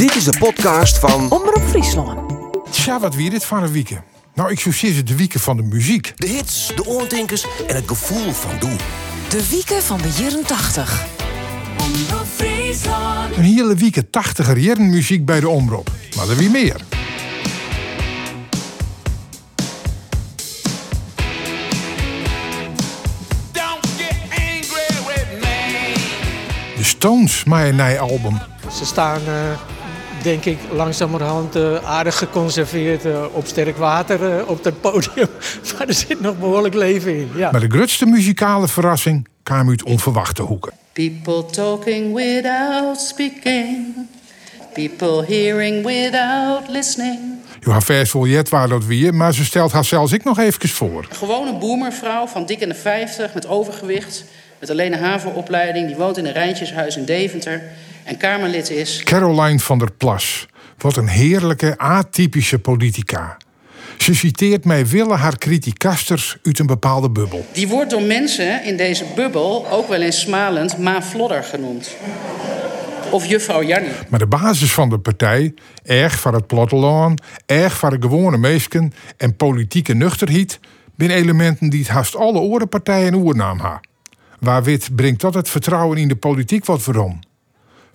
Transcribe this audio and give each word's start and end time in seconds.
Dit 0.00 0.16
is 0.16 0.24
de 0.24 0.38
podcast 0.38 0.98
van 0.98 1.30
Omroep 1.30 1.62
Friesland. 1.68 2.32
Tja, 2.70 3.00
wat 3.00 3.14
weer 3.14 3.30
dit 3.30 3.44
van 3.44 3.62
een 3.62 3.72
weekend? 3.72 4.00
Nou, 4.34 4.50
ik 4.50 4.60
zozeer 4.60 4.96
het 4.96 5.06
de 5.06 5.16
wieken 5.16 5.40
van 5.40 5.56
de 5.56 5.62
muziek. 5.62 6.12
de 6.16 6.28
hits, 6.28 6.72
de 6.76 6.86
oortinkers 6.86 7.46
en 7.66 7.74
het 7.74 7.84
gevoel 7.86 8.32
van 8.32 8.58
doe. 8.58 8.76
De 9.28 9.48
wieken 9.48 9.82
van 9.82 9.98
de 9.98 10.22
jaren 10.22 10.46
80. 10.46 11.06
Een 13.36 13.42
hele 13.42 13.74
weekend 13.74 14.06
80er 14.06 14.56
jaren 14.56 14.90
muziek 14.90 15.24
bij 15.24 15.40
de 15.40 15.48
omroep. 15.48 15.90
Maar 16.16 16.28
er 16.28 16.36
wie 16.36 16.50
meer. 16.50 16.76
De 26.76 26.84
Stones, 26.84 27.44
mijn 27.44 27.98
album. 27.98 28.38
Ze 28.72 28.84
staan, 28.84 29.20
eh, 29.26 29.79
denk 30.22 30.44
ik, 30.44 30.58
langzamerhand 30.72 31.56
eh, 31.56 31.84
aardig 31.84 32.18
geconserveerd 32.18 33.04
eh, 33.04 33.24
op 33.32 33.46
sterk 33.46 33.76
water 33.76 34.38
eh, 34.38 34.48
op 34.48 34.64
het 34.64 34.80
podium. 34.80 35.28
Maar 35.78 35.88
er 35.88 35.94
zit 35.94 36.20
nog 36.20 36.38
behoorlijk 36.38 36.74
leven 36.74 37.16
in. 37.16 37.30
Ja. 37.34 37.50
Maar 37.50 37.60
de 37.60 37.70
grootste 37.70 38.06
muzikale 38.06 38.68
verrassing 38.68 39.28
kwam 39.42 39.68
uit 39.68 39.82
onverwachte 39.82 40.42
hoeken. 40.42 40.72
People 40.92 41.46
talking 41.46 42.14
without 42.14 43.00
speaking. 43.00 43.86
People 44.72 45.24
hearing 45.26 45.84
without 45.84 46.68
listening. 46.68 47.18
Je 47.60 47.70
haar 47.70 47.82
vers 47.82 48.12
waar 48.48 48.68
dat 48.68 48.84
weer, 48.84 49.14
maar 49.14 49.34
ze 49.34 49.44
stelt 49.44 49.72
haar 49.72 49.84
zelfs 49.84 50.12
ik 50.12 50.24
nog 50.24 50.38
even 50.38 50.68
voor. 50.68 51.06
Gewoon 51.10 51.48
een 51.48 51.58
boemervrouw 51.58 52.26
van 52.26 52.46
dik 52.46 52.60
in 52.60 52.68
de 52.68 52.74
50 52.74 53.34
met 53.34 53.46
overgewicht. 53.46 54.24
Met 54.58 54.70
alleen 54.70 54.92
een 54.92 55.02
havenopleiding. 55.02 55.86
Die 55.86 55.96
woont 55.96 56.16
in 56.16 56.26
een 56.26 56.32
Rijntjeshuis 56.32 56.96
in 56.96 57.04
Deventer. 57.04 57.62
En 58.10 58.16
Kamerlid 58.16 58.70
is. 58.70 59.02
Caroline 59.04 59.58
van 59.58 59.78
der 59.78 59.92
Plas. 59.92 60.46
Wat 60.78 60.96
een 60.96 61.08
heerlijke, 61.08 61.78
atypische 61.78 62.58
politica. 62.58 63.36
Ze 63.98 64.14
citeert 64.14 64.64
mij 64.64 64.86
willen 64.86 65.18
haar 65.18 65.38
criticasters 65.38 66.36
uit 66.42 66.58
een 66.58 66.66
bepaalde 66.66 67.10
bubbel. 67.10 67.46
Die 67.52 67.68
wordt 67.68 67.90
door 67.90 68.02
mensen 68.02 68.64
in 68.64 68.76
deze 68.76 69.04
bubbel 69.14 69.70
ook 69.70 69.88
wel 69.88 70.00
eens 70.00 70.20
smalend 70.20 70.78
Ma 70.78 71.02
Flodder 71.02 71.42
genoemd. 71.42 71.96
Of 73.10 73.26
juffrouw 73.26 73.62
Jannie. 73.62 73.90
Maar 74.08 74.18
de 74.18 74.26
basis 74.26 74.72
van 74.72 74.88
de 74.88 74.98
partij, 74.98 75.54
erg 75.82 76.20
van 76.20 76.34
het 76.34 76.46
platteland, 76.46 77.22
erg 77.46 77.78
van 77.78 77.90
de 77.90 77.96
gewone 78.00 78.36
meesken 78.36 78.92
en 79.16 79.36
politieke 79.36 79.94
nuchterheid, 79.94 80.60
zijn 80.96 81.10
elementen 81.10 81.70
die 81.70 81.80
het 81.80 81.88
haast 81.88 82.16
alle 82.16 82.38
orenpartijen 82.38 83.14
oernaam 83.14 83.58
ha. 83.58 83.80
Waar 84.40 84.62
wit 84.62 84.96
brengt 84.96 85.20
dat 85.20 85.34
het 85.34 85.48
vertrouwen 85.48 85.98
in 85.98 86.08
de 86.08 86.16
politiek 86.16 86.64
wat 86.64 86.84
waarom? 86.84 87.20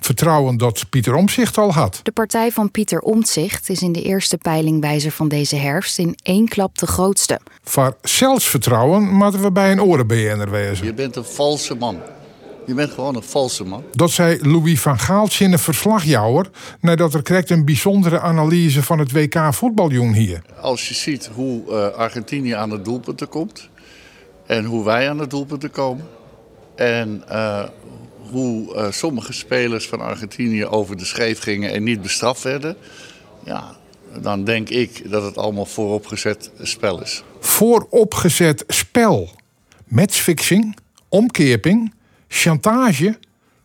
Vertrouwen 0.05 0.57
dat 0.57 0.85
Pieter 0.89 1.15
Omzicht 1.15 1.57
al 1.57 1.73
had. 1.73 1.99
De 2.03 2.11
partij 2.11 2.51
van 2.51 2.71
Pieter 2.71 2.99
Omtzigt 2.99 3.69
is 3.69 3.81
in 3.81 3.91
de 3.91 4.01
eerste 4.01 4.37
peilingwijzer 4.37 5.11
van 5.11 5.27
deze 5.27 5.55
herfst 5.55 5.99
in 5.99 6.15
één 6.23 6.47
klap 6.47 6.77
de 6.77 6.87
grootste. 6.87 7.39
Voor 7.63 7.97
zelfsvertrouwen 8.01 9.03
moeten 9.03 9.41
we 9.41 9.51
bij 9.51 9.71
een 9.71 9.81
oren-BN'er 9.81 10.49
wezen. 10.49 10.85
Je 10.85 10.93
bent 10.93 11.15
een 11.15 11.25
valse 11.25 11.75
man. 11.75 11.99
Je 12.65 12.73
bent 12.73 12.91
gewoon 12.91 13.15
een 13.15 13.23
valse 13.23 13.63
man. 13.63 13.83
Dat 13.91 14.11
zei 14.11 14.39
Louis 14.41 14.81
van 14.81 14.99
Gaalt 14.99 15.39
in 15.39 15.51
een 15.51 15.59
verslagjouwer 15.59 16.49
nadat 16.81 17.13
er 17.13 17.21
krijgt 17.21 17.49
een 17.49 17.65
bijzondere 17.65 18.19
analyse 18.19 18.83
van 18.83 18.99
het 18.99 19.11
WK 19.11 19.53
voetbaljong 19.53 20.15
hier. 20.15 20.41
Als 20.61 20.87
je 20.87 20.93
ziet 20.93 21.29
hoe 21.33 21.71
eh, 21.71 21.97
Argentinië 21.97 22.51
aan 22.51 22.69
de 22.69 22.81
doelpunten 22.81 23.29
komt. 23.29 23.69
En 24.45 24.65
hoe 24.65 24.85
wij 24.85 25.09
aan 25.09 25.17
de 25.17 25.27
doelpunten 25.27 25.71
komen. 25.71 26.05
En 26.75 27.23
eh, 27.27 27.63
hoe 28.31 28.75
eh, 28.75 28.91
sommige 28.91 29.33
spelers 29.33 29.87
van 29.87 30.01
Argentinië 30.01 30.65
over 30.65 30.97
de 30.97 31.05
scheef 31.05 31.39
gingen 31.39 31.71
en 31.71 31.83
niet 31.83 32.01
bestraft 32.01 32.43
werden. 32.43 32.75
Ja, 33.43 33.75
dan 34.21 34.43
denk 34.43 34.69
ik 34.69 35.11
dat 35.11 35.23
het 35.23 35.37
allemaal 35.37 35.65
vooropgezet 35.65 36.51
spel 36.61 37.01
is. 37.01 37.23
Vooropgezet 37.39 38.63
spel. 38.67 39.29
Matchfixing, 39.85 40.77
omkeerping, 41.09 41.93
chantage. 42.27 43.17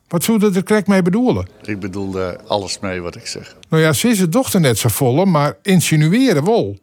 Wat 0.09 0.25
zou 0.25 0.39
dat 0.39 0.57
er 0.57 0.65
correct 0.65 0.87
mee 0.87 1.03
bedoelen? 1.03 1.49
Ik 1.63 1.81
bedoel 1.81 2.11
daar 2.11 2.43
alles 2.43 2.79
mee 2.79 3.01
wat 3.01 3.17
ik 3.17 3.27
zeg. 3.27 3.57
Nou 3.69 3.83
ja, 3.83 3.93
ze 3.93 4.09
is 4.09 4.21
het 4.21 4.33
dochter 4.33 4.61
net 4.61 4.79
zo 4.79 4.89
volle, 4.89 5.27
maar 5.27 5.57
insinueren 5.63 6.45
wel. 6.45 6.79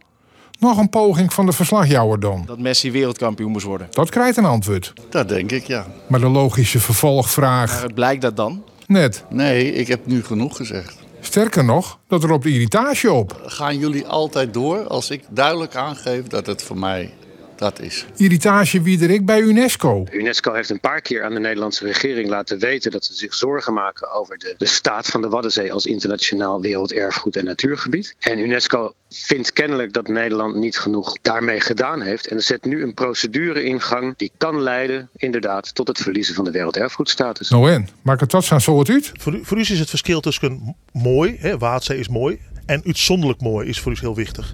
Nog 0.59 0.77
een 0.77 0.89
poging 0.89 1.33
van 1.33 1.45
de 1.45 1.51
verslagjouwer 1.51 2.19
dan. 2.19 2.43
dat 2.45 2.59
Messi 2.59 2.91
wereldkampioen 2.91 3.51
moest 3.51 3.65
worden. 3.65 3.87
Dat 3.91 4.09
krijgt 4.09 4.37
een 4.37 4.45
antwoord. 4.45 4.93
Dat 5.09 5.29
denk 5.29 5.51
ik, 5.51 5.63
ja. 5.67 5.85
Maar 6.07 6.19
de 6.19 6.27
logische 6.29 6.79
vervolgvraag 6.79 7.79
Maar 7.81 7.93
blijkt 7.93 8.21
dat 8.21 8.35
dan? 8.35 8.63
net. 8.87 9.23
Nee, 9.29 9.73
ik 9.73 9.87
heb 9.87 10.05
nu 10.05 10.23
genoeg 10.23 10.55
gezegd. 10.57 10.95
Sterker 11.21 11.63
nog, 11.65 11.99
dat 12.07 12.23
er 12.23 12.31
op 12.31 12.43
de 12.43 12.49
irritatie 12.53 13.11
op. 13.11 13.41
Gaan 13.45 13.77
jullie 13.77 14.05
altijd 14.07 14.53
door 14.53 14.87
als 14.87 15.09
ik 15.09 15.23
duidelijk 15.29 15.75
aangeef 15.75 16.23
dat 16.27 16.45
het 16.45 16.63
voor 16.63 16.77
mij 16.77 17.13
dat 17.57 17.79
is? 17.81 18.05
Irritatie 18.15 18.81
wie 18.81 19.03
er 19.03 19.09
ik 19.09 19.25
bij 19.25 19.39
UNESCO. 19.39 20.05
UNESCO 20.11 20.53
heeft 20.53 20.69
een 20.69 20.79
paar 20.79 21.01
keer 21.01 21.23
aan 21.23 21.33
de 21.33 21.39
Nederlandse 21.39 21.85
regering 21.85 22.29
laten 22.29 22.59
weten 22.59 22.91
dat 22.91 23.05
ze 23.05 23.13
zich 23.13 23.33
zorgen 23.33 23.73
maken 23.73 24.11
over 24.11 24.37
de, 24.37 24.55
de 24.57 24.65
staat 24.65 25.07
van 25.07 25.21
de 25.21 25.29
Waddenzee 25.29 25.73
als 25.73 25.85
internationaal 25.85 26.61
werelderfgoed 26.61 27.35
en 27.35 27.45
natuurgebied. 27.45 28.15
En 28.19 28.39
UNESCO 28.39 28.93
vindt 29.09 29.53
kennelijk 29.53 29.93
dat 29.93 30.07
Nederland 30.07 30.55
niet 30.55 30.77
genoeg 30.77 31.17
daarmee 31.21 31.59
gedaan 31.59 32.01
heeft 32.01 32.27
en 32.27 32.41
zet 32.43 32.65
nu 32.65 32.83
een 32.83 32.93
procedure 32.93 33.63
in 33.63 33.81
gang 33.81 34.13
die 34.17 34.31
kan 34.37 34.61
leiden 34.61 35.09
inderdaad 35.15 35.75
tot 35.75 35.87
het 35.87 35.97
verliezen 35.97 36.35
van 36.35 36.45
de 36.45 36.51
werelderfgoedstatus. 36.51 37.49
Nou 37.49 37.71
en, 37.71 37.87
maakt 38.01 38.21
het 38.21 38.31
dat 38.31 38.45
zo'n 38.45 38.59
soort 38.59 38.89
uit? 38.89 39.11
Voor, 39.13 39.33
u- 39.33 39.45
voor 39.45 39.57
u 39.57 39.59
is 39.59 39.79
het 39.79 39.89
verschil 39.89 40.19
tussen 40.19 40.75
mooi, 40.91 41.35
hè, 41.39 41.57
Waadzee 41.57 41.99
is 41.99 42.07
mooi, 42.07 42.39
en 42.65 42.81
uitzonderlijk 42.85 43.41
mooi 43.41 43.67
is 43.67 43.79
voor 43.79 43.91
u 43.91 43.95
heel 43.99 44.15
wichtig. 44.15 44.53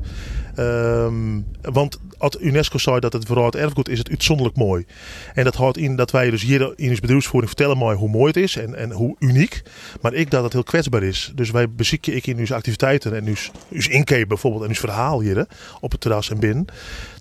Ehm, 0.56 1.42
want 1.62 2.00
als 2.18 2.38
UNESCO 2.40 2.78
zei 2.78 3.00
dat 3.00 3.14
het 3.14 3.26
vooral 3.26 3.46
het 3.46 3.56
erfgoed 3.56 3.90
is, 3.90 3.98
het 3.98 4.10
uitzonderlijk 4.10 4.58
mooi. 4.58 4.86
En 5.34 5.44
dat 5.44 5.56
houdt 5.56 5.78
in 5.78 5.96
dat 5.96 6.12
wij 6.12 6.30
dus 6.30 6.42
hier 6.42 6.74
in 6.76 6.90
ons 6.90 7.00
bedrijfsvoering 7.00 7.52
vertellen 7.52 7.78
mooi 7.78 7.98
hoe 7.98 8.10
mooi 8.10 8.28
het 8.28 8.38
is 8.38 8.56
en, 8.56 8.76
en 8.76 8.92
hoe 8.92 9.16
uniek. 9.20 9.62
Maar 10.02 10.14
ik 10.14 10.32
dat 10.32 10.44
het 10.44 10.54
heel 10.54 10.64
kwetsbaar 10.64 11.04
is. 11.04 11.32
Dus 11.36 11.52
wij 11.52 11.70
bezieken 11.70 12.16
ik 12.16 12.28
in 12.28 12.38
uw 12.38 12.56
activiteiten 12.56 13.16
en 13.16 13.26
uw, 13.26 13.36
uw 13.70 13.90
inkeer 13.90 14.28
bijvoorbeeld 14.28 14.64
en 14.64 14.70
uw 14.70 14.76
verhaal 14.76 15.22
hier 15.22 15.48
op 15.80 15.92
het 15.92 16.02
terras 16.02 16.30
en 16.30 16.40
binnen. 16.40 16.66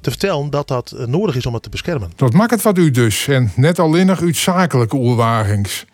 Te 0.01 0.11
vertellen 0.11 0.51
dat 0.51 0.69
dat 0.69 0.91
eh, 0.91 1.07
nodig 1.07 1.37
is 1.37 1.47
om 1.47 1.55
het 1.55 1.63
te 1.63 1.69
beschermen. 1.69 2.13
Dat 2.17 2.33
maakt 2.33 2.51
het 2.51 2.63
wat 2.63 2.79
u 2.79 2.91
dus. 2.91 3.29
En 3.29 3.53
net 3.57 3.79
alleen 3.79 4.11
uit 4.11 4.37
zakelijke 4.37 4.97
oerwagens. 4.97 5.85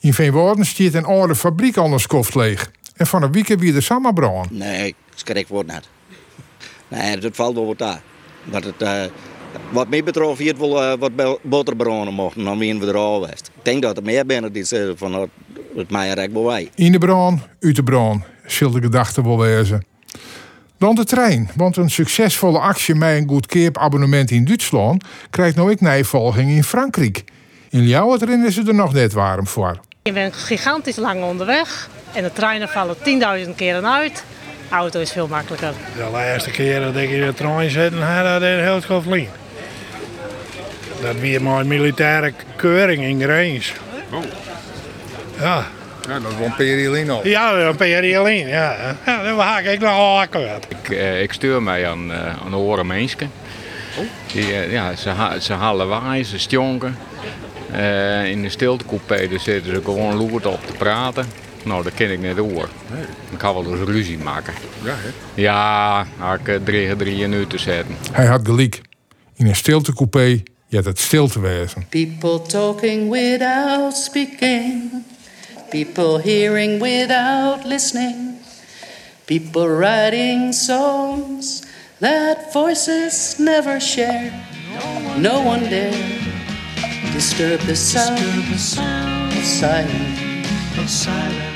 In 0.00 0.14
Veenwoorden 0.14 0.66
stiert 0.66 0.94
een 0.94 1.04
oude 1.04 1.34
fabriek 1.34 1.76
anders 1.76 2.06
koft 2.06 2.34
leeg. 2.34 2.70
En 2.96 3.06
van 3.06 3.22
een 3.22 3.32
weekend 3.32 3.60
weer 3.60 3.72
de 3.72 3.80
samenbrand. 3.80 4.50
Nee, 4.50 4.94
schrik 5.14 5.48
wordt 5.48 5.68
net. 5.68 5.88
Nee, 6.88 7.16
dat 7.16 7.36
valt 7.36 7.54
wel 7.54 7.66
wat 7.66 7.78
daar. 7.78 8.00
Maar 8.44 8.62
het, 8.62 8.82
eh, 8.82 9.02
wat 9.70 9.88
mij 9.88 10.04
betreft, 10.04 10.38
hier 10.38 10.56
wel 10.58 10.82
eh, 10.82 10.98
wat 10.98 11.16
bel- 11.16 11.38
boterbronnen 11.42 12.14
mochten, 12.14 12.44
dan 12.44 12.58
zijn 12.58 12.78
we 12.80 12.86
er 12.86 12.96
al 12.96 13.20
geweest. 13.20 13.50
Ik 13.54 13.64
denk 13.64 13.82
dat 13.82 13.96
er 13.96 14.02
meer 14.02 14.26
binnen 14.26 14.52
die 14.52 14.64
zeggen 14.64 14.98
van 14.98 15.14
het, 15.14 15.28
het 15.76 15.90
mij 15.90 16.28
wel 16.32 16.44
wij. 16.44 16.70
In 16.74 16.92
de 16.92 16.98
brand, 16.98 17.40
uit 17.60 17.76
de 17.76 17.82
brand. 17.82 18.22
Zul 18.46 18.70
de 18.70 18.80
gedachte 18.80 19.22
wel 19.22 19.38
wezen. 19.38 19.84
Dan 20.78 20.94
de 20.94 21.04
trein. 21.04 21.50
Want 21.56 21.76
een 21.76 21.90
succesvolle 21.90 22.58
actie 22.58 22.94
met 22.94 23.16
een 23.16 23.28
goed 23.28 23.46
keep 23.46 23.78
abonnement 23.78 24.30
in 24.30 24.44
Duitsland... 24.44 25.04
krijgt 25.30 25.56
nou 25.56 25.70
ik 25.70 25.80
nijvolging 25.80 26.50
in 26.50 26.64
Frankrijk. 26.64 27.24
In 27.70 27.82
Ljouwetrin 27.82 28.46
is 28.46 28.56
het 28.56 28.68
er 28.68 28.74
nog 28.74 28.92
net 28.92 29.12
warm 29.12 29.46
voor. 29.46 29.80
Je 30.02 30.12
bent 30.12 30.34
gigantisch 30.34 30.96
lang 30.96 31.22
onderweg. 31.22 31.88
En 32.12 32.22
de 32.22 32.32
treinen 32.32 32.68
vallen 32.68 32.96
10.000 33.46 33.54
keren 33.56 33.86
uit. 33.92 34.24
Auto 34.68 35.00
is 35.00 35.12
veel 35.12 35.26
makkelijker. 35.28 35.72
De 35.96 36.08
laatste 36.12 36.50
keer 36.50 36.80
dat 36.80 36.96
ik 36.96 37.10
in 37.10 37.26
de 37.26 37.34
trein 37.34 37.70
zit, 37.70 37.92
had 37.92 38.24
dat 38.24 38.42
een 38.42 38.62
heel 38.62 38.80
goed 38.80 39.02
vliegen. 39.02 39.34
Dat 41.00 41.16
weer 41.16 41.42
maar 41.42 41.60
een 41.60 41.66
militaire 41.66 42.32
keuring 42.56 43.02
in 43.02 43.20
Grijns. 43.20 43.72
Ja. 45.38 45.66
Ja, 46.08 46.20
dat 46.20 46.32
een 46.44 46.54
periolin 46.56 47.10
al. 47.10 47.26
Ja, 47.26 47.52
een 47.52 47.76
ja. 48.48 48.96
ja. 49.06 49.22
Dat 49.22 49.38
haak 49.38 49.64
ik 49.64 49.80
nogal 49.80 50.20
akkoord. 50.20 50.66
Ik, 50.68 50.90
eh, 50.90 51.22
ik 51.22 51.32
stuur 51.32 51.62
mij 51.62 51.88
aan, 51.88 52.10
uh, 52.10 52.44
aan 52.44 52.52
horen 52.52 52.86
mensen. 52.86 53.30
Die, 54.32 54.52
eh, 54.52 54.72
ja, 54.72 54.96
ze, 54.96 55.08
ha 55.08 55.38
ze 55.38 55.52
halen 55.52 55.88
waai, 55.88 56.24
ze 56.24 56.38
stonken. 56.38 56.98
Eh, 57.72 58.24
in 58.24 58.42
de 58.42 58.48
stiltecoupé 58.48 59.28
dus 59.28 59.42
zitten 59.42 59.74
ze 59.74 59.80
gewoon 59.84 60.16
loerd 60.16 60.46
op 60.46 60.66
te 60.66 60.72
praten. 60.72 61.26
Nou, 61.66 61.82
dat 61.82 61.94
ken 61.94 62.10
ik 62.10 62.20
niet 62.20 62.36
hoor. 62.36 62.68
Ik 63.30 63.38
ga 63.38 63.54
wel 63.54 63.70
eens 63.70 63.88
ruzie 63.88 64.18
maken. 64.18 64.54
Ja, 64.84 64.94
hè? 64.96 65.40
Ja, 65.42 66.06
had 66.16 66.40
ik 66.40 66.48
eh, 66.48 66.54
drie, 66.64 66.96
drie 66.96 67.28
minuten 67.28 67.60
zetten. 67.60 67.96
Hij 68.12 68.26
had 68.26 68.40
gelijk. 68.44 68.80
In 69.34 69.46
een 69.46 69.56
stiltecoupé, 69.56 70.42
je 70.66 70.76
had 70.76 70.84
het 70.84 70.98
stil 70.98 71.28
te 71.28 71.40
wezen. 71.40 71.86
People 71.88 72.42
talking 72.42 73.10
without 73.10 73.96
speaking. 73.96 74.90
People 75.70 76.20
hearing 76.22 76.82
without 76.82 77.64
listening. 77.64 78.14
People 79.24 79.68
writing 79.68 80.54
songs 80.54 81.62
that 81.98 82.36
voices 82.52 83.34
never 83.38 83.80
share. 83.80 84.30
No 85.18 85.40
one 85.40 85.68
dare 85.68 86.18
disturb 87.12 87.60
the 87.60 87.74
sound 87.74 88.52
of 88.52 88.60
silence. 89.42 91.55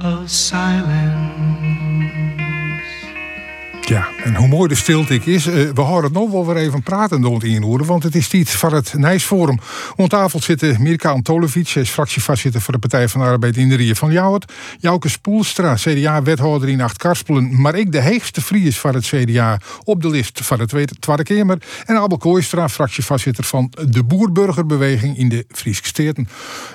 of 0.00 0.30
silence. 0.30 1.17
Ja, 3.88 4.08
en 4.24 4.34
hoe 4.34 4.48
mooi 4.48 4.68
de 4.68 4.74
stilte 4.74 5.14
is. 5.14 5.46
eh, 5.46 5.54
we 5.74 5.80
houden 5.80 6.10
het 6.10 6.20
nog 6.20 6.30
wel 6.30 6.46
weer 6.46 6.56
even 6.56 6.82
praten 6.82 7.22
het 7.22 7.42
inhoeren. 7.42 7.86
Want 7.86 8.02
het 8.02 8.14
is 8.14 8.28
tijd 8.28 8.50
van 8.50 8.74
het 8.74 8.94
Nijsforum. 8.94 9.58
Om 9.96 10.08
tafel 10.08 10.40
zitten 10.40 10.82
Mirka 10.82 11.10
Antolevic. 11.10 11.68
Zij 11.68 11.82
is 11.82 11.90
fractievoorzitter 11.90 12.60
voor 12.60 12.72
de 12.72 12.78
Partij 12.78 13.08
van 13.08 13.20
de 13.20 13.26
Arbeid 13.26 13.56
in 13.56 13.68
de 13.68 13.74
Rie 13.74 13.94
van 13.94 14.12
Jouwert. 14.12 14.52
Jouke 14.80 15.08
Spoelstra, 15.08 15.74
CDA-wethouder 15.74 16.68
in 16.68 16.80
Acht-Karspelen. 16.80 17.60
Maar 17.60 17.74
ik 17.74 17.92
de 17.92 18.00
heegste 18.00 18.40
Fries 18.40 18.78
van 18.78 18.94
het 18.94 19.06
CDA 19.06 19.60
op 19.84 20.02
de 20.02 20.08
list 20.10 20.40
van 20.44 20.58
de 20.58 20.66
Tweede, 20.66 20.94
tweede 20.98 21.22
Kamer. 21.22 21.58
En 21.86 21.96
Abel 21.96 22.18
Kooistra, 22.18 22.68
fractievoorzitter 22.68 23.44
van 23.44 23.72
de 23.88 24.04
Boerburgerbeweging 24.04 25.18
in 25.18 25.28
de 25.28 25.44
Friese 25.50 25.84
Steden. 25.84 26.28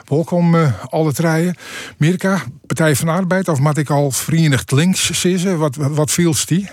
Welkom 0.06 0.56
eh, 0.56 0.74
alle 0.90 1.14
treien. 1.14 1.56
Mirka, 1.98 2.42
Partij 2.68 2.96
van 2.96 3.08
Arbeid. 3.08 3.48
Of 3.48 3.60
moet 3.60 3.78
ik 3.78 3.90
al 3.90 4.12
Verenigd 4.12 4.72
Links? 4.72 5.26
Wat, 5.58 5.76
wat 5.76 6.12
viel 6.12 6.34
die? 6.46 6.70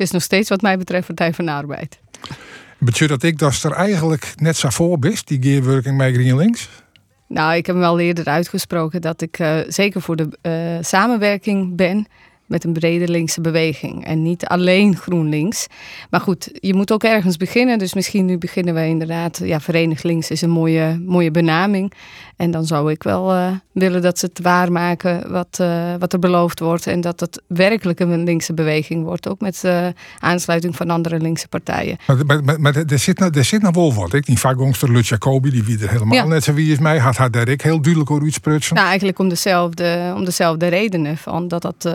Het 0.00 0.08
is 0.08 0.14
nog 0.14 0.24
steeds 0.24 0.48
wat 0.48 0.60
mij 0.60 0.78
betreft 0.78 1.06
Partij 1.06 1.32
van 1.32 1.44
de 1.44 1.50
Arbeid. 1.50 1.98
Betekent 2.78 3.08
dat 3.08 3.22
ik 3.22 3.38
dat 3.38 3.62
er 3.62 3.72
eigenlijk 3.72 4.32
net 4.36 4.56
zo 4.56 4.68
voor 4.68 4.98
best, 4.98 5.28
die 5.28 5.42
gearworking 5.42 5.98
bij 5.98 6.12
GreenLinks? 6.12 6.68
Nou, 7.28 7.54
ik 7.54 7.66
heb 7.66 7.74
hem 7.74 7.84
wel 7.84 8.00
eerder 8.00 8.24
uitgesproken 8.24 9.00
dat 9.00 9.22
ik 9.22 9.38
eh, 9.38 9.58
zeker 9.68 10.00
voor 10.00 10.16
de 10.16 10.28
eh, 10.40 10.52
samenwerking 10.80 11.76
ben 11.76 12.06
met 12.50 12.64
een 12.64 12.72
brede 12.72 13.08
linkse 13.08 13.40
beweging 13.40 14.04
en 14.04 14.22
niet 14.22 14.46
alleen 14.46 14.96
GroenLinks. 14.96 15.66
Maar 16.10 16.20
goed, 16.20 16.50
je 16.52 16.74
moet 16.74 16.92
ook 16.92 17.04
ergens 17.04 17.36
beginnen. 17.36 17.78
Dus 17.78 17.94
misschien 17.94 18.24
nu 18.24 18.38
beginnen 18.38 18.74
we 18.74 18.86
inderdaad. 18.86 19.40
Ja, 19.44 19.60
Verenigd 19.60 20.04
Links 20.04 20.30
is 20.30 20.42
een 20.42 20.50
mooie, 20.50 21.02
mooie 21.06 21.30
benaming. 21.30 21.92
En 22.36 22.50
dan 22.50 22.66
zou 22.66 22.90
ik 22.90 23.02
wel 23.02 23.32
eh, 23.32 23.46
willen 23.72 24.02
dat 24.02 24.18
ze 24.18 24.26
het 24.26 24.40
waarmaken 24.42 25.30
wat, 25.32 25.58
eh, 25.60 25.94
wat 25.98 26.12
er 26.12 26.18
beloofd 26.18 26.60
wordt. 26.60 26.86
En 26.86 27.00
dat 27.00 27.20
het 27.20 27.42
werkelijk 27.46 28.00
een 28.00 28.24
linkse 28.24 28.54
beweging 28.54 29.04
wordt. 29.04 29.28
Ook 29.28 29.40
met 29.40 29.62
uh, 29.64 29.86
aansluiting 30.18 30.76
van 30.76 30.90
andere 30.90 31.18
linkse 31.18 31.48
partijen. 31.48 31.96
Maar, 32.06 32.26
maar, 32.26 32.44
maar, 32.44 32.60
maar 32.60 32.76
er, 32.76 32.98
zit, 32.98 33.18
nou- 33.18 33.32
er 33.34 33.44
zit 33.44 33.62
nog 33.62 33.74
wel 33.74 33.94
wat. 33.94 34.12
Ik. 34.12 34.26
Die 34.26 34.38
vakgongster 34.38 34.92
Lut 34.92 35.06
Jacobi, 35.06 35.50
die 35.50 35.64
wie 35.64 35.78
er 35.82 35.90
helemaal 35.90 36.14
Ja. 36.14 36.24
net 36.24 36.44
zo 36.44 36.52
wie 36.52 36.72
is 36.72 36.78
mij, 36.78 36.98
had 36.98 37.16
haar 37.16 37.30
daar 37.30 37.48
ik 37.48 37.62
heel 37.62 37.80
duidelijk 37.80 38.10
over 38.10 38.24
uitsprutsen. 38.24 38.74
Nou, 38.74 38.86
eigenlijk 38.88 39.18
om 39.18 39.28
dezelfde, 39.28 40.12
om 40.16 40.24
dezelfde 40.24 40.66
redenen. 40.66 41.16
Van 41.16 41.48
dat, 41.48 41.62
dat, 41.62 41.94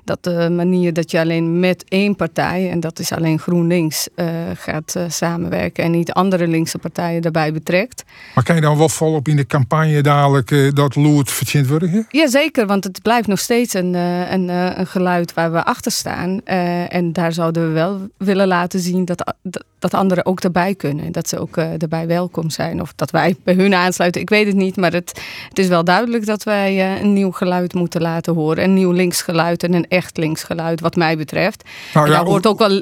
dat 0.03 0.23
de 0.23 0.49
manier 0.49 0.93
dat 0.93 1.11
je 1.11 1.19
alleen 1.19 1.59
met 1.59 1.83
één 1.87 2.15
partij, 2.15 2.69
en 2.69 2.79
dat 2.79 2.99
is 2.99 3.11
alleen 3.11 3.39
GroenLinks, 3.39 4.07
eh, 4.15 4.27
gaat 4.53 4.95
eh, 4.95 5.03
samenwerken. 5.07 5.83
En 5.83 5.91
niet 5.91 6.11
andere 6.13 6.47
linkse 6.47 6.77
partijen 6.77 7.21
daarbij 7.21 7.53
betrekt. 7.53 8.03
Maar 8.35 8.43
kan 8.43 8.55
je 8.55 8.61
dan 8.61 8.77
wel 8.77 8.89
volop 8.89 9.27
in 9.27 9.35
de 9.35 9.45
campagne 9.45 10.01
dadelijk 10.01 10.51
eh, 10.51 10.71
dat 10.73 10.95
Loert 10.95 11.31
verzint 11.31 11.67
worden? 11.67 12.05
Jazeker, 12.09 12.65
want 12.67 12.83
het 12.83 13.01
blijft 13.01 13.27
nog 13.27 13.39
steeds 13.39 13.73
een, 13.73 13.93
een, 13.93 14.49
een 14.49 14.87
geluid 14.87 15.33
waar 15.33 15.51
we 15.51 15.63
achter 15.63 15.91
staan. 15.91 16.43
En 16.45 17.13
daar 17.13 17.33
zouden 17.33 17.67
we 17.67 17.73
wel 17.73 17.99
willen 18.17 18.47
laten 18.47 18.79
zien 18.79 19.05
dat, 19.05 19.35
dat- 19.43 19.63
anderen 19.93 20.25
ook 20.25 20.39
erbij 20.39 20.75
kunnen. 20.75 21.05
En 21.05 21.11
dat 21.11 21.29
ze 21.29 21.39
ook 21.39 21.57
erbij 21.57 22.07
welkom 22.07 22.49
zijn. 22.49 22.81
Of 22.81 22.93
dat 22.95 23.11
wij 23.11 23.35
bij 23.43 23.53
hun 23.53 23.73
aansluiten, 23.73 24.21
ik 24.21 24.29
weet 24.29 24.45
het 24.47 24.55
niet. 24.55 24.75
Maar 24.77 24.91
het, 24.93 25.21
het 25.49 25.59
is 25.59 25.67
wel 25.67 25.83
duidelijk 25.83 26.25
dat 26.25 26.43
wij 26.43 26.99
een 27.01 27.13
nieuw 27.13 27.31
geluid 27.31 27.73
moeten 27.73 28.01
laten 28.01 28.33
horen. 28.33 28.63
Een 28.63 28.73
nieuw 28.73 28.91
linksgeluid 28.91 29.63
en 29.63 29.73
een 29.73 29.85
echt 29.91 30.17
linksgeluid, 30.17 30.79
wat 30.79 30.95
mij 30.95 31.17
betreft. 31.17 31.63
Nou 31.93 32.05
en 32.05 32.11
ja, 32.11 32.17
daar 32.17 32.27
hoort 32.27 32.43
hoe- 32.43 32.53
ook 32.53 32.59
wel 32.59 32.81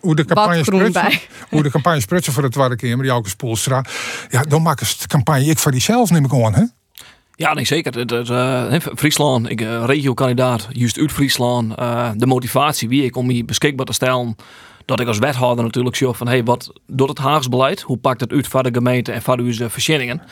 Hoe 0.00 0.14
de 0.16 0.24
campagne 0.24 0.64
sprutsen, 0.64 0.92
bij. 0.92 1.20
hoe 1.50 1.62
de 1.62 1.70
campagne 1.70 2.00
sprutsen 2.00 2.32
voor 2.32 2.42
de 2.42 2.48
Tweede 2.48 2.76
Kamer, 2.76 3.04
Jouke 3.04 3.28
Spoelstra. 3.28 3.84
Ja, 4.30 4.42
dan 4.42 4.62
maken 4.62 4.86
ze 4.86 4.98
de 4.98 5.06
campagne 5.06 5.44
ik 5.44 5.58
voor 5.58 5.72
die 5.72 5.80
zelf 5.80 6.10
neem 6.10 6.24
ik 6.24 6.32
aan, 6.32 6.54
hè? 6.54 6.62
Ja, 7.36 7.54
nee, 7.54 7.64
zeker. 7.64 7.98
Het, 7.98 8.10
het, 8.10 8.30
eh, 8.30 8.74
Friesland, 8.96 9.50
ik 9.50 9.60
eh, 9.60 9.82
regiokandidaat, 9.86 10.68
juist 10.72 10.98
uit 10.98 11.12
Friesland. 11.12 11.74
eh, 11.74 12.10
de 12.16 12.26
motivatie 12.26 12.88
wie 12.88 13.04
ik 13.04 13.16
om 13.16 13.28
hier 13.28 13.44
beschikbaar 13.44 13.86
te 13.86 13.92
stellen. 13.92 14.36
Dat 14.84 15.00
ik 15.00 15.06
als 15.06 15.18
wethouder 15.18 15.64
natuurlijk 15.64 15.96
zie 15.96 16.12
van, 16.12 16.28
hey, 16.28 16.44
wat 16.44 16.72
doet 16.86 17.08
het 17.08 17.18
Haags 17.18 17.48
beleid? 17.48 17.80
Hoe 17.80 17.96
pakt 17.96 18.20
het 18.20 18.32
uit 18.32 18.48
voor 18.48 18.62
de 18.62 18.70
gemeente 18.72 19.12
en 19.12 19.22
voor 19.22 19.38
uw 19.38 19.68
voorzieningen? 19.68 20.22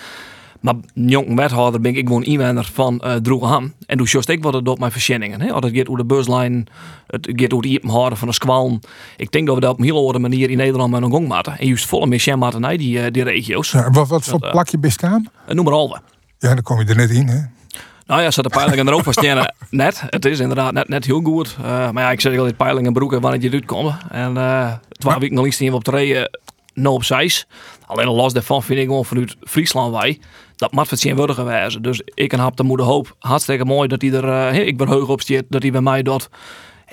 Maar 0.62 0.74
jong 0.94 1.34
wethouder 1.36 1.80
ben 1.80 1.96
ik 1.96 2.06
gewoon 2.06 2.24
inwoner 2.24 2.70
van 2.72 3.02
uh, 3.04 3.14
Droegeham. 3.14 3.72
En 3.86 3.96
doe 3.96 4.08
juist 4.10 4.28
ik 4.28 4.42
wat 4.42 4.54
het 4.54 4.64
doet 4.64 4.78
mijn 4.78 4.92
voorzieningen. 4.92 5.40
hè. 5.40 5.52
Als 5.52 5.64
het 5.64 5.76
gaat 5.76 5.88
over 5.88 6.06
de 6.08 6.14
buslijn, 6.14 6.66
het 7.06 7.28
gaat 7.36 7.52
over 7.52 7.70
het 7.70 7.82
houden 7.84 8.18
van 8.18 8.28
de 8.28 8.34
squalm. 8.34 8.80
Ik 9.16 9.32
denk 9.32 9.46
dat 9.46 9.54
we 9.54 9.60
dat 9.60 9.70
op 9.72 9.78
een 9.78 9.84
hele 9.84 9.98
andere 9.98 10.18
manier 10.18 10.50
in 10.50 10.56
Nederland 10.56 10.90
met 10.90 11.02
een 11.02 11.10
gong 11.10 11.28
maken. 11.28 11.58
En 11.58 11.66
juist 11.66 11.86
volle 11.86 12.06
meer 12.06 12.38
maken 12.38 12.60
naar 12.60 12.76
die, 12.76 13.00
eh, 13.00 13.10
die 13.12 13.22
regio's. 13.22 13.70
Ja, 13.70 13.90
wat, 13.90 14.08
wat 14.08 14.24
voor 14.24 14.40
eh, 14.40 14.50
plakje 14.50 14.78
best 14.78 15.02
aan? 15.02 15.28
Eh, 15.46 15.54
Noem 15.54 15.64
maar 15.64 15.74
Alve. 15.74 16.00
Ja, 16.38 16.48
dan 16.54 16.62
kom 16.62 16.78
je 16.78 16.84
er 16.84 16.96
net 16.96 17.10
in, 17.10 17.26
hè? 17.28 17.40
Nou 18.06 18.22
ja, 18.22 18.30
ze 18.30 18.42
de 18.42 18.48
peilingen 18.48 18.86
er 18.86 18.92
ook 18.94 19.02
van. 19.02 19.46
Net. 19.70 20.02
Het 20.06 20.24
is 20.24 20.40
inderdaad 20.40 20.72
net, 20.72 20.88
net 20.88 21.04
heel 21.04 21.20
goed. 21.20 21.56
Eh, 21.62 21.90
maar 21.90 22.02
ja, 22.02 22.10
ik 22.10 22.20
zeg 22.20 22.36
altijd 22.36 22.56
peilingen 22.56 22.92
broeken 22.92 23.20
wanneer 23.20 23.40
je 23.40 23.46
eruit 23.48 23.64
komt. 23.64 23.94
En 24.10 24.36
eh 24.36 24.72
twee 24.88 25.18
weken 25.18 25.38
al 25.38 25.52
staan 25.52 25.68
we 25.68 25.74
op 25.74 25.84
de 25.84 25.90
reden 25.90 26.30
nou 26.74 26.94
op 26.94 27.04
zes. 27.04 27.46
Alleen 27.86 28.06
al 28.06 28.14
los 28.14 28.32
daarvan 28.32 28.62
vind 28.62 28.78
ik 28.78 28.86
gewoon 28.86 29.04
vanuit 29.04 29.36
Friesland 29.40 29.92
wij. 29.94 30.20
Dat 30.56 30.72
moet 30.72 30.90
het 30.90 31.12
worden 31.14 31.36
geweest. 31.36 31.82
Dus 31.82 32.02
ik 32.14 32.32
en 32.32 32.38
Hap 32.38 32.56
de 32.56 32.62
moeder 32.62 32.86
hoop. 32.86 33.16
Hartstikke 33.18 33.64
mooi 33.64 33.88
dat 33.88 34.02
hij 34.02 34.12
er, 34.12 34.48
eh, 34.54 34.66
ik 34.66 34.76
ben 34.76 34.88
heug 34.88 35.08
op 35.08 35.20
staat, 35.20 35.42
dat 35.48 35.62
hij 35.62 35.70
bij 35.70 35.80
mij 35.80 36.02
dat. 36.02 36.28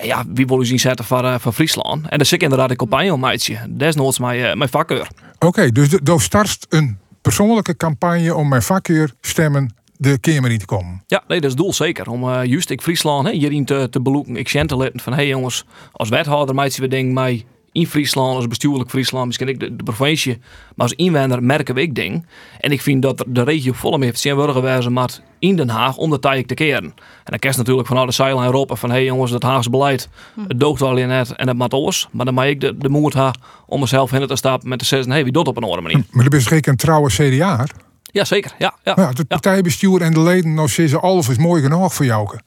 Ja, 0.02 0.24
wie 0.28 0.46
wil 0.46 0.60
u 0.60 0.66
zien 0.66 0.78
zetten 0.80 1.04
van, 1.04 1.24
eh, 1.24 1.34
van 1.38 1.54
Friesland? 1.54 2.02
En 2.08 2.16
dan 2.16 2.26
zit 2.26 2.32
ik 2.32 2.42
inderdaad 2.42 2.70
een 2.70 2.76
campagne 2.76 3.12
om 3.12 3.20
meidje. 3.20 3.58
Desnoods 3.68 4.18
mijn, 4.18 4.44
eh, 4.44 4.54
mijn 4.54 4.70
vakkeur. 4.70 5.08
Oké, 5.38 5.68
dus 5.70 5.88
de- 5.88 6.02
dan 6.02 6.20
start 6.20 6.66
een 6.68 6.98
persoonlijke 7.22 7.76
campagne 7.76 8.34
om 8.34 8.48
mijn 8.48 8.62
vakkeur 8.62 9.12
stemmen 9.20 9.74
de 9.96 10.18
Kamer 10.18 10.50
in 10.50 10.58
te 10.58 10.64
komen. 10.66 11.02
Ja, 11.06 11.22
nee, 11.28 11.40
dat 11.40 11.50
is 11.50 11.56
het 11.56 11.64
doel 11.64 11.72
zeker. 11.72 12.10
Om 12.10 12.30
eh, 12.30 12.44
juist 12.44 12.70
ik 12.70 12.82
Friesland 12.82 13.26
hè, 13.26 13.32
hierin 13.32 13.64
te, 13.64 13.86
te 13.90 14.00
beloeken. 14.00 14.36
Ik 14.36 14.48
te 14.66 14.76
laten 14.76 15.00
van, 15.00 15.12
hé 15.12 15.18
hey 15.18 15.28
jongens, 15.28 15.64
als 15.92 16.08
wethouder 16.08 16.54
meidje 16.54 16.82
we 16.82 16.88
denken 16.88 17.12
mij 17.14 17.44
in 17.72 17.86
Friesland, 17.86 18.36
als 18.36 18.46
bestuurlijk 18.46 18.90
Friesland, 18.90 19.26
misschien 19.26 19.48
ik 19.48 19.60
de, 19.60 19.76
de 19.76 19.82
provincie, 19.82 20.38
maar 20.74 20.86
als 20.86 20.92
inwoner 20.92 21.42
merken 21.42 21.74
we 21.74 21.80
ik 21.80 21.94
ding. 21.94 22.26
En 22.60 22.72
ik 22.72 22.80
vind 22.80 23.02
dat 23.02 23.24
de 23.26 23.42
regio 23.42 23.72
volle 23.72 24.04
heeft 24.04 24.20
zijn 24.20 24.34
worden 24.34 24.54
gewezen 24.54 24.92
maar 24.92 25.10
in 25.38 25.56
Den 25.56 25.68
Haag 25.68 25.96
om 25.96 26.10
dat 26.10 26.22
tijek 26.22 26.46
te 26.46 26.54
keren. 26.54 26.84
En 26.84 26.92
dan 27.24 27.38
kerst 27.38 27.58
natuurlijk 27.58 27.88
vanuit 27.88 28.08
de 28.08 28.14
zijlijn 28.14 28.50
roepen 28.50 28.76
van, 28.76 28.88
hé 28.90 28.96
hey 28.96 29.04
jongens, 29.04 29.30
dat 29.30 29.42
Haagse 29.42 29.70
beleid, 29.70 30.08
het 30.48 30.60
doogt 30.60 30.82
al 30.82 30.92
net 30.92 31.32
en 31.36 31.48
het 31.48 31.56
maakt 31.56 31.74
oors. 31.74 32.08
Maar 32.10 32.24
dan 32.24 32.34
mag 32.34 32.44
ik 32.44 32.60
de, 32.60 32.76
de 32.76 32.88
moed 32.88 33.14
hebben 33.14 33.40
om 33.66 33.80
mezelf 33.80 34.12
in 34.12 34.26
te 34.26 34.36
stappen 34.36 34.68
met 34.68 34.78
te 34.78 34.84
zeggen, 34.84 35.08
hé, 35.08 35.14
hey, 35.14 35.24
wie 35.24 35.32
doet 35.32 35.48
op 35.48 35.56
een 35.56 35.62
andere 35.62 35.82
manier. 35.82 36.04
Maar 36.10 36.26
er 36.26 36.34
is 36.34 36.46
geen 36.46 36.62
een 36.62 36.76
trouwe 36.76 37.10
CDA. 37.10 37.66
Ja, 38.12 38.24
zeker. 38.24 38.54
Ja, 38.58 38.74
ja. 38.84 38.92
Ja, 38.96 39.08
het 39.08 39.28
partijbestuur 39.28 40.00
en 40.00 40.12
de 40.12 40.20
leden, 40.20 40.54
nou 40.54 40.68
zeggen 40.68 41.00
alles 41.00 41.28
is 41.28 41.38
mooi 41.38 41.62
genoeg 41.62 41.94
voor 41.94 42.04
jou. 42.04 42.38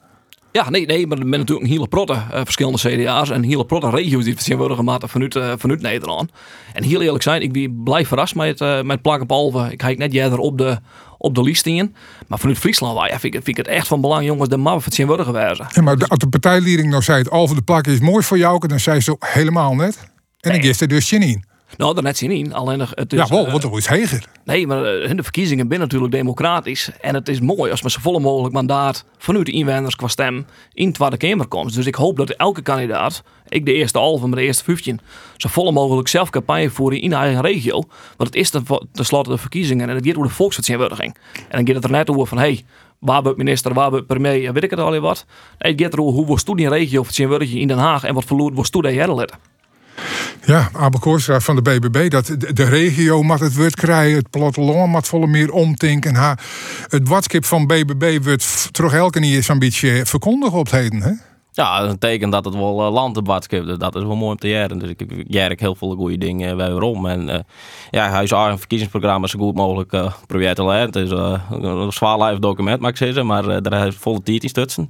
Ja, 0.54 0.70
nee, 0.70 0.86
nee, 0.86 1.08
maar 1.08 1.18
er 1.18 1.26
zijn 1.28 1.40
natuurlijk 1.40 1.68
een 1.68 1.72
hele 1.72 1.88
protte 1.88 2.14
eh, 2.14 2.42
verschillende 2.44 2.78
CDA's 2.78 3.30
en 3.30 3.44
hele 3.44 3.66
protte 3.66 3.90
regio's 3.90 4.24
die 4.24 4.36
zijn 4.38 4.58
worden 4.58 4.78
vanuit, 5.10 5.36
eh, 5.36 5.54
vanuit 5.58 5.82
Nederland. 5.82 6.32
En 6.74 6.84
heel 6.84 7.02
eerlijk 7.02 7.24
zijn, 7.24 7.42
ik 7.42 7.54
ben 7.54 7.84
blij 7.84 8.06
verrast 8.06 8.36
met, 8.36 8.62
eh 8.62 8.82
met 8.82 9.02
Plak 9.02 9.22
op 9.22 9.32
Alve. 9.32 9.72
Ik 9.72 9.78
kijk 9.78 9.98
net 9.98 10.12
jij 10.12 10.32
op 10.32 10.58
de, 10.58 10.78
op 11.18 11.36
de 11.36 11.44
listingen. 11.44 11.96
Maar 12.28 12.40
vanuit 12.40 12.58
Friesland 12.58 13.10
ja, 13.10 13.20
vind, 13.20 13.24
ik, 13.24 13.44
vind 13.44 13.48
ik 13.48 13.58
het 13.58 13.68
echt 13.68 13.88
van 13.88 14.02
belang, 14.02 14.26
jongens, 14.26 14.50
de 14.50 14.82
zijn 14.90 15.08
worden 15.08 15.26
gewezen. 15.26 15.68
Ja, 15.70 15.82
maar 15.82 15.98
de, 15.98 16.08
als 16.08 16.20
de 16.20 16.30
partijleiding 16.30 16.90
nou 16.90 17.04
zei, 17.04 17.18
het 17.18 17.30
Alve 17.30 17.56
de 17.56 17.62
plak 17.62 17.88
is 17.88 18.00
mooi 18.00 18.24
voor 18.24 18.38
jou, 18.38 18.68
dan 18.68 18.80
zei 18.80 19.00
ze 19.00 19.16
helemaal 19.20 19.76
net. 19.76 19.98
En 20.40 20.52
dan 20.52 20.62
is 20.62 20.82
er 20.82 20.88
dus 20.88 21.10
je 21.10 21.18
niet. 21.18 21.40
Nou, 21.78 21.94
daar 21.94 22.04
net 22.04 22.18
zien 22.18 22.32
in. 22.32 22.54
Alleen 22.54 22.80
het 22.80 23.14
is, 23.14 23.20
Ja, 23.20 23.28
wel, 23.28 23.46
eh, 23.46 23.52
wat 23.52 23.62
toch 23.62 23.78
iets 23.78 23.88
heger. 23.88 24.26
Nee, 24.46 24.68
maar 24.68 24.84
eh, 24.86 25.16
de 25.16 25.24
verkiezingen 25.24 25.66
zijn 25.70 25.80
natuurlijk 25.80 26.12
democratisch. 26.12 26.90
En 27.02 27.16
het 27.16 27.30
is 27.30 27.40
mooi 27.40 27.72
als 27.72 27.82
met 27.82 27.92
zo 27.92 28.00
volle 28.02 28.20
mogelijk 28.20 28.54
mandaat 28.54 29.06
vanuit 29.18 29.46
de 29.46 29.52
inwoners 29.52 29.96
qua 29.96 30.08
stem 30.08 30.46
in 30.74 30.86
de 30.88 30.92
Tweede 30.94 31.18
Kamer 31.18 31.48
komt. 31.48 31.74
Dus 31.76 31.86
ik 31.86 31.96
hoop 31.96 32.18
dat 32.18 32.30
elke 32.30 32.62
kandidaat, 32.62 33.24
ik 33.48 33.66
de 33.66 33.74
eerste 33.74 33.98
halve, 33.98 34.28
maar 34.28 34.38
de 34.38 34.46
eerste 34.46 34.64
15, 34.64 35.00
zo 35.38 35.50
volle 35.50 35.72
mogelijk 35.72 36.08
zelf 36.08 36.30
campagne 36.30 36.70
voeren 36.70 37.02
in 37.02 37.14
eigen 37.14 37.42
regio. 37.42 37.84
Want 38.18 38.30
het 38.30 38.36
is 38.36 38.50
ten- 38.50 38.66
tenslotte 38.92 39.30
de 39.30 39.38
verkiezingen 39.38 39.90
en 39.90 39.96
het 39.96 40.06
gaat 40.06 40.16
over 40.16 40.28
de 40.30 40.36
volksvertegenwoordiging. 40.36 41.16
En 41.36 41.58
dan 41.58 41.66
gaat 41.66 41.76
het 41.76 41.84
er 41.84 41.92
net 41.92 42.10
over 42.10 42.28
van, 42.28 42.38
hey, 42.38 42.64
waar 43.00 43.24
wordt 43.24 43.38
minister, 43.38 43.74
waar 43.74 43.90
wordt 43.90 44.08
premier, 44.08 44.54
weet 44.54 44.64
ik 44.64 44.70
het 44.70 44.80
al 44.80 45.00
wat. 45.00 45.26
Nee, 45.60 45.72
het 45.72 45.82
gaat 45.82 45.94
erover 45.94 46.14
hoe 46.14 46.26
wordt 46.26 46.56
die 46.58 46.70
regio 46.70 47.04
vertegenwoordiging 47.04 47.60
in 47.62 47.68
Den 47.68 47.78
Haag 47.78 48.04
en 48.04 48.14
wat 48.14 48.26
verloor 48.26 48.54
wordt 48.54 48.72
die 48.74 48.92
herletten. 48.92 49.38
Ja, 50.46 50.70
Abel 50.74 51.00
Koorstra 51.00 51.40
van 51.40 51.56
de 51.56 51.62
BBB, 51.62 52.10
dat 52.10 52.26
de, 52.26 52.54
de 52.54 52.64
regio 52.64 53.24
moet 53.24 53.40
het 53.40 53.56
wordt 53.56 53.76
krijgen, 53.76 54.18
het 54.18 54.30
platteland 54.30 54.92
moet 54.92 55.08
volle 55.08 55.28
meer 55.28 55.52
omtinken. 55.52 56.16
Het 56.88 57.08
watskip 57.08 57.46
van 57.46 57.68
BBB 57.68 58.24
wordt 58.24 58.74
terug 58.74 58.94
elke 58.94 59.20
keer 59.20 59.44
zo'n 59.44 59.60
beetje 59.60 60.06
verkondigd 60.06 60.54
op 60.54 60.66
het 60.66 60.72
heden, 60.72 61.02
hè? 61.02 61.12
Ja, 61.56 61.78
dat 61.78 61.86
is 61.86 61.92
een 61.92 62.00
teken 62.00 62.30
dat 62.30 62.46
het 62.46 62.54
wel 62.54 62.98
uh, 62.98 63.38
is. 63.50 63.66
Dus 63.66 63.78
dat 63.78 63.96
is 63.96 64.04
wel 64.04 64.16
mooi 64.16 64.32
om 64.32 64.38
te 64.38 64.48
jaren. 64.48 64.80
Dus 64.80 64.90
ik, 64.90 65.24
jerk 65.28 65.60
heel 65.60 65.76
veel 65.76 65.96
goede 65.96 66.18
dingen 66.18 66.58
bij 66.58 66.72
om. 66.72 67.06
En 67.06 67.30
uh, 67.30 67.36
ja, 67.90 68.10
hij 68.10 68.24
is 68.24 68.32
eigen 68.32 68.60
verkiezingsprogramma 68.60 69.28
zo 69.28 69.40
goed 69.40 69.56
mogelijk 69.56 69.92
uh, 69.92 70.14
probeert 70.28 70.56
te 70.56 70.66
leiden. 70.66 71.02
Het 71.02 71.12
is 71.12 71.18
een 71.50 71.92
zwaar 71.92 72.22
live 72.22 72.40
document, 72.40 72.80
mag 72.80 72.90
ik 72.90 72.98
zeggen. 72.98 73.26
Maar 73.26 73.62
daar 73.62 73.82
heeft 73.82 73.98
volle 73.98 74.24
tijd 74.24 74.44
in 74.44 74.50
stutsen. 74.50 74.90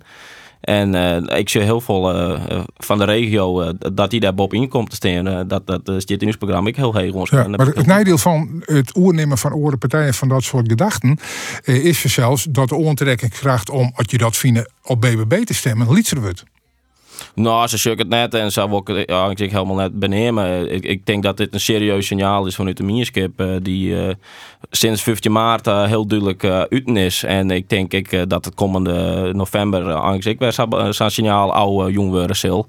En 0.63 0.93
uh, 0.93 1.37
ik 1.39 1.49
zie 1.49 1.61
heel 1.61 1.81
veel 1.81 2.15
uh, 2.15 2.63
van 2.77 2.97
de 2.97 3.03
regio 3.03 3.73
dat 3.93 4.09
die 4.09 4.19
daar 4.19 4.33
boven 4.33 4.57
in 4.57 4.69
komt 4.69 4.89
te 4.89 4.95
staan. 4.95 5.47
dat 5.47 5.67
dat 5.67 5.81
zit 5.97 6.21
in 6.21 6.27
ons 6.27 6.37
programma 6.37 6.69
ik 6.69 6.75
heel 6.75 6.95
heel 6.95 7.27
ja, 7.29 7.47
Maar 7.47 7.67
het 7.67 7.85
nadeel 7.85 8.17
van 8.17 8.63
het 8.65 8.97
oernemen 8.97 9.37
van 9.37 9.53
oren 9.53 9.77
partijen 9.77 10.13
van 10.13 10.27
dat 10.27 10.43
soort 10.43 10.67
gedachten 10.67 11.17
is 11.63 12.01
zelfs 12.05 12.43
dat 12.49 12.69
de 12.69 12.75
oortrekkingskracht 12.75 13.69
om, 13.69 13.91
als 13.95 14.05
je 14.09 14.17
dat 14.17 14.37
vindt, 14.37 14.71
op 14.83 15.01
BBB 15.01 15.43
te 15.43 15.53
stemmen, 15.53 15.93
lietser 15.93 16.21
wordt. 16.21 16.43
Nou, 17.35 17.67
ze 17.67 17.77
zoeken 17.77 18.01
het 18.01 18.09
net 18.09 18.41
en 18.41 18.51
zou 18.51 18.71
ook 18.71 18.87
ja, 19.05 19.29
ik 19.29 19.51
helemaal 19.51 19.75
net 19.75 19.99
benemen. 19.99 20.73
Ik, 20.73 20.83
ik 20.83 21.05
denk 21.05 21.23
dat 21.23 21.37
dit 21.37 21.53
een 21.53 21.59
serieus 21.59 22.07
signaal 22.07 22.45
is 22.45 22.55
vanuit 22.55 22.77
de 22.77 22.83
Mierskip, 22.83 23.41
uh, 23.41 23.55
die 23.61 24.15
sinds 24.71 25.03
15 25.03 25.31
maart 25.31 25.65
heel 25.65 26.07
duidelijk 26.07 26.43
uten 26.69 26.97
is. 26.97 27.23
En 27.23 27.51
ik 27.51 27.69
denk 27.69 27.93
ik, 27.93 28.29
dat 28.29 28.45
het 28.45 28.53
komende 28.55 29.29
november 29.33 29.89
eigenlijk 29.89 30.39
weer 30.39 30.53
zo'n 30.93 31.09
signaal 31.09 31.53
oude 31.53 31.91
jong 31.91 32.09
worden. 32.09 32.65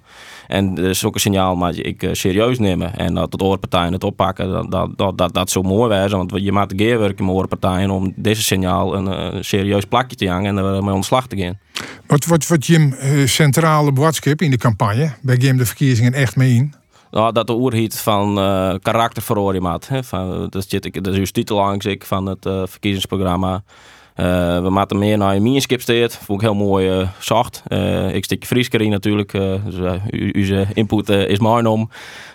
En 0.47 0.80
uh, 0.80 0.92
zulke 0.92 1.18
signaal 1.18 1.56
moet 1.56 1.87
ik 1.87 2.09
serieus 2.12 2.59
nemen. 2.59 2.94
En 2.97 3.14
dat 3.14 3.30
de 3.30 3.44
oorpartijen 3.44 3.92
het 3.92 4.04
oppakken, 4.04 4.49
dat 4.50 4.71
dat, 4.71 4.99
dat, 4.99 5.18
dat, 5.18 5.35
dat 5.35 5.50
zo 5.50 5.62
mooi 5.62 5.88
wezen. 5.88 6.16
Want 6.16 6.33
je 6.35 6.52
maakt 6.52 6.78
de 6.78 6.85
geerwerken 6.85 7.25
met 7.25 7.35
oorpartijen 7.35 7.90
om 7.90 8.12
deze 8.16 8.42
signaal 8.42 8.94
een, 8.94 9.06
een 9.06 9.44
serieus 9.44 9.85
plakje 9.85 10.16
te 10.16 10.28
hangen 10.28 10.59
en 10.59 10.64
er 10.64 10.85
mee 10.85 10.94
ontslag 10.94 11.26
te 11.26 11.37
gaan. 11.37 11.59
Wat, 12.06 12.24
wat, 12.24 12.46
wat 12.46 12.66
Jim 12.66 12.94
uh, 13.02 13.26
centrale 13.26 13.92
boodschap 13.92 14.40
in 14.40 14.50
de 14.50 14.56
campagne, 14.56 15.12
bij 15.22 15.36
Jim 15.36 15.56
de 15.56 15.66
verkiezingen 15.66 16.12
echt 16.12 16.36
mee 16.36 16.54
in? 16.54 16.74
Nou, 17.10 17.32
dat 17.32 17.46
de 17.46 17.54
oerhiet 17.54 17.98
van 17.98 18.38
uh, 18.38 18.74
karakterverhoring 18.82 19.62
maat. 19.62 19.88
Dat 20.50 20.54
is 20.54 20.66
de 20.68 21.30
titel 21.30 21.60
ik 21.84 22.04
van 22.04 22.26
het 22.26 22.46
uh, 22.46 22.62
verkiezingsprogramma. 22.66 23.62
Uh, 24.16 24.62
we 24.62 24.71
maken 24.71 24.99
meer 24.99 25.18
naar 25.18 25.35
een 25.35 25.42
mierskip 25.42 25.80
steert. 25.80 26.18
Vond 26.25 26.42
ik 26.42 26.47
heel 26.47 26.56
mooi 26.56 27.00
uh, 27.00 27.09
zacht. 27.18 27.62
Uh, 27.68 28.14
ik 28.14 28.25
stik 28.25 28.44
Friesker 28.44 28.88
natuurlijk. 28.88 29.33
dus 29.33 30.00
uw 30.11 30.64
input 30.75 31.09
is 31.09 31.38
mijn 31.38 31.66
om. 31.66 31.90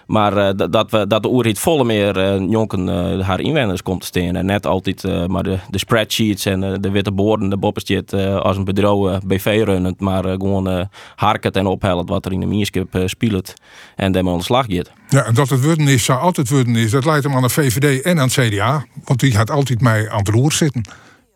Maar 0.06 0.56
dat, 0.56 0.92
we, 0.92 1.08
dat 1.08 1.24
de 1.24 1.30
oerhiet 1.30 1.60
volle 1.60 1.84
meer 1.84 2.42
jonken 2.42 2.88
haar 3.22 3.40
inwoners 3.40 3.84
komt 3.84 4.02
te 4.02 4.06
staan. 4.06 4.36
En 4.36 4.46
net 4.46 4.66
altijd 4.66 5.28
maar 5.28 5.44
de, 5.44 5.58
de 5.70 5.78
spreadsheets 5.78 6.46
en 6.46 6.82
de 6.82 6.92
witte 6.92 7.12
borden, 7.12 7.50
de 7.50 7.58
boppers 7.58 8.12
als 8.42 8.58
een 8.58 8.64
bedrogen 8.64 9.22
BV 9.28 9.62
runnend. 9.66 10.00
Maar 10.00 10.24
gewoon 10.24 10.90
harket 11.16 11.56
en 11.56 11.66
ophellend 11.66 12.10
wat 12.10 12.26
er 12.26 12.32
in 12.32 12.40
de 12.40 12.46
mierskip 12.46 13.04
speelt. 13.06 13.54
En 13.96 14.12
daarmee 14.12 14.32
aan 14.32 14.38
de 14.38 14.44
slag 14.44 14.66
gaat. 14.70 14.92
Ja, 15.10 15.26
en 15.26 15.34
dat 15.34 15.50
het 15.50 15.66
worden 15.66 15.88
is, 15.88 16.06
zou 16.06 16.20
altijd 16.20 16.50
worden 16.50 16.76
is. 16.76 16.92
Dat 16.92 17.06
leidt 17.06 17.24
hem 17.24 17.36
aan 17.36 17.42
de 17.42 17.50
VVD 17.50 18.02
en 18.02 18.20
aan 18.20 18.30
het 18.34 18.48
CDA. 18.50 18.86
Want 19.04 19.20
die 19.20 19.32
gaat 19.32 19.52
altijd 19.52 19.82
mij 19.82 20.10
aan 20.10 20.20
het 20.20 20.28
roer 20.28 20.52
zitten. 20.52 20.84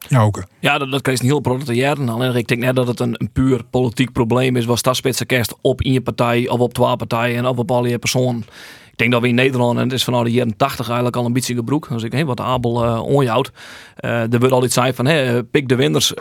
Jouke. 0.08 0.44
Ja, 0.60 0.78
dat, 0.78 0.92
dat 0.92 1.02
je 1.02 1.22
niet 1.22 1.32
heel 1.32 1.40
protesteren. 1.40 2.10
Alleen 2.10 2.36
ik 2.36 2.48
denk 2.48 2.62
net 2.62 2.76
dat 2.76 2.88
het 2.88 3.00
een, 3.00 3.16
een 3.18 3.32
puur 3.32 3.64
politiek 3.70 4.12
probleem 4.12 4.56
is. 4.56 4.66
Was 4.66 4.82
dat 4.82 4.96
kerst 5.26 5.56
op 5.62 5.82
in 5.82 5.92
je 5.92 6.02
partij 6.02 6.50
of 6.50 6.60
op 6.60 6.74
twee 6.74 6.96
partijen 6.96 7.46
of 7.46 7.58
op 7.58 7.72
alle 7.72 8.00
personen. 8.00 8.46
Ik 8.94 9.00
denk 9.00 9.12
dat 9.12 9.22
we 9.22 9.28
in 9.28 9.36
Nederland, 9.36 9.78
en 9.78 9.84
het 9.84 9.94
is 9.94 10.04
vanaf 10.04 10.24
de 10.24 10.32
jaren 10.32 10.58
80 10.58 10.86
eigenlijk 10.86 11.16
al 11.16 11.26
een 11.26 11.34
beetje 11.34 11.56
gebroek. 11.56 11.90
Dus 11.90 12.04
ik 12.04 12.12
hey, 12.12 12.26
wat 12.26 12.40
Abel 12.40 12.84
uh, 13.24 14.34
er 14.34 14.40
wordt 14.40 14.52
al 14.52 14.64
iets 14.64 14.74
zijn 14.74 14.94
van, 14.94 15.06
hey, 15.06 15.44
pick 15.44 15.70
de 15.70 15.76
winners, 15.76 16.14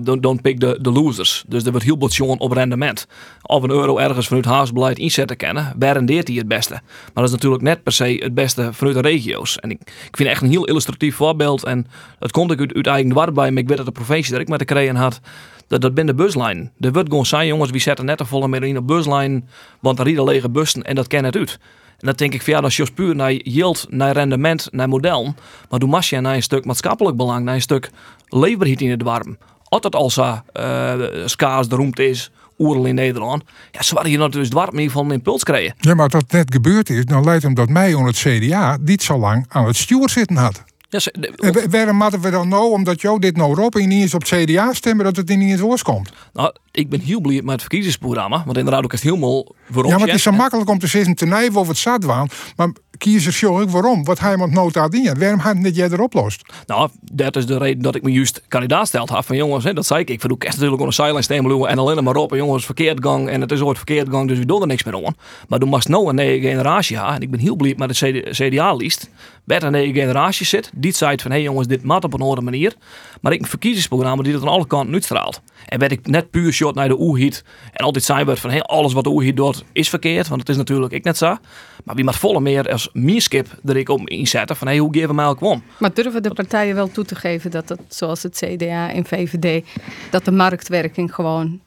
don't, 0.00 0.22
don't 0.22 0.42
pick 0.42 0.60
de, 0.60 0.78
losers. 0.82 1.44
Dus 1.46 1.64
er 1.64 1.70
wordt 1.70 1.86
heel 1.86 1.98
wat 1.98 2.14
jongen 2.14 2.38
op 2.38 2.52
rendement. 2.52 3.06
Of 3.42 3.62
een 3.62 3.70
euro 3.70 3.98
ergens 3.98 4.26
vanuit 4.26 4.44
huisbeleid 4.44 4.98
inzetten 4.98 5.36
kennen, 5.36 5.74
waar 5.78 5.92
rendeert 5.92 6.28
hij 6.28 6.36
het 6.36 6.48
beste? 6.48 6.72
Maar 6.72 7.10
dat 7.14 7.24
is 7.24 7.30
natuurlijk 7.30 7.62
net 7.62 7.82
per 7.82 7.92
se 7.92 8.20
het 8.22 8.34
beste 8.34 8.72
vanuit 8.72 8.96
de 8.96 9.02
regio's. 9.02 9.56
En 9.56 9.70
ik, 9.70 9.80
ik 9.80 10.16
vind 10.16 10.28
echt 10.28 10.42
een 10.42 10.50
heel 10.50 10.64
illustratief 10.64 11.16
voorbeeld. 11.16 11.64
En 11.64 11.86
dat 12.18 12.30
komt 12.30 12.50
ik 12.50 12.60
uit, 12.60 12.74
uit 12.74 12.86
eigen 12.86 13.34
bij, 13.34 13.50
maar 13.50 13.62
ik 13.62 13.68
weet 13.68 13.76
dat 13.76 13.86
de 13.86 13.92
provincie 13.92 14.32
dat 14.32 14.40
ik 14.40 14.48
met 14.48 14.58
de 14.58 14.64
kregen 14.64 14.96
had 14.96 15.20
dat, 15.68 15.80
dat 15.80 15.94
ben 15.94 16.06
de 16.06 16.14
buslijn. 16.14 16.72
Er 16.80 16.92
wordt 16.92 17.08
gewoon 17.08 17.26
zijn 17.26 17.46
jongens, 17.46 17.70
wie 17.70 17.80
zetten 17.80 18.04
net 18.04 18.18
te 18.18 18.24
volle 18.24 18.48
meer 18.48 18.64
in 18.64 18.86
buslijn, 18.86 19.48
want 19.80 19.98
er 19.98 20.04
rieden 20.04 20.24
lege 20.24 20.48
bussen 20.48 20.82
en 20.82 20.94
dat 20.94 21.06
ken 21.06 21.24
het 21.24 21.36
uit. 21.36 21.58
En 21.98 22.06
dat 22.06 22.18
denk 22.18 22.34
ik 22.34 22.42
van 22.42 22.52
ja, 22.52 22.60
dat 22.60 22.70
is 22.70 22.90
puur 22.94 23.14
naar 23.14 23.32
yield, 23.32 23.86
naar 23.90 24.12
rendement, 24.12 24.68
naar 24.70 24.88
model. 24.88 25.34
Maar 25.70 25.78
doe 25.78 25.88
mas 25.88 26.10
je 26.10 26.20
naar 26.20 26.34
een 26.34 26.42
stuk 26.42 26.64
maatschappelijk 26.64 27.16
belang, 27.16 27.44
naar 27.44 27.54
een 27.54 27.60
stuk 27.60 27.90
leefbaarheid 28.28 28.80
in 28.80 28.90
het 28.90 29.02
warm. 29.02 29.38
Als 29.64 29.82
het 29.82 29.94
al 29.94 30.10
zo 30.10 30.22
uh, 30.22 30.94
schaars 31.24 31.68
de 31.68 31.76
roemte 31.76 32.08
is, 32.08 32.30
oerl 32.58 32.84
in 32.84 32.94
Nederland. 32.94 33.42
Ja, 33.72 33.82
ze 33.82 33.94
waren 33.94 34.08
hier 34.08 34.18
natuurlijk 34.18 34.54
in 34.54 34.66
ieder 34.72 34.86
geval 34.86 35.04
een 35.04 35.10
impuls 35.10 35.42
krijgen. 35.42 35.74
Ja, 35.78 35.94
maar 35.94 36.08
dat 36.08 36.32
net 36.32 36.52
gebeurd 36.52 36.90
is, 36.90 37.04
dan 37.04 37.24
leidt 37.24 37.42
hem 37.42 37.54
dat 37.54 37.68
mij 37.68 37.96
aan 37.96 38.06
het 38.06 38.16
CDA 38.16 38.78
niet 38.80 39.02
zo 39.02 39.18
lang 39.18 39.44
aan 39.48 39.66
het 39.66 39.76
stuur 39.76 40.08
zitten 40.08 40.36
had. 40.36 40.64
Ja, 40.90 40.98
ze, 40.98 41.10
en 41.36 41.70
waarom 41.70 42.00
hadden 42.00 42.20
we 42.20 42.30
dan 42.30 42.48
nou, 42.48 42.70
omdat 42.70 43.00
jou 43.00 43.18
dit 43.18 43.36
nou 43.36 43.62
op 43.62 43.74
en 43.74 43.88
niet 43.88 44.02
eens 44.02 44.14
op 44.14 44.20
het 44.20 44.44
CDA 44.44 44.72
stemmen, 44.72 45.04
dat 45.04 45.16
het 45.16 45.28
niet 45.28 45.50
eens 45.50 45.60
oorskomt? 45.60 46.10
Nou, 46.32 46.52
ik 46.70 46.88
ben 46.88 47.00
heel 47.00 47.20
blij 47.20 47.42
met 47.42 47.50
het 47.50 47.60
verkiezingsprogramma, 47.60 48.42
want 48.44 48.56
inderdaad 48.56 48.84
ook 48.84 48.92
het 48.92 49.00
helemaal 49.00 49.54
waarom. 49.66 49.92
Ja, 49.92 49.98
maar 49.98 50.06
het 50.06 50.16
is 50.16 50.22
zo 50.22 50.30
makkelijk 50.30 50.70
om 50.70 50.78
te 50.78 50.86
zitten 50.86 51.14
te 51.14 51.26
nijven 51.26 51.60
of 51.60 51.68
het 51.68 51.76
zat 51.76 52.04
waan, 52.04 52.28
maar 52.56 52.68
ik 52.98 53.70
waarom. 53.70 54.04
Wat 54.04 54.18
hij 54.18 54.32
iemand 54.32 54.52
nota 54.52 54.88
dient. 54.88 55.18
Waarom 55.18 55.38
had 55.38 55.54
niet 55.54 55.76
jij 55.76 55.90
erop 55.90 56.12
lost? 56.12 56.42
Nou, 56.66 56.90
dat 57.12 57.36
is 57.36 57.46
de 57.46 57.58
reden 57.58 57.82
dat 57.82 57.94
ik 57.94 58.02
me 58.02 58.12
juist 58.12 58.42
kandidaat 58.48 58.86
steld 58.86 59.08
had. 59.08 59.26
Van 59.26 59.36
jongens, 59.36 59.64
hè, 59.64 59.72
dat 59.72 59.86
zei 59.86 60.00
ik. 60.00 60.10
Ik 60.10 60.20
verdoe 60.20 60.38
echt 60.38 60.54
natuurlijk 60.54 60.82
een 60.82 60.92
silence 60.92 61.22
stemmen 61.22 61.68
en 61.68 61.78
alleen 61.78 62.04
maar 62.04 62.16
op. 62.16 62.32
En 62.32 62.38
jongens, 62.38 62.64
verkeerd 62.64 63.04
gang. 63.04 63.28
En 63.28 63.40
het 63.40 63.52
is 63.52 63.60
ooit 63.60 63.76
verkeerd 63.76 64.08
gang, 64.08 64.28
dus 64.28 64.38
we 64.38 64.46
doen 64.46 64.60
er 64.60 64.66
niks 64.66 64.84
meer 64.84 65.06
aan. 65.06 65.14
Maar 65.48 65.58
toen 65.58 65.70
was 65.70 65.86
nou 65.86 66.08
een 66.08 66.14
nieuwe 66.14 66.40
generatie 66.40 66.96
ja. 66.96 67.14
En 67.14 67.20
ik 67.20 67.30
ben 67.30 67.40
heel 67.40 67.56
blij 67.56 67.74
met 67.76 67.98
de 67.98 68.28
CDA-lijst. 68.30 69.10
Werd 69.44 69.62
een 69.62 69.72
nieuwe 69.72 69.98
generatie 69.98 70.46
zit. 70.46 70.70
Die 70.74 70.92
zei 70.92 71.16
van, 71.16 71.30
hé 71.30 71.36
hey 71.36 71.46
jongens, 71.46 71.66
dit 71.66 71.82
mat 71.82 72.04
op 72.04 72.14
een 72.14 72.20
andere 72.20 72.40
manier. 72.40 72.74
Maar 73.20 73.32
ik 73.32 73.40
een 73.40 73.46
verkiezingsprogramma 73.46 74.22
die 74.22 74.32
dat 74.32 74.42
aan 74.42 74.48
alle 74.48 74.66
kanten 74.66 74.94
uitstraalt. 74.94 75.40
En 75.66 75.78
werd 75.78 75.92
ik 75.92 76.06
net 76.06 76.30
puur 76.30 76.52
shot 76.52 76.74
naar 76.74 76.88
de 76.88 77.00
oerhiet. 77.00 77.44
En 77.72 77.84
altijd 77.84 78.04
zei 78.04 78.24
werd 78.24 78.38
van, 78.38 78.50
hey, 78.50 78.62
alles 78.62 78.92
wat 78.92 79.04
de 79.04 79.10
oerhiet 79.10 79.36
doet 79.36 79.64
is 79.72 79.88
verkeerd. 79.88 80.28
Want 80.28 80.40
het 80.40 80.48
is 80.50 80.56
natuurlijk 80.56 80.92
ik 80.92 81.04
net 81.04 81.16
zo. 81.16 81.36
Maar 81.84 81.94
wie 81.94 82.04
maar 82.04 82.14
volle 82.14 82.40
meer 82.40 82.72
als 82.72 82.87
mierskip 82.92 83.48
er 83.64 83.76
ik 83.76 83.88
op 83.88 84.08
inzetten 84.08 84.56
van, 84.56 84.66
hey, 84.66 84.78
hoe 84.78 84.92
geven 84.92 85.08
we 85.08 85.14
mij 85.14 85.26
ook 85.26 85.40
om? 85.40 85.62
Maar 85.78 85.94
durven 85.94 86.22
de 86.22 86.34
partijen 86.34 86.74
wel 86.74 86.90
toe 86.90 87.04
te 87.04 87.14
geven 87.14 87.50
dat 87.50 87.68
het, 87.68 87.80
zoals 87.88 88.22
het 88.22 88.36
CDA 88.44 88.92
en 88.92 89.04
VVD, 89.04 89.66
dat 90.10 90.24
de 90.24 90.30
marktwerking 90.30 91.14
gewoon 91.14 91.60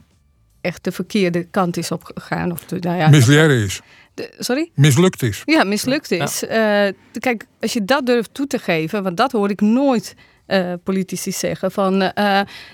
echt 0.62 0.84
de 0.84 0.92
verkeerde 0.92 1.44
kant 1.44 1.78
is 1.78 1.92
opgegaan? 1.92 2.52
Of 2.52 2.66
de, 2.66 2.78
nou 2.80 2.98
ja, 2.98 3.10
Misleren 3.10 3.64
is. 3.64 3.82
De, 4.14 4.34
sorry? 4.40 4.70
Mislukt 4.74 5.24
is. 5.24 5.42
Ja, 5.46 5.64
mislukt 5.64 6.12
is. 6.12 6.40
Ja. 6.40 6.88
Uh, 6.88 6.94
kijk, 7.20 7.46
als 7.60 7.74
je 7.74 7.86
dat 7.86 8.06
durft 8.06 8.34
toe 8.34 8.48
te 8.48 8.60
geven, 8.60 9.04
want 9.04 9.18
dat 9.18 9.32
hoor 9.32 9.50
ik 9.50 9.62
nooit 9.62 10.16
uh, 10.52 10.74
politici 10.84 11.32
zeggen 11.32 11.72
van, 11.72 11.94
uh, 11.94 12.10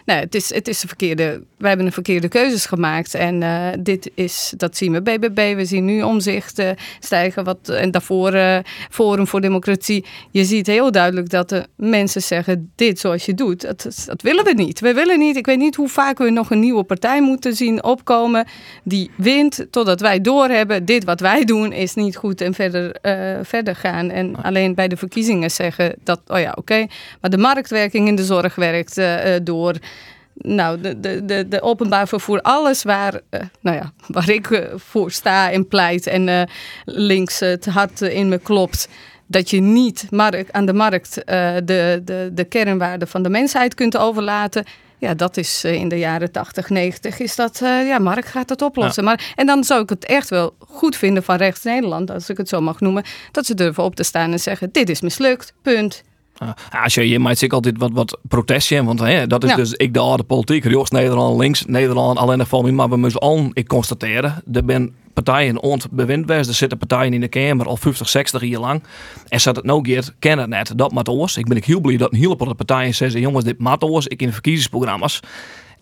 nou, 0.05 0.19
het 0.19 0.35
is, 0.35 0.53
het 0.53 0.67
is 0.67 0.81
een 0.81 0.87
verkeerde, 0.87 1.43
wij 1.57 1.67
hebben 1.67 1.85
een 1.85 1.91
verkeerde 1.91 2.27
keuzes 2.27 2.65
gemaakt 2.65 3.13
en 3.13 3.41
uh, 3.41 3.67
dit 3.79 4.11
is, 4.13 4.53
dat 4.57 4.77
zien 4.77 4.91
we 4.91 5.01
BBB, 5.01 5.55
we 5.55 5.65
zien 5.65 5.85
nu 5.85 6.01
omzicht 6.01 6.63
stijgen 6.99 7.43
wat, 7.43 7.69
en 7.69 7.91
daarvoor 7.91 8.61
Forum 8.89 9.27
voor 9.27 9.41
Democratie. 9.41 10.05
Je 10.31 10.45
ziet 10.45 10.67
heel 10.67 10.91
duidelijk 10.91 11.29
dat 11.29 11.49
de 11.49 11.65
mensen 11.75 12.21
zeggen, 12.21 12.71
dit 12.75 12.99
zoals 12.99 13.25
je 13.25 13.33
doet, 13.33 13.61
dat, 13.61 14.05
dat 14.05 14.21
willen 14.21 14.43
we 14.43 14.53
niet. 14.53 14.79
We 14.79 14.93
willen 14.93 15.19
niet, 15.19 15.35
ik 15.35 15.45
weet 15.45 15.57
niet 15.57 15.75
hoe 15.75 15.89
vaak 15.89 16.17
we 16.17 16.29
nog 16.29 16.51
een 16.51 16.59
nieuwe 16.59 16.83
partij 16.83 17.21
moeten 17.21 17.55
zien 17.55 17.83
opkomen 17.83 18.45
die 18.83 19.11
wint 19.15 19.67
totdat 19.69 20.01
wij 20.01 20.21
doorhebben, 20.21 20.85
dit 20.85 21.03
wat 21.03 21.19
wij 21.19 21.45
doen 21.45 21.71
is 21.71 21.93
niet 21.93 22.15
goed 22.15 22.41
en 22.41 22.53
verder, 22.53 22.95
verder 23.43 23.75
gaan. 23.75 24.09
En 24.09 24.35
alleen 24.35 24.75
bij 24.75 24.87
de 24.87 24.97
verkiezingen 24.97 25.51
zeggen 25.51 25.95
dat, 26.03 26.21
oh 26.27 26.39
ja, 26.39 26.49
oké, 26.49 26.59
okay, 26.59 26.89
maar 27.21 27.29
de 27.29 27.37
markt 27.37 27.66
marktwerking 27.69 28.07
in 28.07 28.15
de 28.15 28.23
zorg 28.23 28.55
werkt 28.55 28.97
uh, 28.97 29.35
door. 29.43 29.75
Nou, 30.33 30.81
de, 30.81 30.99
de, 30.99 31.25
de, 31.25 31.47
de 31.47 31.61
openbaar 31.61 32.07
vervoer, 32.07 32.41
alles 32.41 32.83
waar, 32.83 33.13
uh, 33.13 33.41
nou 33.61 33.77
ja, 33.77 33.91
waar 34.07 34.29
ik 34.29 34.49
uh, 34.49 34.59
voor 34.75 35.11
sta 35.11 35.51
en 35.51 35.67
pleit 35.67 36.07
en 36.07 36.49
links 36.85 37.39
het 37.39 37.65
hart 37.65 38.01
in 38.01 38.29
me 38.29 38.37
klopt. 38.37 38.87
Dat 39.27 39.49
je 39.49 39.59
niet 39.59 40.07
markt, 40.09 40.51
aan 40.51 40.65
de 40.65 40.73
markt 40.73 41.13
de, 41.15 42.01
de, 42.03 42.31
de 42.33 42.43
kernwaarden 42.43 43.07
van 43.07 43.23
de 43.23 43.29
mensheid 43.29 43.73
kunt 43.73 43.97
overlaten. 43.97 44.65
Ja, 44.97 45.13
dat 45.13 45.37
is 45.37 45.63
in 45.63 45.89
de 45.89 45.99
jaren 45.99 46.31
80, 46.31 46.69
90 46.69 47.19
is 47.19 47.35
dat, 47.35 47.57
ja, 47.61 47.99
Mark 47.99 48.25
gaat 48.25 48.47
dat 48.47 48.61
oplossen. 48.61 49.03
Ja. 49.03 49.09
Maar, 49.09 49.33
en 49.35 49.45
dan 49.45 49.63
zou 49.63 49.81
ik 49.81 49.89
het 49.89 50.05
echt 50.05 50.29
wel 50.29 50.55
goed 50.59 50.95
vinden 50.95 51.23
van 51.23 51.35
rechts 51.35 51.63
Nederland, 51.63 52.11
als 52.11 52.29
ik 52.29 52.37
het 52.37 52.49
zo 52.49 52.61
mag 52.61 52.79
noemen, 52.79 53.03
dat 53.31 53.45
ze 53.45 53.53
durven 53.53 53.83
op 53.83 53.95
te 53.95 54.03
staan 54.03 54.31
en 54.31 54.39
zeggen, 54.39 54.69
dit 54.71 54.89
is 54.89 55.01
mislukt, 55.01 55.53
punt. 55.61 56.03
Ja, 56.39 56.83
als 56.83 56.93
je, 56.93 57.09
je 57.09 57.19
maakt 57.19 57.37
zich 57.37 57.51
altijd 57.51 57.77
wat, 57.77 57.91
wat 57.93 58.19
protesten, 58.27 58.85
want 58.85 58.99
hè, 58.99 59.27
dat 59.27 59.43
is 59.43 59.49
Ja. 59.49 59.55
dus 59.55 59.73
ik 59.73 59.93
de 59.93 59.99
oude 59.99 60.23
politiek. 60.23 60.63
Rechts 60.63 60.91
Nederland, 60.91 61.39
links 61.39 61.65
Nederland, 61.65 62.17
alleen 62.17 62.37
nog 62.37 62.47
van 62.47 62.75
maar 62.75 62.89
we 62.89 62.97
moeten 62.97 63.19
al, 63.19 63.49
ik 63.53 63.67
constateren, 63.67 64.43
er 64.51 64.65
ben 64.65 64.95
partijen 65.23 65.61
ont 65.61 65.91
bewind. 65.91 66.29
Er 66.29 66.45
zitten 66.45 66.77
partijen 66.77 67.13
in 67.13 67.21
de 67.21 67.27
Kamer 67.27 67.65
al 67.65 67.77
50, 67.77 68.09
60 68.09 68.41
jaar 68.41 68.59
lang. 68.59 68.83
En 69.27 69.41
zat 69.41 69.55
het 69.55 69.65
nou 69.65 69.81
keer 69.81 70.13
kennen 70.19 70.45
het 70.45 70.53
net, 70.53 70.77
dat 70.77 70.91
maat 70.91 71.09
oors. 71.09 71.37
Ik 71.37 71.47
ben 71.47 71.57
ik 71.57 71.65
heel 71.65 71.79
blij 71.79 71.97
dat 71.97 72.11
een 72.11 72.17
hele 72.17 72.35
paar 72.35 72.55
partijen 72.55 72.95
zeggen, 72.95 73.21
jongens, 73.21 73.45
dit 73.45 73.59
maat 73.59 73.83
oors. 73.83 74.07
Ik 74.07 74.21
in 74.21 74.27
de 74.27 74.33
verkiezingsprogramma's. 74.33 75.19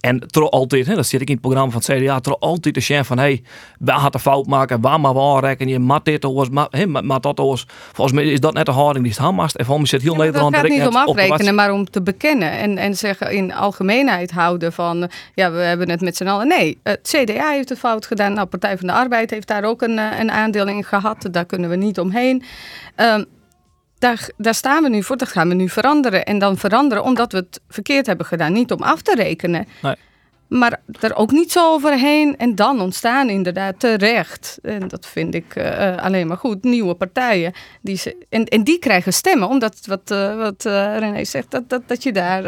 En 0.06 0.20
tro 0.28 0.48
altijd, 0.48 0.86
hè, 0.86 0.96
dat 0.96 1.06
zit 1.06 1.22
ik 1.22 1.28
in 1.28 1.34
het 1.34 1.42
programma 1.42 1.72
van 1.72 1.82
het 1.86 2.04
CDA, 2.04 2.20
tro 2.20 2.36
altijd 2.40 2.74
de 2.74 2.82
chef 2.82 3.08
van, 3.08 3.18
hey, 3.18 3.44
waar 3.80 4.00
had 4.00 4.12
de 4.12 4.20
fout 4.20 4.46
maken, 4.46 4.82
waar 4.82 5.00
maar 5.00 5.14
waar 5.14 5.44
rekken 5.44 5.68
je, 5.68 5.80
mat 5.80 6.06
dit 6.06 6.26
oors, 6.26 6.50
hè, 6.70 6.88
mat 6.88 7.24
dat 7.24 7.40
oors. 7.40 7.66
Volgens 7.94 8.16
mij 8.16 8.26
is 8.26 8.40
dat 8.40 8.54
net 8.54 8.66
de 8.66 8.72
houding 8.72 9.04
die 9.04 9.14
het 9.14 9.22
handmast. 9.22 9.56
En 9.56 9.66
volgens 9.66 9.92
mij 9.92 10.00
zit 10.00 10.10
heel 10.10 10.18
Dat 10.18 10.26
Nederland 10.26 10.56
gaat 10.56 10.68
niet 10.68 10.86
om 10.86 10.92
de 10.92 11.00
afrekenen, 11.00 11.56
maar 11.56 11.72
om 11.72 11.90
te 11.90 12.02
bekennen. 12.02 12.52
En, 12.52 12.78
en 12.78 12.96
zeggen 12.96 13.32
in 13.32 13.54
algemeenheid 13.54 14.32
houden 14.32 14.74
van... 14.74 15.10
ja, 15.34 15.52
we 15.52 15.58
hebben 15.58 15.90
het 15.90 16.02
met 16.02 16.16
z'n 16.16 16.28
allen. 16.28 16.48
Nee, 16.48 16.80
het 16.84 17.16
CDA 17.18 17.50
heeft 17.50 17.70
het 17.70 17.80
fout 17.80 18.06
gedaan. 18.06 18.34
Nou, 18.34 18.48
Partij 18.48 18.78
van 18.78 18.88
de 18.88 18.94
Arbeid 18.94 19.30
heeft 19.30 19.48
daar 19.48 19.64
ook 19.64 19.82
een, 19.82 20.00
eh, 20.00 20.20
een 20.20 20.32
aandeel 20.32 20.68
in 20.68 20.84
gehad. 20.84 21.28
Daar 21.32 21.46
kunnen 21.46 21.70
we 21.70 21.76
niet 21.76 22.00
omheen. 22.00 22.44
Ehm, 22.96 23.24
daar, 24.06 24.30
daar 24.38 24.56
staan 24.56 24.84
we 24.84 24.90
nu 24.90 25.04
voor. 25.04 25.18
Dat 25.18 25.28
gaan 25.28 25.48
we 25.48 25.54
nu 25.54 25.70
veranderen. 25.70 26.26
En 26.26 26.40
dan 26.40 26.58
veranderen 26.58 27.04
omdat 27.04 27.32
we 27.32 27.38
het 27.38 27.62
verkeerd 27.70 28.06
hebben 28.06 28.26
gedaan. 28.26 28.54
Niet 28.54 28.72
om 28.72 28.82
af 28.82 29.02
te 29.02 29.16
rekenen. 29.16 29.68
Nee. 29.82 29.96
Maar 30.48 30.82
er 31.00 31.16
ook 31.16 31.32
niet 31.32 31.52
zo 31.52 31.74
overheen. 31.74 32.38
En 32.38 32.56
dan 32.56 32.82
ontstaan 32.82 33.30
inderdaad 33.30 33.80
terecht. 33.80 34.60
En 34.62 34.88
dat 34.88 35.06
vind 35.06 35.36
ik 35.36 35.56
eh, 35.56 35.88
eh, 35.88 36.04
alleen 36.04 36.28
maar 36.28 36.38
goed. 36.38 36.64
Nieuwe 36.64 36.94
partijen. 36.94 37.54
Die 37.82 37.98
ze, 37.98 38.26
en, 38.30 38.46
en 38.46 38.64
die 38.64 38.80
krijgen 38.80 39.14
stemmen. 39.14 39.48
Omdat 39.48 39.86
wat, 39.86 40.12
eh, 40.12 40.36
wat 40.36 40.66
eh, 40.66 40.98
René 40.98 41.24
zegt. 41.24 41.52
Dat, 41.52 41.70
dat, 41.70 41.82
dat 41.88 42.04
je 42.04 42.12
daar... 42.12 42.44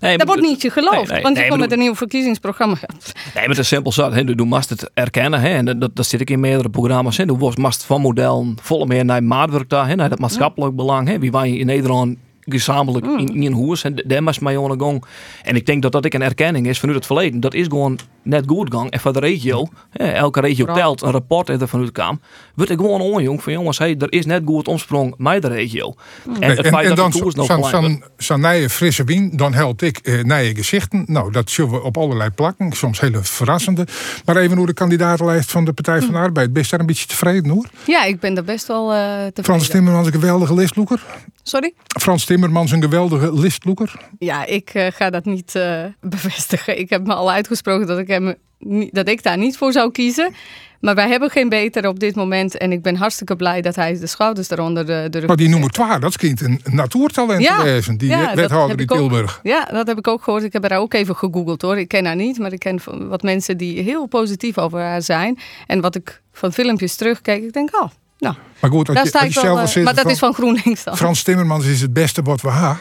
Nee, 0.00 0.18
dat 0.18 0.26
wordt 0.26 0.42
niet 0.42 0.62
je 0.62 0.70
geloofd. 0.70 0.96
Nee, 0.96 1.06
nee, 1.06 1.22
want 1.22 1.36
je 1.36 1.48
komt 1.48 1.60
met 1.60 1.72
een 1.72 1.78
nieuw 1.78 1.94
verkiezingsprogramma. 1.94 2.76
Nee, 2.80 2.88
maar 3.34 3.48
het 3.48 3.58
is 3.58 3.68
simpel 3.68 3.92
zat. 3.92 4.14
Hè. 4.14 4.24
Du 4.24 4.44
mast 4.44 4.70
het 4.70 4.90
erkennen. 4.94 5.40
Hè. 5.40 5.48
En 5.48 5.78
dat, 5.78 5.96
dat 5.96 6.06
zit 6.06 6.20
ik 6.20 6.30
in 6.30 6.40
meerdere 6.40 6.70
programma's. 6.70 7.16
Hè. 7.16 7.26
Du 7.26 7.52
mast 7.54 7.84
van 7.84 8.00
model 8.00 8.54
volle 8.62 8.86
meer 8.86 9.04
naar 9.04 9.22
maatwerk 9.22 9.68
daar. 9.68 9.88
Hè. 9.88 9.94
Naar 9.94 10.08
dat 10.08 10.18
maatschappelijk 10.18 10.76
belang. 10.76 11.08
Hè. 11.08 11.18
Wie 11.18 11.30
wij 11.30 11.50
in 11.50 11.66
Nederland 11.66 12.16
gezamenlijk 12.46 13.06
in, 13.06 13.34
in 13.34 13.42
een 13.42 13.52
hoes. 13.52 13.84
En 13.84 14.02
daar 14.06 14.22
was 14.22 14.38
mij 14.38 14.58
aan 14.58 14.80
gang. 14.80 15.04
En 15.42 15.56
ik 15.56 15.66
denk 15.66 15.82
dat 15.82 15.92
dat 15.92 16.04
ik 16.04 16.14
een 16.14 16.22
erkenning 16.22 16.66
is 16.66 16.78
vanuit 16.78 16.98
het 16.98 17.06
verleden. 17.06 17.40
Dat 17.40 17.54
is 17.54 17.66
gewoon 17.66 17.98
net 18.22 18.44
goed 18.46 18.72
gang. 18.72 18.90
En 18.90 19.00
voor 19.00 19.12
de 19.12 19.20
regio. 19.20 19.68
Elke 19.92 20.40
regio 20.40 20.74
telt 20.74 21.02
een 21.02 21.10
rapport 21.10 21.46
dat 21.46 21.60
er 21.60 21.68
vanuit 21.68 21.92
kwam. 21.92 22.20
Wordt 22.54 22.70
ik 22.70 22.78
gewoon 22.78 23.00
on 23.00 23.22
jong 23.22 23.42
van 23.42 23.52
jongens. 23.52 23.78
Hey, 23.78 23.96
er 23.98 24.12
is 24.12 24.26
net 24.26 24.42
goed 24.44 24.68
omsprong 24.68 25.14
met 25.16 25.42
de 25.42 25.48
regio. 25.48 25.94
En 26.40 26.56
het 26.56 26.66
feit 26.66 26.88
dat 26.88 26.96
dan 26.96 27.12
zo'n 28.16 28.40
nieuwe 28.40 28.70
frisse 28.70 29.04
wien, 29.04 29.36
dan 29.36 29.54
helpt 29.54 29.82
ik 29.82 29.98
eh 29.98 30.22
nieuwe 30.22 30.54
gezichten. 30.54 31.04
Nou, 31.06 31.32
dat 31.32 31.50
zullen 31.50 31.70
we 31.70 31.82
op 31.82 31.96
allerlei 31.96 32.30
plakken, 32.30 32.72
soms 32.72 33.00
hele 33.00 33.22
verrassende. 33.22 33.86
Maar 34.24 34.36
even 34.36 34.56
hoe 34.56 34.66
de 34.66 34.72
kandidatenlijst 34.72 35.50
van 35.50 35.64
de 35.64 35.72
Partij 35.72 36.00
van 36.00 36.12
de 36.12 36.18
Arbeid. 36.18 36.52
Ben 36.52 36.62
je 36.62 36.68
daar 36.68 36.80
een 36.80 36.86
beetje 36.86 37.06
tevreden 37.06 37.50
hoor? 37.50 37.66
Ja, 37.86 38.04
ik 38.04 38.20
ben 38.20 38.36
er 38.36 38.44
best 38.44 38.66
wel 38.66 38.92
eh 38.92 38.98
tevreden. 38.98 39.44
Frans 39.44 39.68
Timmermans 39.68 40.06
een 40.06 40.12
geweldige 40.12 40.54
listloeker. 40.54 41.02
Sorry? 41.46 41.74
Frans 42.00 42.24
Timmermans 42.24 42.70
een 42.70 42.82
geweldige 42.82 43.34
listloeker. 43.34 43.94
Ja, 44.18 44.46
ik 44.46 44.70
eh, 44.72 44.86
ga 44.92 45.10
dat 45.10 45.24
niet 45.24 45.54
eh, 45.54 45.84
bevestigen. 46.00 46.78
Ik 46.78 46.90
heb 46.90 47.06
me 47.06 47.14
al 47.14 47.30
uitgesproken 47.30 47.86
dat 47.86 47.98
ik, 47.98 48.08
hem 48.08 48.34
niet, 48.58 48.94
dat 48.94 49.08
ik 49.08 49.22
daar 49.22 49.38
niet 49.38 49.56
voor 49.56 49.72
zou 49.72 49.90
kiezen. 49.90 50.32
Maar 50.80 50.94
wij 50.94 51.08
hebben 51.08 51.30
geen 51.30 51.48
betere 51.48 51.88
op 51.88 52.00
dit 52.00 52.14
moment. 52.14 52.56
En 52.56 52.72
ik 52.72 52.82
ben 52.82 52.96
hartstikke 52.96 53.36
blij 53.36 53.60
dat 53.60 53.76
hij 53.76 53.98
de 53.98 54.06
schouders 54.06 54.50
eronder 54.50 54.86
de, 54.86 55.06
de 55.10 55.18
rug 55.18 55.28
Maar 55.28 55.36
die 55.36 55.48
nummer 55.48 55.70
2, 55.70 55.98
dat 55.98 56.16
klinkt 56.16 56.40
een 56.40 56.60
natuurtalent 56.64 57.42
Ja, 57.42 57.62
wezen. 57.62 57.96
Die 57.96 58.08
ja, 58.08 58.30
eh, 58.30 58.36
wethouder 58.36 58.80
in 58.80 58.90
ook. 58.90 58.96
Tilburg. 58.96 59.40
Ja, 59.42 59.64
dat 59.64 59.86
heb 59.86 59.98
ik 59.98 60.08
ook 60.08 60.22
gehoord. 60.22 60.42
Ik 60.42 60.52
heb 60.52 60.68
haar 60.68 60.78
ook 60.78 60.94
even 60.94 61.16
gegoogeld 61.16 61.62
hoor. 61.62 61.78
Ik 61.78 61.88
ken 61.88 62.04
haar 62.04 62.16
niet, 62.16 62.38
maar 62.38 62.52
ik 62.52 62.58
ken 62.58 62.80
wat 63.08 63.22
mensen 63.22 63.56
die 63.56 63.80
heel 63.80 64.06
positief 64.06 64.58
over 64.58 64.80
haar 64.80 65.02
zijn. 65.02 65.38
En 65.66 65.80
wat 65.80 65.94
ik 65.94 66.22
van 66.32 66.52
filmpjes 66.52 66.96
terugkeek, 66.96 67.42
ik 67.42 67.52
denk, 67.52 67.76
oh, 67.82 67.90
nou, 68.24 68.36
Maar 68.60 68.70
goed, 68.70 68.88
als 68.88 68.94
daar 68.96 69.04
je, 69.04 69.08
sta 69.08 69.22
ik 69.42 69.46
wel. 69.46 69.58
eh, 69.58 69.66
zit 69.66 69.84
maar 69.84 69.94
dat 69.94 70.02
van- 70.02 70.12
is 70.12 70.18
van 70.18 70.34
GroenLinks 70.34 70.84
dan. 70.84 70.96
Frans 70.96 71.22
Timmermans 71.22 71.66
is 71.66 71.80
het 71.80 71.92
beste 71.92 72.22
wat 72.22 72.40
we 72.40 72.50
hebben. 72.50 72.78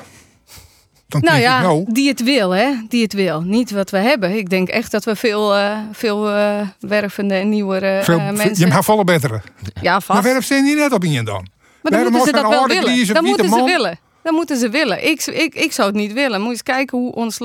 Dan 1.08 1.22
Nou 1.22 1.40
ja, 1.40 1.62
nou, 1.62 1.86
die 1.88 2.10
het 2.10 2.24
wil, 2.24 2.52
hè? 2.52 2.72
Die 2.88 3.04
het 3.04 3.14
wil. 3.14 3.42
Niet 3.42 3.72
wat 3.72 3.90
we 3.90 3.98
hebben. 3.98 4.38
Ik 4.38 4.50
denk 4.50 4.68
echt 4.70 4.92
dat 4.92 5.04
we 5.04 5.16
veel, 5.16 5.56
eh, 5.56 5.78
veel 5.92 6.30
eh, 6.30 6.68
wervende 6.80 7.34
en 7.34 7.50
nieuwere 7.50 8.00
veel, 8.04 8.20
mensen. 8.20 8.68
je 8.68 8.74
hebt 8.74 8.86
vallen 8.86 9.06
betere. 9.06 9.42
Ja, 9.82 9.94
vast. 9.94 10.08
Maar 10.08 10.22
waarom 10.24 10.42
staan 10.42 10.64
die 10.64 10.76
net 10.76 10.92
op 10.92 11.04
in 11.04 11.12
je 11.12 11.24
dan? 11.24 11.48
Maar 11.82 11.92
dan 11.92 12.02
moeten 12.02 12.22
ze 12.26 12.32
dat 12.32 12.50
wel 12.50 12.68
willen. 12.68 13.14
Dan 13.14 13.24
moeten 13.24 13.50
ze 13.50 13.64
willen. 13.64 14.00
Dan 14.24 14.34
moeten 14.34 14.58
ze 14.58 14.70
willen. 14.70 15.08
Ik, 15.10 15.26
ik, 15.26 15.56
ik 15.56 15.72
zou 15.72 15.88
het 15.88 15.98
niet 15.98 16.14
willen. 16.14 16.38
Moet 16.40 16.46
je 16.46 16.52
eens 16.52 16.64
kijken 16.64 16.98
hoe, 16.98 17.12
ons, 17.16 17.38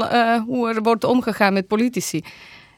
hoe 0.46 0.68
er 0.74 0.82
wordt 0.82 1.04
omgegaan 1.04 1.52
met 1.52 1.66
politici. 1.66 2.22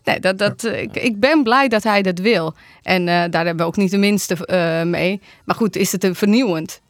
Nee, 0.05 0.21
dat, 0.21 0.39
dat, 0.39 0.65
eh, 0.65 0.83
ik, 0.83 0.97
ik 0.97 1.21
ben 1.21 1.43
blij 1.43 1.69
dat 1.69 1.83
hij 1.83 2.03
dat 2.03 2.19
wil. 2.19 2.55
En 2.83 3.01
eh, 3.09 3.31
daar 3.31 3.45
hebben 3.45 3.57
we 3.57 3.65
ook 3.65 3.77
niet 3.77 3.91
de 3.91 3.99
minste 3.99 4.47
eh, 4.47 4.83
mee. 4.83 5.21
Maar 5.45 5.57
goed, 5.57 5.77
is 5.77 5.93
het 5.93 6.05
een 6.05 6.15
vernieuwend? 6.15 6.81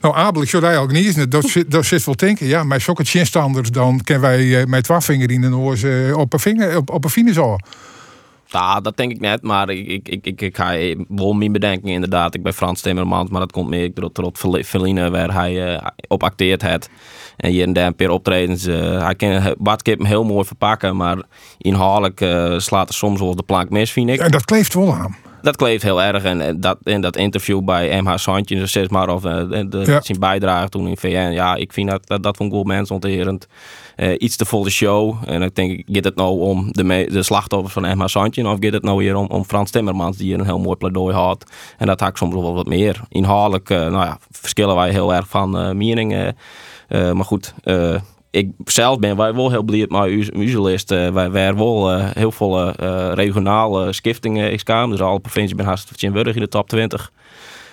Nou, 0.00 0.14
Abel, 0.14 0.42
ik 0.42 0.48
zou 0.48 0.62
daar 0.62 0.80
ook 0.80 0.92
niet. 0.92 1.30
Dat 1.30 1.44
zit, 1.44 1.70
dat 1.70 1.84
zit 1.84 2.04
wel 2.04 2.16
denken. 2.16 2.46
Ja, 2.46 2.64
maar 2.64 2.80
zulke 2.80 3.04
chinstanders, 3.04 3.70
dan 3.70 4.00
kennen 4.00 4.28
wij 4.28 4.66
met 4.66 4.84
twaalfvinger 4.84 5.30
in 5.30 5.42
een 5.42 5.54
oor 5.54 5.78
eh, 5.84 6.18
op 6.18 6.32
een 6.32 6.38
vinger, 6.38 6.76
op, 6.76 6.90
op 6.90 7.04
een 7.04 7.10
vinger 7.10 7.32
zo. 7.32 7.56
Ja, 8.46 8.80
dat 8.80 8.96
denk 8.96 9.10
ik 9.10 9.20
net, 9.20 9.42
maar 9.42 9.70
ik, 9.70 9.86
ik, 9.86 10.08
ik, 10.08 10.26
ik, 10.26 10.40
ik 10.40 10.56
ga 10.56 10.94
wel 11.08 11.32
mijn 11.32 11.52
bedenking 11.52 11.92
inderdaad. 11.92 12.34
Ik 12.34 12.42
ben 12.42 12.54
Frans 12.54 12.80
Timmermans, 12.80 13.30
maar 13.30 13.40
dat 13.40 13.52
komt 13.52 13.68
meer 13.68 13.94
door 13.94 14.12
tot 14.12 14.38
Verline, 14.60 15.10
waar 15.10 15.32
hij 15.34 15.82
op 16.08 16.22
acteert 16.22 16.62
het. 16.62 16.88
En 17.36 17.50
hier 17.50 17.66
en 17.66 17.72
daar 17.72 17.86
een 17.86 17.94
paar 17.94 18.10
optredens. 18.10 18.66
eh, 18.66 19.02
hij 19.04 19.14
kan 19.14 19.54
Bart 19.58 19.82
Kip 19.82 19.98
hem 19.98 20.06
heel 20.06 20.24
mooi 20.24 20.44
verpakken, 20.46 20.96
maar 20.96 21.16
inhoudelijk 21.58 22.20
eh, 22.20 22.58
slaat 22.58 22.88
er 22.88 22.94
soms 22.94 23.20
wel 23.20 23.34
de 23.36 23.42
plank 23.42 23.70
mis, 23.70 23.92
vind 23.92 24.08
ik. 24.10 24.20
En 24.20 24.30
dat 24.30 24.44
kleeft 24.44 24.74
wel 24.74 24.92
aan. 24.94 25.16
Dat 25.42 25.56
kleeft 25.56 25.82
heel 25.82 26.02
erg. 26.02 26.24
En, 26.24 26.40
en 26.40 26.60
dat, 26.60 26.78
in 26.82 27.00
dat 27.00 27.16
interview 27.16 27.64
bij 27.64 28.00
MH 28.02 28.16
Sandje, 28.16 28.66
zeg 28.66 28.90
maar, 28.90 29.08
of 29.08 29.24
eh, 29.24 29.48
de, 29.68 29.82
Ja. 29.86 30.00
zijn 30.00 30.18
bijdrage 30.18 30.68
toen 30.68 30.88
in 30.88 30.96
VN. 30.96 31.30
Ja, 31.32 31.54
ik 31.54 31.72
vind 31.72 31.90
dat, 31.90 32.22
dat, 32.22 32.40
ik 32.40 32.50
wel 32.50 32.62
mensonterend. 32.64 33.46
Eh 33.96 34.14
iets 34.18 34.36
te 34.36 34.44
vol 34.44 34.62
de 34.62 34.70
show. 34.70 35.14
En 35.26 35.42
ik 35.42 35.54
denk, 35.54 35.82
gaat 35.86 36.04
het 36.04 36.14
nou 36.16 36.40
om 36.40 36.68
de, 36.72 36.84
me- 36.84 37.06
de 37.10 37.22
slachtoffers 37.22 37.72
van 37.72 37.96
MH 37.96 38.06
Sandje? 38.06 38.48
Of 38.48 38.56
gaat 38.60 38.72
het 38.72 38.82
nou 38.82 38.98
weer 38.98 39.16
om, 39.16 39.26
om 39.26 39.44
Frans 39.44 39.70
Timmermans, 39.70 40.16
die 40.16 40.26
hier 40.26 40.38
een 40.38 40.44
heel 40.44 40.58
mooi 40.58 40.76
pleidooi 40.76 41.14
had? 41.14 41.50
En 41.78 41.86
dat 41.86 42.00
had 42.00 42.08
ik 42.08 42.16
soms 42.16 42.34
wel 42.34 42.54
wat 42.54 42.66
meer. 42.66 43.00
Inhoudelijk, 43.08 43.70
eh, 43.70 43.78
nou 43.78 44.04
ja, 44.04 44.18
verschillen 44.30 44.74
wij 44.76 44.90
heel 44.90 45.14
erg 45.14 45.28
van 45.28 45.58
eh 45.58 45.70
meningen. 45.70 46.36
Eh, 46.92 47.12
maar 47.12 47.24
goed, 47.24 47.54
eh, 47.62 47.94
ik 48.30 48.50
zelf 48.64 48.98
ben 48.98 49.16
wij 49.16 49.34
wel 49.34 49.50
heel 49.50 49.62
blij 49.62 49.78
met. 50.32 50.90
Eh, 50.90 51.08
wij 51.08 51.30
wij 51.30 51.54
wel 51.54 51.92
eh, 51.92 52.10
heel 52.12 52.32
veel 52.32 52.70
regionale 53.14 53.92
stiftingen 53.92 54.52
ik 54.52 54.64
kwam. 54.64 54.90
Dus 54.90 55.00
alle 55.00 55.20
provincies 55.20 55.56
ben 55.56 55.66
haast 55.66 55.88
in 56.02 56.34
in 56.34 56.40
de 56.40 56.48
top 56.48 56.68
20. 56.68 57.12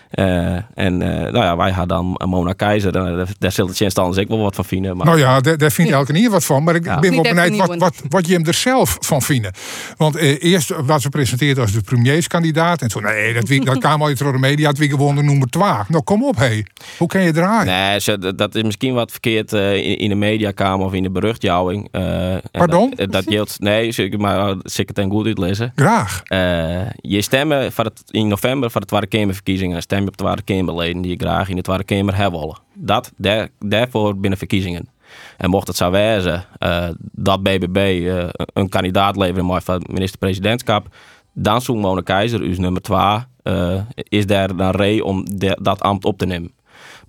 Eh, 0.10 0.54
en 0.74 1.02
eh, 1.02 1.32
nou 1.32 1.38
ja, 1.38 1.58
wij 1.58 1.72
hadden 1.72 2.16
dan 2.18 2.30
Mona 2.30 2.54
Keizer. 2.54 2.96
En, 2.96 3.16
daar- 3.18 3.28
daar 3.40 3.52
zullen 3.52 3.74
de 3.78 4.02
anders 4.02 4.18
ik 4.18 4.28
wel 4.28 4.40
wat 4.40 4.56
van 4.56 4.66
vinden. 4.66 4.98
Maar 4.98 5.06
Nou 5.06 5.20
ja, 5.20 5.40
daar, 5.42 5.58
daar 5.58 5.72
vindt 5.72 5.92
elke 5.92 6.12
niet 6.12 6.28
wat 6.30 6.46
van. 6.46 6.64
Maar 6.64 6.76
ik 6.76 6.84
ben 6.84 7.02
wel 7.02 7.22
benieuwd 7.22 7.68
wat, 7.68 7.78
wat, 7.80 8.02
wat 8.10 8.28
je 8.28 8.34
hem 8.34 8.46
er 8.46 8.54
zelf 8.54 8.98
van 9.00 9.22
vinden. 9.22 9.54
Want 9.98 10.16
eh, 10.16 10.44
eerst 10.44 10.74
was 10.86 11.02
ze 11.02 11.10
presenteerd 11.10 11.60
als 11.60 11.72
de 11.72 11.82
premierskandidaat. 11.82 12.82
En 12.82 12.88
toen, 12.88 13.04
nee, 13.04 13.34
dat, 13.34 13.48
wie- 13.48 13.66
dat 13.66 13.78
kwam 13.78 14.02
al 14.02 14.16
door 14.16 14.32
de 14.32 14.38
media. 14.38 14.70
Het 14.70 14.78
wie 14.78 14.90
gewoon 14.90 15.16
de 15.16 15.24
nummer 15.24 15.48
2. 15.50 15.64
Nou, 15.88 16.04
kom 16.04 16.24
op, 16.24 16.38
hé. 16.38 16.64
Hoe 16.98 17.08
kan 17.08 17.22
je 17.22 17.32
draaien? 17.32 17.66
Nee, 17.66 18.18
dat- 18.20 18.38
dat 18.38 18.56
is 18.56 18.64
misschien 18.64 18.94
wat 18.94 19.12
verkeerd 19.12 19.54
eh, 19.54 19.76
in, 19.76 19.98
in 19.98 20.10
de 20.10 20.16
mediakamer 20.16 20.86
of 20.86 20.94
in 20.94 21.04
de 21.04 21.12
beruchtjouwing. 21.12 21.88
Eh, 21.92 22.34
en 22.34 22.42
Pardon? 22.52 22.94
Dat, 22.96 23.12
dat 23.12 23.24
geldt, 23.28 23.60
nee, 23.60 23.92
maar 24.18 24.56
zeker 24.64 24.86
het 24.86 24.96
ten 24.96 25.10
goed 25.10 25.26
uitlezen. 25.26 25.72
Graag. 25.76 26.22
Eh, 26.24 26.80
je 26.96 27.22
stemmen 27.22 27.72
voor 27.72 27.84
het, 27.86 28.02
in 28.10 28.28
november 28.28 28.72
voor 28.72 28.82
de 28.82 28.88
Tweede 28.88 29.08
Kamerverkiezingen. 29.08 29.82
Stem 30.00 30.08
op 30.08 30.18
de 30.18 30.24
Tweede 30.24 30.42
Kamerleden 30.42 31.02
die 31.02 31.12
je 31.12 31.26
graag 31.26 31.50
in 31.50 31.56
de 31.56 31.62
Tweede 31.62 31.84
Kamer 31.84 32.16
hebben 32.16 32.40
willen. 32.40 32.58
Dat, 32.74 33.12
daar, 33.18 33.50
daarvoor 33.60 34.18
binnen 34.18 34.40
verkiezingen. 34.40 34.90
En 35.38 35.50
mocht 35.50 35.68
het 35.68 35.76
zo 35.76 35.92
wezen 35.92 36.46
eh, 36.58 36.90
dat 37.00 37.44
BBB 37.44 37.78
eh, 37.78 38.30
een 38.54 38.70
kandidaat 38.70 39.16
leveren 39.16 39.46
maar 39.46 39.62
het 39.66 39.88
minister-presidentschap, 39.88 40.96
dan 41.34 41.62
zou 41.62 41.78
Mona 41.78 42.02
Keizer, 42.02 42.40
dus 42.40 42.58
nummer 42.58 42.82
2, 42.82 42.98
eh, 43.44 43.82
is 43.94 44.26
daar 44.26 44.56
dan 44.56 44.72
reden 44.72 45.06
om 45.06 45.26
dat 45.62 45.82
ambt 45.82 46.06
op 46.06 46.18
te 46.18 46.26
nemen. 46.26 46.52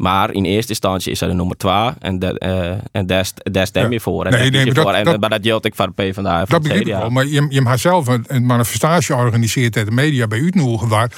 Maar 0.00 0.32
in 0.32 0.44
eerste 0.44 0.68
instantie 0.70 1.12
is 1.12 1.20
hij 1.20 1.28
de 1.28 1.34
nummer 1.34 1.56
2 1.56 1.72
en, 1.98 2.18
de, 2.18 2.38
eh, 2.38 2.70
en 2.92 3.06
daar, 3.06 3.24
st- 3.24 3.40
daar 3.52 3.66
stem 3.66 3.92
je 3.92 4.00
voor. 4.00 4.24
En 4.26 4.30
Nee, 4.32 4.50
nee, 4.50 4.64
maar 4.64 4.74
dat- 4.74 4.84
voor. 4.84 4.92
En, 4.94 5.04
dat- 5.04 5.20
maar 5.20 5.28
dat 5.30 5.38
geldt 5.42 5.66
ook 5.66 5.74
voor 5.74 5.92
PvdA 5.92 6.38
en 6.40 6.46
Dat 6.48 6.62
begrijp 6.62 6.80
ik 6.80 6.86
wel. 6.86 7.10
Maar 7.10 7.26
je, 7.26 7.46
je 7.48 7.62
hebt 7.62 7.80
zelf 7.80 8.06
een, 8.06 8.24
een 8.26 8.46
manifestatie 8.46 9.14
georganiseerd 9.14 9.76
uit 9.76 9.86
de 9.86 9.92
media 9.92 10.26
bij 10.26 10.38
Utnoegen. 10.38 10.88
Waar 10.88 11.12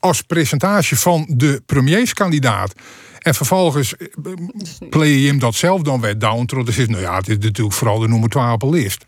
als 0.00 0.22
presentatie 0.22 0.98
van 0.98 1.26
de 1.30 1.62
premierskandidaat. 1.66 2.72
En 3.18 3.34
vervolgens 3.34 3.96
eh, 3.96 4.06
play 4.90 5.08
je 5.08 5.28
hem 5.28 5.38
dat 5.38 5.54
zelf 5.54 5.82
dan 5.82 6.00
weer 6.00 6.18
down. 6.18 6.44
Terwijl 6.46 6.68
er 6.68 6.78
is, 6.78 6.88
nou 6.88 7.02
ja, 7.02 7.16
het 7.16 7.28
is 7.28 7.38
natuurlijk 7.38 7.76
vooral 7.76 7.98
de 7.98 8.08
nummer 8.08 8.28
12 8.28 8.52
op 8.52 8.60
de 8.60 8.70
list. 8.70 9.06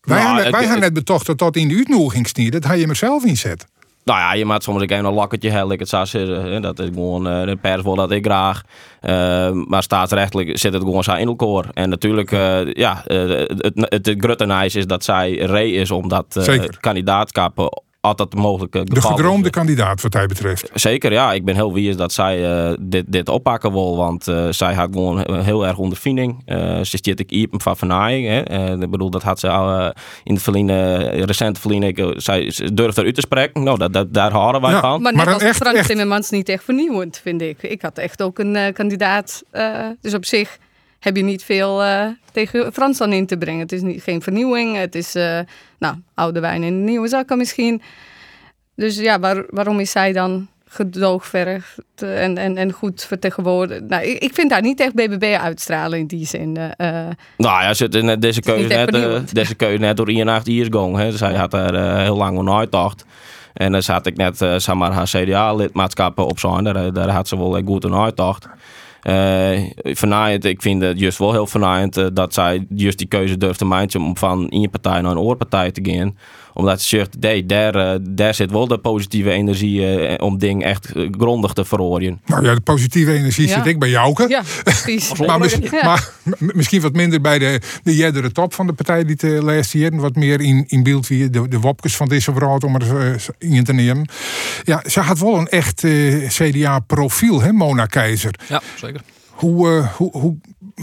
Wij, 0.00 0.22
Nou, 0.22 0.34
hebben, 0.34 0.52
wij 0.52 0.60
het- 0.60 0.70
gaan 0.70 0.80
net 0.80 0.92
betocht 0.92 1.26
dat 1.26 1.38
dat 1.38 1.56
in 1.56 1.68
de 1.68 1.74
Utnoeging 1.74 2.12
ging 2.12 2.28
snieren. 2.28 2.60
Dat 2.60 2.70
hij 2.70 2.78
je 2.80 2.86
er 2.86 2.96
zelf 2.96 3.24
inzet. 3.24 3.66
Nou 4.06 4.18
ja, 4.18 4.32
je 4.34 4.44
maakt 4.44 4.62
soms 4.62 4.82
ook 4.82 4.90
even 4.90 5.04
een 5.04 5.12
lakketje 5.12 5.50
hel, 5.50 5.72
ik 5.72 5.78
het 5.78 5.88
zou 5.88 6.06
zeggen. 6.06 6.52
hè. 6.52 6.60
Dat 6.60 6.78
is 6.78 6.88
gewoon, 6.94 7.28
eh, 7.28 7.44
de 7.46 7.56
pers 7.56 7.82
wil 7.82 7.94
dat 7.94 8.10
ik 8.10 8.24
graag. 8.24 8.62
Eh, 9.00 9.50
maar 9.50 9.82
staatsrechtelijk 9.82 10.58
zit 10.58 10.72
het 10.72 10.82
gewoon 10.82 11.04
zo 11.04 11.14
in 11.14 11.26
elkaar. 11.26 11.70
En 11.72 11.88
natuurlijk, 11.88 12.32
eh, 12.32 12.72
ja, 12.72 13.02
het, 13.04 13.74
het, 13.74 14.04
het 14.04 14.74
is 14.74 14.86
dat 14.86 15.04
zij 15.04 15.32
re 15.32 15.70
is 15.70 15.90
om 15.90 16.08
dat 16.08 16.48
kandidaatschap 16.80 17.84
altijd 18.06 18.34
mogelijk 18.34 18.72
De 18.72 19.00
gedroomde 19.02 19.50
kandidaat 19.50 20.02
wat 20.02 20.12
hij 20.12 20.26
betreft. 20.26 20.70
Zeker, 20.74 21.12
ja. 21.12 21.32
Ik 21.32 21.44
ben 21.44 21.54
heel 21.54 21.72
wies 21.72 21.96
dat 21.96 22.12
zij 22.12 22.44
eh, 22.68 22.74
dit, 22.80 23.04
dit 23.12 23.28
oppakken 23.28 23.72
wil. 23.72 23.96
Want 23.96 24.28
eh, 24.28 24.46
zij 24.50 24.74
had 24.74 24.88
gewoon 24.92 25.18
he- 25.18 25.42
heel 25.42 25.66
erg 25.66 25.78
ondervinding. 25.78 26.42
Eh 26.44 26.80
ze 26.82 26.98
zit 27.02 27.20
ik 27.20 27.30
hier 27.30 27.48
van. 27.50 27.90
Eh, 27.90 28.70
ik 28.80 28.90
bedoel, 28.90 29.10
dat 29.10 29.22
had 29.22 29.38
ze 29.40 29.48
al 29.48 29.92
in 30.24 30.34
de 30.34 30.40
verliezen, 30.40 31.24
recente 31.24 31.60
verliezen. 31.60 31.88
ik, 31.88 32.20
Zij 32.20 32.50
ze 32.50 32.74
durft 32.74 32.98
eruit 32.98 33.14
te 33.14 33.20
spreken. 33.20 33.62
Nou, 33.62 33.78
dat, 33.78 33.92
dat, 33.92 34.14
daar 34.14 34.32
houden 34.32 34.60
wij 34.60 34.80
van. 34.80 35.02
Maar 35.02 35.14
net 35.14 35.28
als 35.32 35.42
Frank 35.42 35.76
Timmermans 35.76 36.30
niet 36.30 36.48
echt 36.48 36.64
vernieuwend, 36.64 37.20
vind 37.22 37.42
ik. 37.42 37.62
Ik 37.62 37.82
had 37.82 37.98
echt 37.98 38.22
ook 38.22 38.38
een 38.38 38.72
kandidaat. 38.72 39.42
eh, 39.50 39.86
dus 40.00 40.14
op 40.14 40.24
zich 40.24 40.58
heb 41.00 41.16
je 41.16 41.22
niet 41.22 41.44
veel 41.44 41.82
eh, 41.82 42.06
tegen 42.32 42.72
Frans 42.72 42.98
dan 42.98 43.12
in 43.12 43.26
te 43.26 43.36
brengen. 43.38 43.60
Het 43.60 43.72
is 43.72 43.82
niet, 43.82 44.02
geen 44.02 44.22
vernieuwing. 44.22 44.76
Het 44.76 44.94
is, 44.94 45.14
eh, 45.14 45.38
nou, 45.78 45.94
oude 46.14 46.40
wijn 46.40 46.62
in 46.62 46.84
nieuwe 46.84 47.08
zakken 47.08 47.38
misschien. 47.38 47.82
Dus 48.74 48.96
ja, 48.98 49.18
waar- 49.20 49.44
waarom 49.48 49.80
is 49.80 49.90
zij 49.90 50.12
dan 50.12 50.48
gedoogverfd 50.68 51.78
en, 51.96 52.38
en, 52.38 52.56
en 52.56 52.72
goed 52.72 53.04
vertegenwoordigd? 53.04 53.82
Nou, 53.88 54.02
ik, 54.04 54.18
ik 54.18 54.34
vind 54.34 54.50
daar 54.50 54.62
niet 54.62 54.80
echt 54.80 54.94
BBB 54.94 55.36
uitstralen 55.40 55.98
in 55.98 56.06
die 56.06 56.26
zin. 56.26 56.56
eh. 56.56 56.88
Nou 57.36 57.62
ja, 57.62 57.74
ze- 57.74 57.86
net- 57.88 58.20
deze 58.22 58.40
keuze 58.40 58.66
net, 58.66 59.34
deze 59.34 59.54
keuze 59.54 59.78
net 59.78 59.96
door 59.96 60.10
Ian 60.10 60.28
Acht 60.28 60.46
hier 60.46 60.66
gong. 60.70 60.96
Hè. 60.96 61.12
Zij 61.16 61.34
had 61.34 61.52
er 61.54 62.00
heel 62.00 62.16
lang 62.16 62.32
over 62.32 62.44
nagedacht. 62.44 63.04
En 63.52 63.72
dan 63.72 63.82
zat 63.82 64.06
ik 64.06 64.16
net, 64.16 64.36
zeg 64.38 64.74
maar, 64.74 64.92
haar 64.92 65.06
CDA-lidmaatschap 65.06 66.18
op 66.18 66.38
zijn. 66.38 66.64
Daar, 66.64 66.92
daar 66.92 67.08
had 67.10 67.28
ze 67.28 67.36
wel 67.38 67.52
goed 67.64 67.84
over 67.84 67.90
nagedacht. 67.98 68.46
Eh 69.06 69.62
vernaaiend, 69.74 70.44
ik 70.44 70.62
vind 70.62 70.82
het 70.82 70.98
juist 70.98 71.18
wel 71.18 71.32
heel 71.32 71.46
vernaaiend 71.46 71.96
eh, 71.96 72.06
dat 72.12 72.34
zij 72.34 72.66
juist 72.68 72.98
die 72.98 73.06
keuze 73.06 73.36
durft 73.36 73.58
te 73.58 73.64
maken 73.64 74.00
om 74.00 74.16
van 74.16 74.48
één 74.48 74.70
partij 74.70 75.00
naar 75.00 75.10
een 75.10 75.18
oorpartij 75.18 75.70
te 75.70 75.90
gaan. 75.90 76.16
Omdat 76.56 76.82
ze 76.82 76.88
zegt, 76.96 77.16
nee, 77.20 77.46
daar, 77.46 77.74
eh, 77.74 77.98
daar 78.02 78.34
zit 78.34 78.50
wel 78.50 78.66
de 78.68 78.78
positieve 78.78 79.30
energie 79.30 79.96
eh, 80.06 80.24
om 80.26 80.38
ding 80.38 80.64
echt 80.64 80.92
eh, 80.92 81.08
grondig 81.10 81.52
te 81.52 81.64
verrooien. 81.64 82.20
Nou 82.26 82.44
ja, 82.44 82.54
de 82.54 82.60
positieve 82.60 83.12
energie 83.12 83.48
Ja. 83.48 83.54
zit 83.54 83.66
ik 83.66 83.78
bij 83.78 83.88
Jouke. 83.88 84.24
Ja, 84.28 84.42
precies. 84.64 85.12
maar, 85.18 85.38
mis- 85.38 85.58
Ja. 85.70 85.84
maar 85.84 86.10
m- 86.24 86.32
misschien 86.38 86.80
wat 86.80 86.92
minder 86.92 87.20
bij 87.20 87.38
de, 87.38 87.60
de 87.82 87.96
jeddere 87.96 88.32
top 88.32 88.54
van 88.54 88.66
de 88.66 88.72
partij 88.72 89.04
die 89.04 89.16
te 89.16 89.28
laatste 89.28 89.78
jaren 89.78 89.98
wat 89.98 90.14
meer 90.16 90.40
in, 90.40 90.64
in 90.66 90.82
beeld 90.82 91.06
wie 91.06 91.30
de, 91.30 91.48
de 91.48 91.60
wopkes 91.60 91.96
van 91.96 92.08
deze 92.08 92.32
vrouw 92.34 92.58
om 92.58 92.74
er 92.74 93.24
in 93.38 93.64
te 93.64 93.72
nemen. 93.72 94.08
Ja, 94.64 94.82
ze 94.86 95.00
had 95.00 95.18
wel 95.18 95.34
een 95.38 95.48
echt 95.48 95.84
eh, 95.84 96.28
CDA-profiel, 96.28 97.40
hè, 97.42 97.52
Mona 97.52 97.86
Keizer. 97.86 98.34
Ja, 98.48 98.62
zeker. 98.76 99.00
Hoe, 99.30 99.68
eh, 99.70 99.86
hoe, 99.96 100.10
hoe 100.18 100.36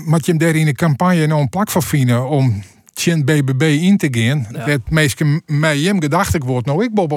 moet 0.06 0.26
je 0.26 0.32
hem 0.32 0.40
daar 0.40 0.56
in 0.56 0.66
de 0.66 0.74
campagne 0.74 1.28
nou 1.28 1.42
een 1.42 1.50
plak 1.50 1.70
van 1.72 1.84
vinden 1.84 2.30
om 2.30 2.64
Tjen 2.94 3.26
BBB 3.26 3.62
in 3.62 3.98
te 3.98 4.08
gaan? 4.12 4.48
Dat 4.66 4.90
meestal 4.90 5.40
mij 5.46 5.78
hem 5.78 6.02
gedacht 6.02 6.34
ik 6.34 6.44
word 6.44 6.66
nou 6.66 6.84
ik 6.84 6.94
Bob. 6.94 7.12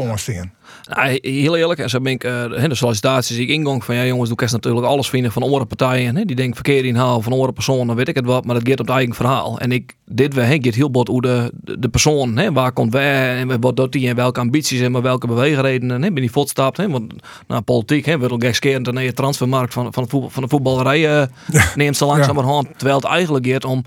Nou, 0.88 1.18
heel 1.22 1.57
eerlijk, 1.57 1.81
en 1.81 1.90
zo 1.90 2.00
ben 2.00 2.12
ik 2.12 2.24
eh, 2.24 2.68
de 2.68 2.74
sollicitaties 2.74 3.37
die 3.37 3.46
ik 3.46 3.55
ingang 3.55 3.85
van 3.85 3.94
ja 3.94 4.05
jongens, 4.05 4.29
doe 4.29 4.42
ik 4.42 4.50
natuurlijk 4.50 4.87
alles 4.87 5.09
vinden 5.09 5.33
van 5.33 5.42
andere 5.42 5.64
partijen. 5.64 6.16
Hè, 6.16 6.24
die 6.24 6.37
denken 6.37 6.55
verkeerd 6.55 6.85
inhouden 6.85 7.22
van 7.22 7.33
andere 7.33 7.52
personen, 7.52 7.87
dan 7.87 7.96
weet 7.96 8.09
ik 8.09 8.14
het 8.14 8.24
wat, 8.24 8.44
maar 8.44 8.55
dat 8.55 8.68
gaat 8.68 8.81
op 8.81 8.87
het 8.87 8.96
eigen 8.96 9.14
verhaal. 9.14 9.59
En 9.59 9.72
ik, 9.72 9.96
dit 10.05 10.35
we, 10.35 10.40
hè, 10.40 10.59
heel 10.61 10.90
bot 10.90 11.09
hoe 11.09 11.22
de, 11.22 11.52
de, 11.79 11.88
persoon, 11.88 12.37
hè, 12.37 12.52
waar 12.52 12.72
komt 12.72 12.92
wij 12.92 13.37
en 13.37 13.61
wat 13.61 13.76
doet 13.76 13.94
hij 13.94 14.09
en 14.09 14.16
welke 14.16 14.40
ambities 14.40 14.81
en 14.81 14.92
maar 14.92 15.02
welke 15.02 15.26
beweegredenen 15.26 16.02
hè, 16.02 16.12
ben 16.12 16.20
die 16.20 16.31
voortstapt. 16.31 16.76
Hè, 16.76 16.88
want 16.88 17.12
nou, 17.46 17.62
politiek, 17.62 18.07
hè, 18.07 18.18
wil 18.18 18.31
ook 18.31 18.42
naar 18.42 18.92
de 18.92 19.12
transfermarkt 19.12 19.72
van, 19.72 19.92
van, 19.92 20.02
de, 20.02 20.09
voetbal, 20.09 20.31
van 20.31 20.42
de 20.42 20.48
voetballerij 20.48 21.20
eh, 21.20 21.26
neemt 21.74 21.96
ze 21.96 22.05
langzamerhand. 22.05 22.68
Terwijl 22.76 22.96
het 22.96 23.07
eigenlijk 23.07 23.46
gaat 23.46 23.64
om, 23.64 23.85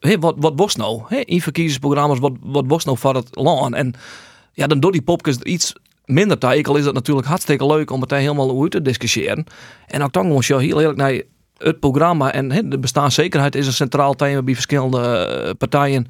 hè, 0.00 0.18
wat, 0.18 0.34
wat 0.38 0.52
was 0.56 0.76
nou? 0.76 1.02
Hè, 1.08 1.16
in 1.16 1.40
verkiezingsprogramma's, 1.40 2.18
wat, 2.18 2.32
wat 2.42 2.64
was 2.66 2.84
nou 2.84 2.98
voor 2.98 3.14
het 3.14 3.28
land? 3.30 3.74
En 3.74 3.94
ja, 4.52 4.66
dan 4.66 4.80
door 4.80 4.92
die 4.92 5.02
popkes 5.02 5.38
iets 5.38 5.72
minder 6.04 6.38
tijd. 6.38 6.68
Al 6.68 6.76
is 6.76 6.84
het 6.84 6.94
natuurlijk 6.94 7.26
hartstikke 7.26 7.66
leuk 7.66 7.90
om 7.90 8.00
het 8.00 8.10
helemaal 8.10 8.62
uit 8.62 8.70
te 8.70 8.82
discussiëren. 8.82 9.44
En 9.86 10.02
ook 10.02 10.12
dan 10.12 10.26
moest 10.26 10.48
je 10.48 10.58
heel 10.58 10.80
eerlijk 10.80 10.98
naar 10.98 11.20
het 11.58 11.80
programma. 11.80 12.32
En 12.32 12.70
de 12.70 12.78
bestaanszekerheid 12.78 13.54
is 13.54 13.66
een 13.66 13.72
centraal 13.72 14.14
thema 14.14 14.42
bij 14.42 14.54
verschillende 14.54 15.00
eh, 15.00 15.50
partijen. 15.58 16.06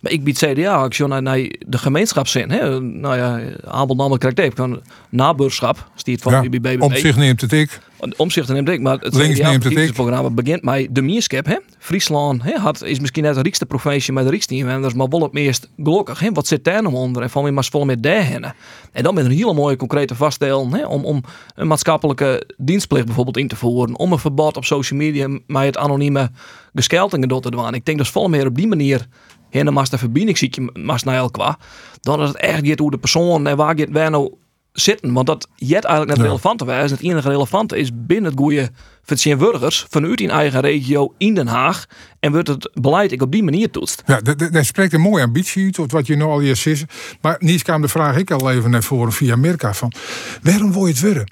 Maar 0.00 0.12
ik 0.12 0.24
bied 0.24 0.38
CDA 0.38 0.82
ook 0.82 0.94
zo 0.94 1.06
naar, 1.06 1.22
naar 1.22 1.38
de 1.66 1.78
gemeenschapszin. 1.78 2.50
Hè. 2.50 2.80
Nou 2.80 3.16
ja, 3.16 3.40
Abel 3.64 3.96
Nammel 3.96 4.18
krijgt 4.18 4.38
even 4.38 4.56
van 4.56 4.80
naburschap. 5.08 5.90
Stiert 5.94 6.22
van 6.22 6.32
Ja, 6.32 6.48
BBB. 6.48 6.76
om 6.82 6.94
zich 6.94 7.16
neemt 7.16 7.40
het 7.40 7.52
ik. 7.52 7.80
Omzicht 8.16 8.48
neemt 8.48 8.68
ik, 8.68 8.80
maar 8.80 8.98
het 8.98 9.14
Links 9.14 9.40
neemt 9.40 9.64
het 9.64 9.76
ik. 9.76 9.92
programma 9.92 10.30
begint 10.30 10.62
met 10.62 10.88
de 10.90 11.02
Mierskep. 11.02 11.46
Hè? 11.46 11.56
Friesland 11.78 12.42
hè, 12.42 12.56
had, 12.56 12.82
is 12.82 13.00
misschien 13.00 13.22
net 13.22 13.34
de 13.34 13.42
rijkste 13.42 13.66
provincie 13.66 14.12
met 14.12 14.24
de 14.24 14.30
rijkste 14.30 14.54
inwoners, 14.54 14.94
maar 14.94 15.08
wel 15.08 15.22
het 15.22 15.32
meest 15.32 15.68
gelukkig. 15.76 16.20
Hè? 16.20 16.32
Wat 16.32 16.46
zit 16.46 16.64
daar 16.64 16.82
nou 16.82 16.94
onder? 16.94 17.22
En 17.22 17.30
van 17.30 17.42
wie 17.42 17.52
maar 17.52 17.64
vol 17.64 17.84
met 17.84 18.02
daarheen. 18.02 18.44
En 18.92 19.02
dan 19.02 19.14
met 19.14 19.24
een 19.24 19.30
hele 19.30 19.54
mooie 19.54 19.76
concrete 19.76 20.14
vaststellen 20.14 20.72
hè? 20.72 20.86
Om, 20.86 21.04
om 21.04 21.22
een 21.54 21.66
maatschappelijke 21.66 22.50
dienstplicht 22.56 23.06
bijvoorbeeld 23.06 23.36
in 23.36 23.48
te 23.48 23.56
voeren. 23.56 23.98
Om 23.98 24.12
een 24.12 24.18
verbod 24.18 24.56
op 24.56 24.64
social 24.64 24.98
media 24.98 25.28
met 25.46 25.64
het 25.64 25.76
anonieme 25.76 26.30
geskeltingen 26.74 27.28
door 27.28 27.40
te 27.40 27.50
doen. 27.50 27.74
Ik 27.74 27.84
denk 27.84 27.98
dat 27.98 28.08
vol 28.08 28.28
meer 28.28 28.46
op 28.46 28.54
die 28.54 28.66
manier 28.66 29.06
en 29.50 29.64
dan 29.64 29.74
mas 29.74 29.90
de 29.90 29.98
verbinding 29.98 30.38
zie 30.38 30.48
je 30.50 30.80
mas 30.80 31.02
naar 31.02 31.16
elkaar. 31.16 31.56
Dan 32.00 32.22
is 32.22 32.28
het 32.28 32.36
echt 32.36 32.66
gaat 32.66 32.78
hoe 32.78 32.90
de 32.90 32.98
persoon 32.98 33.46
en 33.46 33.56
waar 33.56 33.78
gaat 33.78 33.88
waar 33.90 34.10
nou 34.10 34.32
zitten. 34.72 35.12
Want 35.12 35.26
dat 35.26 35.48
jet 35.56 35.84
eigenlijk 35.84 36.16
net 36.16 36.26
Ja. 36.26 36.32
relevant 36.32 36.66
is. 36.66 36.90
Het 36.90 37.00
enige 37.00 37.28
relevante 37.28 37.78
is 37.78 37.90
binnen 37.94 38.30
het 38.30 38.40
goede 38.40 38.70
burgers 39.36 39.86
vanuit 39.88 40.20
in 40.20 40.30
eigen 40.30 40.60
regio 40.60 41.14
in 41.18 41.34
Den 41.34 41.46
Haag. 41.46 41.86
En 42.20 42.32
wordt 42.32 42.48
het 42.48 42.70
beleid 42.74 43.12
ik 43.12 43.22
op 43.22 43.32
die 43.32 43.42
manier 43.42 43.70
toetst. 43.70 44.02
Ja, 44.06 44.20
d- 44.20 44.38
d- 44.38 44.52
daar 44.52 44.64
spreekt 44.64 44.92
een 44.92 45.00
mooie 45.00 45.24
ambitie 45.24 45.64
uit, 45.64 45.74
tot 45.74 45.92
wat 45.92 46.06
je 46.06 46.16
nou 46.16 46.30
al 46.30 46.40
je 46.40 46.54
zegt. 46.54 46.84
Maar 47.20 47.36
Niets 47.38 47.62
kwam 47.62 47.80
de 47.82 47.88
vraag 47.88 48.16
ik 48.16 48.30
al 48.30 48.50
even 48.50 48.70
naar 48.70 48.82
voren 48.82 49.12
via 49.12 49.36
Mirka 49.36 49.74
van... 49.74 49.92
waarom 50.42 50.72
wil 50.72 50.86
je 50.86 50.92
het 50.92 51.00
worden? 51.02 51.30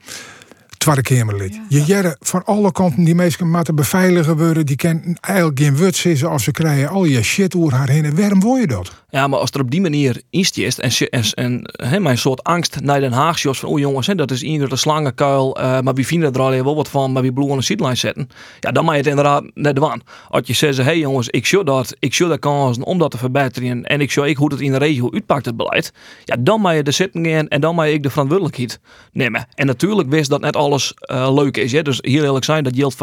Tweede 0.87 1.03
Kamerlid. 1.03 1.61
Je 1.69 1.83
jaren 1.85 2.17
van 2.21 2.45
alle 2.45 2.73
kanten 2.73 3.05
die 3.05 3.15
mensen 3.15 3.51
moeten 3.51 3.75
beveiligen 3.75 4.37
worden. 4.37 4.67
Die 4.67 4.77
kennen 4.77 5.19
eigenlijk 5.21 5.59
geen 5.59 5.93
zeggen 5.95 6.31
of 6.31 6.41
ze 6.41 6.51
krijgen 6.51 6.89
al 6.89 7.05
je 7.05 7.23
shit 7.23 7.57
over 7.57 7.75
haar 7.75 7.89
heen. 7.89 8.17
Waarom 8.17 8.41
wil 8.41 8.55
je 8.55 8.67
dat? 8.67 9.05
Ja, 9.17 9.27
maar 9.27 9.39
als 9.39 9.51
er 9.51 9.61
op 9.61 9.71
die 9.71 9.81
manier 9.81 10.23
instjest 10.31 10.79
en, 10.79 11.11
en, 11.35 11.63
en 11.65 12.03
mijn 12.03 12.19
soort 12.19 12.43
angst 12.43 12.81
naar 12.81 13.01
Den 13.01 13.13
Haag 13.13 13.39
shows 13.39 13.59
van, 13.59 13.69
oh 13.69 13.79
jongens, 13.79 14.07
hè, 14.07 14.15
dat 14.15 14.31
is 14.31 14.43
ieder 14.43 14.69
de 14.69 14.77
slangenkuil, 14.77 15.57
eh, 15.57 15.81
maar 15.81 15.95
wie 15.95 16.07
vinden 16.07 16.33
er 16.33 16.41
al 16.41 16.51
wel 16.51 16.75
wat 16.77 16.89
van, 16.89 17.13
maar 17.13 17.23
wie 17.23 17.33
bloemen 17.33 17.53
aan 17.53 17.59
de 17.61 17.65
sideline 17.65 17.95
zetten. 17.95 18.29
Ja, 18.61 18.73
dan 18.73 18.85
mag 18.85 18.93
je 18.93 18.99
het 18.99 19.09
inderdaad 19.09 19.45
net 19.55 19.77
doen. 19.77 20.03
Als 20.29 20.43
je 20.45 20.53
zegt, 20.53 20.77
hé 20.77 20.83
hey 20.83 20.99
jongens, 20.99 21.29
ik 21.29 21.47
show 21.47 21.67
dat, 21.67 21.97
ik 21.99 22.15
show 22.15 22.31
de 22.31 22.39
kansen 22.39 22.83
om 22.83 22.99
dat 22.99 23.11
te 23.11 23.19
verbeteren 23.19 23.85
en 23.85 24.01
ik 24.01 24.11
show 24.11 24.27
ik 24.27 24.37
hoe 24.37 24.53
het 24.53 24.61
in 24.61 24.73
de 24.73 24.79
regio 24.79 25.11
uitpakt 25.13 25.47
het 25.47 25.57
beleid. 25.57 25.93
Ja, 26.25 26.37
dan 26.41 26.61
mag 26.61 26.75
je 26.75 26.83
er 26.83 26.93
zitten 26.93 27.27
gaan 27.27 27.49
en 27.49 27.61
dan 27.61 27.75
mag 27.75 27.87
ik 27.87 28.03
de 28.03 28.11
verantwoordelijkheid 28.11 28.81
nemen. 29.13 29.47
En 29.55 29.67
natuurlijk 29.67 30.09
wist 30.09 30.31
dat 30.31 30.41
net 30.41 30.57
alles 30.57 30.95
eh, 30.95 31.35
leuk 31.35 31.57
is. 31.57 31.73
Hè? 31.73 31.83
Dus 31.83 31.99
heel 32.01 32.25
eerlijk 32.25 32.45
zijn, 32.45 32.65
dat 32.65 32.77
geldt 32.77 32.95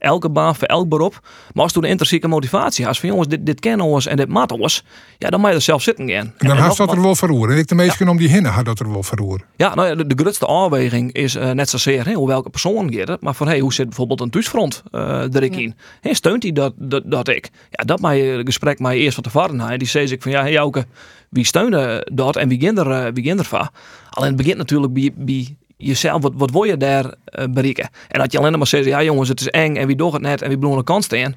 elke 0.00 0.30
baan, 0.30 0.56
voor 0.56 0.66
elk 0.66 0.88
beroep. 0.88 1.20
Maar 1.52 1.62
als 1.62 1.72
toen 1.72 1.82
de 1.82 1.88
intrinsieke 1.88 2.28
motivatie 2.28 2.84
has 2.84 3.00
van 3.00 3.08
jongens, 3.08 3.28
dit, 3.28 3.46
dit 3.46 3.60
kennen 3.60 3.86
ons 3.86 4.06
en 4.06 4.16
dit 4.16 4.28
maakt 4.28 4.52
ons, 4.52 4.84
ja, 5.18 5.30
dan 5.30 5.40
mag 5.40 5.50
je 5.50 5.56
er 5.56 5.62
zelf 5.62 5.82
zitten 5.82 6.10
gaan. 6.10 6.34
En 6.38 6.48
dan 6.48 6.56
had 6.56 6.76
dat 6.76 6.92
er 6.92 7.02
wel 7.02 7.14
verroeren. 7.14 7.54
En 7.54 7.60
ik 7.60 7.68
de 7.68 7.74
meesten 7.74 8.08
om 8.08 8.16
die 8.16 8.28
hinnen 8.28 8.52
had 8.52 8.64
dat 8.64 8.80
er 8.80 8.92
wel 8.92 9.02
verroeren. 9.02 9.46
Ja, 9.56 9.74
nou 9.74 9.88
ja, 9.88 9.94
de, 9.94 10.06
de 10.06 10.14
grootste 10.22 10.46
afweging 10.46 11.12
is 11.12 11.34
eh, 11.34 11.50
net 11.50 11.68
zozeer 11.68 12.06
hè, 12.06 12.12
hoe 12.12 12.26
welke 12.26 12.50
persoon 12.50 12.92
het, 12.92 13.20
maar 13.20 13.34
van 13.34 13.46
hey, 13.46 13.58
hoe 13.58 13.72
zit 13.72 13.86
bijvoorbeeld 13.86 14.20
een 14.20 14.30
thuisfront 14.30 14.82
eh 14.90 15.24
erin 15.30 15.74
in? 16.00 16.14
Steunt 16.14 16.42
hij 16.42 16.52
dat, 16.52 16.72
dat, 16.76 17.02
dat 17.06 17.28
ik? 17.28 17.50
Ja, 17.70 17.84
dat 17.84 18.00
mij 18.00 18.20
het 18.20 18.46
gesprek 18.46 18.78
mij 18.78 18.96
eerst 18.96 19.14
van 19.14 19.22
tevoren 19.22 19.58
had. 19.58 19.78
Die 19.78 19.88
zei 19.88 20.06
ik 20.10 20.22
van 20.22 20.30
ja, 20.30 20.40
hey 20.40 20.52
Jouke, 20.52 20.86
wie 21.28 21.44
steunde 21.44 22.08
dat 22.12 22.36
en 22.36 22.48
wie 22.48 22.60
ging 22.60 22.78
er, 22.78 22.90
eh, 22.90 23.12
wie 23.14 23.24
ging 23.24 23.38
ervan? 23.38 23.68
Alleen 24.10 24.28
het 24.28 24.36
begint 24.36 24.56
natuurlijk 24.56 24.92
bij, 24.92 25.12
bij 25.16 25.56
jezelf, 25.80 26.22
wat, 26.22 26.32
wat 26.36 26.50
wil 26.50 26.62
je 26.62 26.76
daar 26.76 27.14
eh, 27.24 27.44
bereiken? 27.50 27.90
En 28.08 28.20
dat 28.20 28.32
je 28.32 28.38
alleen 28.38 28.58
maar 28.58 28.66
zegt, 28.66 28.84
ja 28.84 29.02
jongens, 29.02 29.28
het 29.28 29.40
is 29.40 29.48
eng 29.48 29.76
en 29.76 29.86
wie 29.86 29.96
doet 29.96 30.12
het 30.12 30.22
net 30.22 30.42
en 30.42 30.48
wie 30.48 30.58
bloemen 30.58 30.78
de 30.78 30.84
kant 30.84 31.04
staan. 31.04 31.34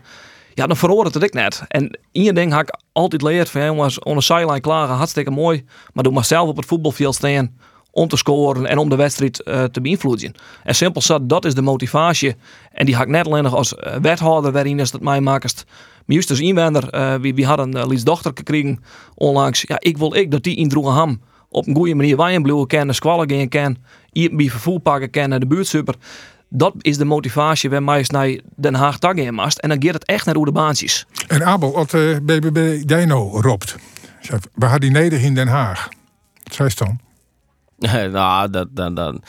Ja, 0.53 0.67
dan 0.67 0.77
verhoort 0.77 1.13
het 1.13 1.23
ik 1.23 1.33
net. 1.33 1.63
En 1.67 1.99
je 2.11 2.33
ding 2.33 2.51
had 2.51 2.61
ik 2.61 2.75
altijd 2.91 3.21
leerd 3.21 3.49
van 3.49 3.65
jongens, 3.65 3.99
on 3.99 4.15
de 4.15 4.21
sideline 4.21 4.59
klagen, 4.59 4.95
hartstikke 4.95 5.31
mooi. 5.31 5.65
Maar 5.93 6.03
doe 6.03 6.13
maar 6.13 6.25
zelf 6.25 6.49
op 6.49 6.57
het 6.57 6.65
voetbalveld 6.65 7.15
staan 7.15 7.57
om 7.91 8.07
te 8.07 8.17
scoren 8.17 8.65
en 8.65 8.77
om 8.77 8.89
de 8.89 8.95
wedstrijd 8.95 9.43
eh, 9.43 9.63
te 9.63 9.81
beïnvloeden. 9.81 10.33
En 10.63 10.75
simpel 10.75 11.01
zat, 11.01 11.29
dat 11.29 11.45
is 11.45 11.55
de 11.55 11.61
motivatie. 11.61 12.35
En 12.71 12.85
die 12.85 12.95
had 12.95 13.03
ik 13.03 13.11
net 13.11 13.25
alleen 13.25 13.43
nog 13.43 13.55
als 13.55 13.75
eh, 13.75 13.95
wethouder 13.95 14.51
waarin 14.51 14.79
is 14.79 14.91
dat 14.91 15.01
mij 15.01 15.21
maakst. 15.21 15.65
Maar 16.05 16.15
juist 16.15 16.29
als 16.29 16.39
inwender, 16.39 17.19
wie, 17.21 17.33
wie 17.33 17.45
hadden 17.45 17.77
uh, 17.77 17.85
Lies 17.87 18.03
dochter 18.03 18.31
gekregen 18.35 18.83
onlangs. 19.15 19.63
Ja, 19.67 19.75
ik 19.79 19.97
wil 19.97 20.15
ik 20.15 20.31
dat 20.31 20.43
die 20.43 20.55
in 20.55 20.69
droegen 20.69 20.93
ham 20.93 21.21
op 21.53 21.67
een 21.67 21.75
goede 21.75 21.95
manier 21.95 22.17
wijn 22.17 22.41
blijven 22.41 22.67
kennen, 22.67 22.95
squallen 22.95 23.29
gaan 23.29 23.47
kennen, 23.47 23.83
hier 24.11 24.35
bij 24.35 24.49
vervoer 24.49 24.79
pakken 24.79 25.09
kennen, 25.09 25.39
de 25.39 25.47
buurt 25.47 25.67
super. 25.67 25.95
Dat 26.49 26.73
is 26.81 26.97
de 26.97 27.05
motivatie 27.05 27.69
waar 27.69 27.83
mij 27.83 27.97
eens 27.97 28.09
naar 28.09 28.39
Den 28.55 28.75
Haag 28.75 28.99
dag 28.99 29.13
in 29.13 29.33
mast. 29.33 29.57
En 29.57 29.69
dan 29.69 29.83
gaat 29.83 29.93
het 29.93 30.05
echt 30.05 30.25
naar 30.25 30.35
hoe 30.35 30.45
de 30.45 30.51
baantjes. 30.51 31.05
En 31.27 31.45
Abel, 31.45 31.71
wat 31.71 31.89
de 31.89 32.19
BBB 32.23 32.87
Dino 32.87 33.39
roept. 33.41 33.75
Zegt, 34.19 34.47
We 34.53 34.65
hadden 34.65 34.93
die 34.93 35.01
neder 35.01 35.23
in 35.23 35.35
Den 35.35 35.47
Haag. 35.47 35.89
Wat 36.43 36.53
zei 36.53 36.69
ze 36.69 36.75
dan? 36.75 36.99
nou, 38.11 38.49
dat, 38.49 38.67
dat, 38.71 38.95
dat. 38.95 39.19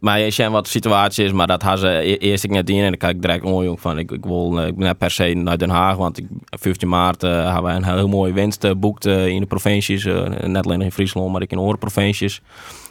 Maar 0.00 0.20
je 0.20 0.30
ziet 0.30 0.48
wat 0.48 0.64
de 0.64 0.70
situatie 0.70 1.24
is, 1.24 1.32
maar 1.32 1.46
dat 1.46 1.62
had 1.62 1.78
ze 1.78 1.88
e- 1.88 2.14
eerst 2.14 2.44
ik 2.44 2.50
net 2.50 2.70
in 2.70 2.76
en 2.76 2.88
dan 2.88 2.96
kijk 2.96 3.14
ik 3.14 3.22
direct 3.22 3.44
onjong 3.44 3.80
van 3.80 3.98
ik, 3.98 4.10
ik 4.10 4.24
wil 4.24 4.60
eh, 4.60 4.66
ik 4.66 4.76
ben 4.76 4.86
net 4.86 4.98
per 4.98 5.10
se 5.10 5.34
naar 5.34 5.58
Den 5.58 5.70
Haag, 5.70 5.96
want 5.96 6.18
ik, 6.18 6.26
15 6.44 6.88
maart 6.88 7.24
uh, 7.24 7.44
hebben 7.44 7.62
wij 7.62 7.76
een 7.76 7.84
heel 7.84 8.08
mooie 8.08 8.32
winst 8.32 8.64
uh, 8.64 8.70
boekt 8.76 9.06
in 9.06 9.40
de 9.40 9.46
provincies, 9.46 10.04
net 10.44 10.64
alleen 10.64 10.82
in 10.82 10.92
Friesland, 10.92 11.32
maar 11.32 11.42
ik 11.42 11.52
in 11.52 11.58
andere 11.58 11.78
provincies. 11.78 12.42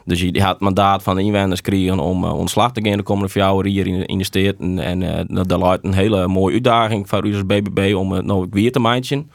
Dus 0.05 0.21
je 0.21 0.41
had 0.41 0.51
het 0.51 0.59
mandaat 0.59 1.03
van 1.03 1.15
de 1.15 1.21
inwoners 1.21 1.61
kregen 1.61 1.99
om 1.99 2.23
ontslag 2.23 2.71
te 2.71 2.81
gaan 2.83 2.97
de 2.97 3.03
komende 3.03 3.29
vier 3.29 3.43
jaar 3.43 3.65
hier 3.65 3.87
in, 3.87 4.23
de. 4.31 4.55
En, 4.57 4.79
en 5.03 5.27
dat 5.47 5.61
lijkt 5.61 5.83
een 5.83 5.93
hele 5.93 6.27
mooie 6.27 6.53
uitdaging 6.53 7.09
voor 7.09 7.25
u 7.25 7.33
als 7.33 7.45
BBB 7.45 7.93
om 7.95 8.11
het 8.11 8.25
nou 8.25 8.47
weer 8.51 8.71
te 8.71 8.79
maken. 8.79 9.29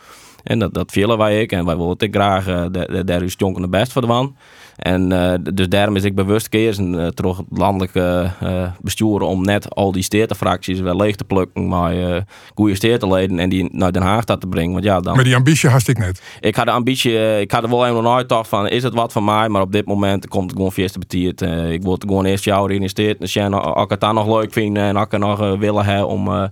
En 0.45 0.59
dat, 0.59 0.75
dat 0.75 0.93
willen 0.93 1.19
wij 1.19 1.41
ik. 1.41 1.53
En 1.53 1.65
wij 1.65 1.77
willen 1.77 1.97
het 1.99 2.09
graag, 2.11 2.49
uh, 2.49 2.65
daar 3.05 3.23
is 3.23 3.35
Jonken 3.37 3.63
de 3.63 3.69
best 3.69 3.93
voor 3.93 4.03
de 4.03 4.09
man. 4.09 4.37
En 4.77 5.13
uh, 5.13 5.35
dus 5.55 5.69
daarom 5.69 5.97
is 5.97 6.05
ik 6.05 6.15
bewust 6.15 6.49
kiezen 6.49 6.95
uh, 6.95 7.07
terug 7.07 7.37
het 7.37 7.47
landelijke 7.51 8.31
uh, 8.43 8.71
bestuur 8.81 9.21
om 9.21 9.45
net 9.45 9.75
al 9.75 9.93
die 9.93 10.03
stedenfracties 10.03 10.81
wel 10.81 10.97
leeg 10.97 11.17
te 11.17 11.25
plukken, 11.25 11.69
maar 11.69 11.97
uh, 11.97 12.17
goede 12.55 12.75
stedenleden 12.75 13.39
en 13.39 13.49
die 13.49 13.69
naar 13.73 13.93
Den 13.93 14.03
Haag 14.03 14.25
te 14.25 14.39
brengen. 14.49 14.73
Want 14.73 14.85
ja, 14.85 15.01
dan... 15.01 15.15
Maar 15.15 15.25
die 15.25 15.37
ambitie 15.37 15.69
had 15.69 15.89
ik 15.89 15.99
net. 15.99 16.23
Ik 16.41 16.55
had 16.55 16.67
de 16.67 16.73
ambitie, 16.73 17.41
ik 17.41 17.51
had 17.51 17.63
er 17.63 17.69
wel 17.69 17.87
even 17.87 18.09
uitgedacht 18.09 18.49
van, 18.49 18.69
is 18.69 18.83
het 18.83 18.95
wat 18.95 19.13
van 19.13 19.25
mij? 19.25 19.49
Maar 19.49 19.63
op 19.63 19.73
dit 19.73 19.87
moment 19.87 20.29
komt 20.29 20.45
het 20.45 20.57
gewoon 20.57 20.73
vierste 20.73 20.99
betiert. 20.99 21.41
ik 21.71 21.83
wil 21.83 21.93
het 21.93 22.05
gewoon 22.07 22.25
eerst 22.25 22.45
jou 22.45 22.75
in 22.75 22.81
de 22.81 22.89
steden. 22.89 23.17
Dus 23.19 23.33
ja, 23.33 23.49
als 23.49 23.85
ik 23.85 23.91
het 23.91 24.01
dan 24.01 24.15
nog 24.15 24.41
leuk 24.41 24.53
vind 24.53 24.77
en 24.77 24.97
als 24.97 25.05
ik 25.05 25.11
het 25.11 25.21
nog 25.21 25.57
willen 25.59 25.85
hebben 25.85 26.09
om 26.09 26.51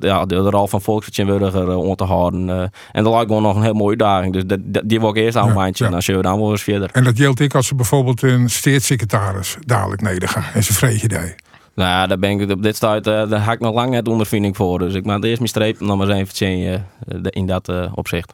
ja, 0.00 0.26
de, 0.26 0.34
de 0.34 0.50
rol 0.50 0.66
van 0.66 0.82
volksvertegenwoordiger 0.82 1.68
uh, 1.68 1.76
om 1.76 1.94
te 1.94 2.04
houden. 2.04 2.48
Uh, 2.48 2.60
en 2.92 3.04
dat 3.04 3.12
lijkt 3.12 3.30
me 3.30 3.40
nog 3.40 3.56
een 3.56 3.62
heel 3.62 3.72
mooie 3.72 3.88
uitdaging. 3.88 4.32
Dus 4.32 4.42
dat, 4.46 4.58
dat, 4.62 4.82
die 4.86 5.00
wil 5.00 5.08
ik 5.08 5.16
eerst 5.16 5.36
aan 5.36 5.54
ja, 5.54 5.70
ja. 5.72 5.84
en 5.86 5.90
dan 5.90 6.02
zullen 6.02 6.20
we 6.20 6.26
dan 6.26 6.38
wel 6.38 6.50
eens 6.50 6.62
verder. 6.62 6.90
En 6.92 7.04
dat 7.04 7.16
geldt 7.16 7.40
ik 7.40 7.54
als 7.54 7.66
ze 7.66 7.74
bijvoorbeeld 7.74 8.22
een 8.22 8.50
steedssecretaris 8.50 9.56
dadelijk 9.66 10.02
nedergaan 10.02 10.44
en 10.54 10.64
ze 10.64 10.72
vreeg 10.72 11.00
je 11.00 11.08
die. 11.08 11.34
Nou 11.74 11.88
ja, 11.88 12.06
daar 12.06 12.18
ben 12.18 12.40
ik 12.40 12.50
op 12.50 12.62
dit 12.62 12.76
stuit, 12.76 13.06
uh, 13.06 13.28
daar 13.30 13.40
ga 13.40 13.52
ik 13.52 13.60
nog 13.60 13.74
lang 13.74 13.90
net 13.90 14.08
ondervinding 14.08 14.56
voor. 14.56 14.78
Dus 14.78 14.94
ik 14.94 15.04
maak 15.04 15.24
eerst 15.24 15.38
mijn 15.38 15.48
streep 15.48 15.80
en 15.80 15.86
dan 15.86 15.98
maar 15.98 16.08
eens 16.08 16.30
even 16.30 16.84
uh, 17.08 17.18
in 17.22 17.46
dat 17.46 17.68
uh, 17.68 17.92
opzicht. 17.94 18.32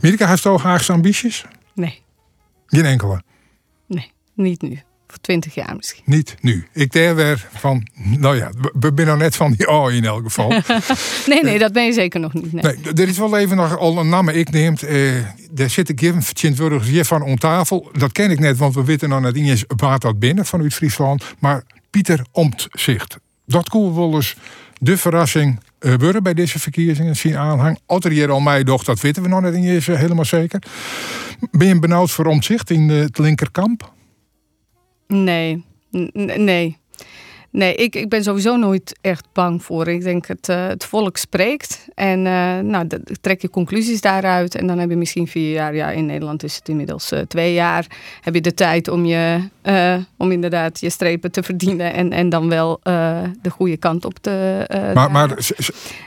Mirka, 0.00 0.26
heeft 0.26 0.44
u 0.44 0.50
Haagse 0.50 0.92
ambities? 0.92 1.44
Nee. 1.74 2.02
Geen 2.66 2.84
enkele? 2.84 3.22
Nee, 3.86 4.12
niet 4.34 4.62
nu 4.62 4.80
voor 5.10 5.20
20 5.20 5.54
jaar 5.54 5.76
misschien. 5.76 6.02
Niet 6.06 6.36
nu. 6.40 6.66
Ik 6.72 6.92
der 6.92 7.14
weer 7.14 7.48
van, 7.52 7.86
nou 7.94 8.36
ja, 8.36 8.50
we 8.80 8.92
zijn 8.92 9.06
nou 9.06 9.18
net 9.18 9.36
van 9.36 9.52
die 9.52 9.68
oh 9.68 9.92
in 9.92 10.04
elk 10.04 10.22
geval. 10.22 10.48
nee, 11.26 11.42
nee, 11.42 11.58
dat 11.58 11.72
ben 11.72 11.84
je 11.84 11.92
zeker 11.92 12.20
nog 12.20 12.34
niet. 12.34 12.52
Nee, 12.52 12.62
nee 12.62 12.92
er 12.94 13.08
is 13.08 13.18
wel 13.18 13.38
even 13.38 13.56
nog 13.56 13.78
al 13.78 13.98
een 13.98 14.08
naam 14.08 14.28
ik 14.28 14.50
neemt. 14.50 14.84
Uh, 14.84 15.12
daar 15.50 15.70
zit 15.70 15.88
ik 15.88 16.00
hier 16.00 17.04
van 17.04 17.22
om 17.22 17.38
tafel. 17.38 17.90
Dat 17.92 18.12
ken 18.12 18.30
ik 18.30 18.38
net, 18.38 18.56
want 18.56 18.74
we 18.74 18.84
weten 18.84 19.08
nog 19.08 19.20
net 19.20 19.34
niet 19.34 19.48
eens 19.48 19.64
waar 19.76 19.98
dat 19.98 20.18
binnen 20.18 20.46
vanuit 20.46 20.74
Friesland. 20.74 21.24
Maar 21.38 21.62
Pieter 21.90 22.26
Omtzigt. 22.32 23.16
Dat 23.46 23.68
kon 23.68 23.94
wel 23.94 24.14
eens 24.14 24.36
de 24.78 24.96
verrassing 24.96 25.60
uh, 25.80 25.94
worden 25.94 26.22
bij 26.22 26.34
deze 26.34 26.58
verkiezingen. 26.58 27.16
Zien 27.16 27.36
aanhang. 27.36 27.78
Otter 27.86 28.10
hier 28.10 28.30
al 28.30 28.40
mij 28.40 28.64
doch, 28.64 28.84
dat 28.84 29.00
weten 29.00 29.22
we 29.22 29.28
nog 29.28 29.40
net 29.40 29.54
niet 29.54 29.68
eens 29.68 29.86
helemaal 29.86 30.24
zeker. 30.24 30.62
Ben 31.50 31.68
je 31.68 31.78
benauwd 31.78 32.10
voor 32.10 32.26
Omtzigt 32.26 32.70
in 32.70 32.88
het 32.88 33.18
linkerkamp? 33.18 33.92
Nee, 35.10 35.62
N 35.92 36.44
nee. 36.44 36.79
Nee, 37.52 37.74
ik, 37.74 37.94
ik 37.94 38.08
ben 38.08 38.22
sowieso 38.22 38.56
nooit 38.56 38.98
echt 39.00 39.26
bang 39.32 39.62
voor. 39.64 39.88
Ik 39.88 40.02
denk 40.02 40.26
het, 40.26 40.48
uh, 40.48 40.66
het 40.66 40.84
volk 40.84 41.16
spreekt 41.16 41.88
en 41.94 42.18
uh, 42.18 42.58
nou, 42.58 42.86
trek 43.20 43.42
je 43.42 43.50
conclusies 43.50 44.00
daaruit. 44.00 44.54
En 44.54 44.66
dan 44.66 44.78
heb 44.78 44.90
je 44.90 44.96
misschien 44.96 45.26
vier 45.26 45.52
jaar, 45.52 45.74
ja, 45.74 45.90
in 45.90 46.06
Nederland 46.06 46.42
is 46.42 46.56
het 46.56 46.68
inmiddels 46.68 47.12
uh, 47.12 47.20
twee 47.20 47.54
jaar, 47.54 47.86
heb 48.20 48.34
je 48.34 48.40
de 48.40 48.54
tijd 48.54 48.88
om, 48.88 49.04
je, 49.04 49.48
om 50.16 50.32
inderdaad 50.32 50.80
je 50.80 50.90
strepen 50.90 51.30
te 51.32 51.42
verdienen 51.42 51.92
en, 51.92 52.12
en 52.12 52.28
dan 52.28 52.48
wel 52.48 52.80
de 53.42 53.50
goede 53.50 53.76
kant 53.76 54.04
op 54.04 54.18
te. 54.20 54.64
maar 54.94 55.10
maar 55.10 55.28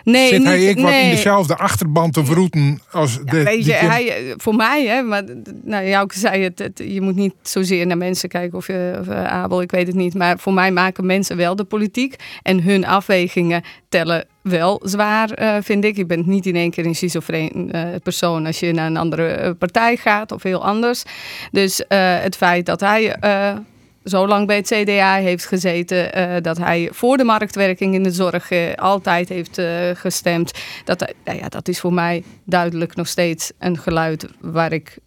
nee, 0.03 0.27
zit 0.27 0.43
hij 0.43 0.65
ik 0.65 0.75
nee. 0.75 0.83
wat 0.83 0.93
in 0.93 1.09
dezelfde 1.09 1.57
achterban 1.57 2.11
te 2.11 2.25
verroeten 2.25 2.81
als 2.91 3.19
de. 3.23 3.43
Weet 3.43 3.65
je, 3.65 3.73
hij, 3.73 4.33
voor 4.37 4.55
mij, 4.55 4.85
hè, 4.85 5.01
maar 5.01 5.23
nou, 5.63 5.87
jou 5.87 6.09
zei 6.13 6.43
het, 6.43 6.59
het, 6.59 6.81
je 6.85 7.01
moet 7.01 7.15
niet 7.15 7.33
zozeer 7.41 7.87
naar 7.87 7.97
mensen 7.97 8.29
kijken 8.29 8.57
of 8.57 8.67
je, 8.67 8.97
of, 8.99 9.07
Abel, 9.09 9.61
ik 9.61 9.71
weet 9.71 9.87
het 9.87 9.95
niet. 9.95 10.13
Maar 10.13 10.39
voor 10.39 10.53
mij 10.53 10.71
maken 10.71 11.05
mensen 11.05 11.32
wel 11.35 11.55
de 11.55 11.63
politiek. 11.63 12.15
En 12.41 12.63
hun 12.63 12.85
afwegingen 12.85 13.63
tellen 13.89 14.25
wel 14.41 14.81
zwaar, 14.83 15.41
uh, 15.41 15.55
vind 15.61 15.83
ik. 15.83 15.95
Je 15.95 16.05
bent 16.05 16.25
niet 16.25 16.45
in 16.45 16.55
één 16.55 16.71
keer 16.71 16.85
een 16.85 16.95
schizofreen 16.95 17.69
uh, 17.75 17.87
persoon 18.03 18.45
als 18.45 18.59
je 18.59 18.73
naar 18.73 18.85
een 18.85 18.97
andere 18.97 19.43
uh, 19.43 19.49
partij 19.57 19.97
gaat 19.97 20.31
of 20.31 20.43
heel 20.43 20.65
anders. 20.65 21.03
Dus 21.51 21.81
het 21.87 22.35
feit 22.35 22.65
dat 22.65 22.79
hij 22.79 23.15
zo 24.03 24.27
lang 24.27 24.47
bij 24.47 24.55
het 24.55 24.67
CDA 24.67 25.15
heeft 25.15 25.45
gezeten, 25.45 26.43
dat 26.43 26.57
hij 26.57 26.89
voor 26.91 27.17
de 27.17 27.23
marktwerking 27.23 27.93
in 27.93 28.03
de 28.03 28.11
zorg 28.11 28.51
altijd 28.75 29.29
heeft 29.29 29.61
gestemd, 29.93 30.51
dat, 30.85 31.13
ja, 31.23 31.49
dat 31.49 31.67
is 31.67 31.79
voor 31.79 31.93
mij 31.93 32.23
duidelijk 32.45 32.95
nog 32.95 33.07
steeds 33.07 33.51
een 33.59 33.77
geluid 33.77 34.27
waar 34.39 34.71
ik 34.71 34.97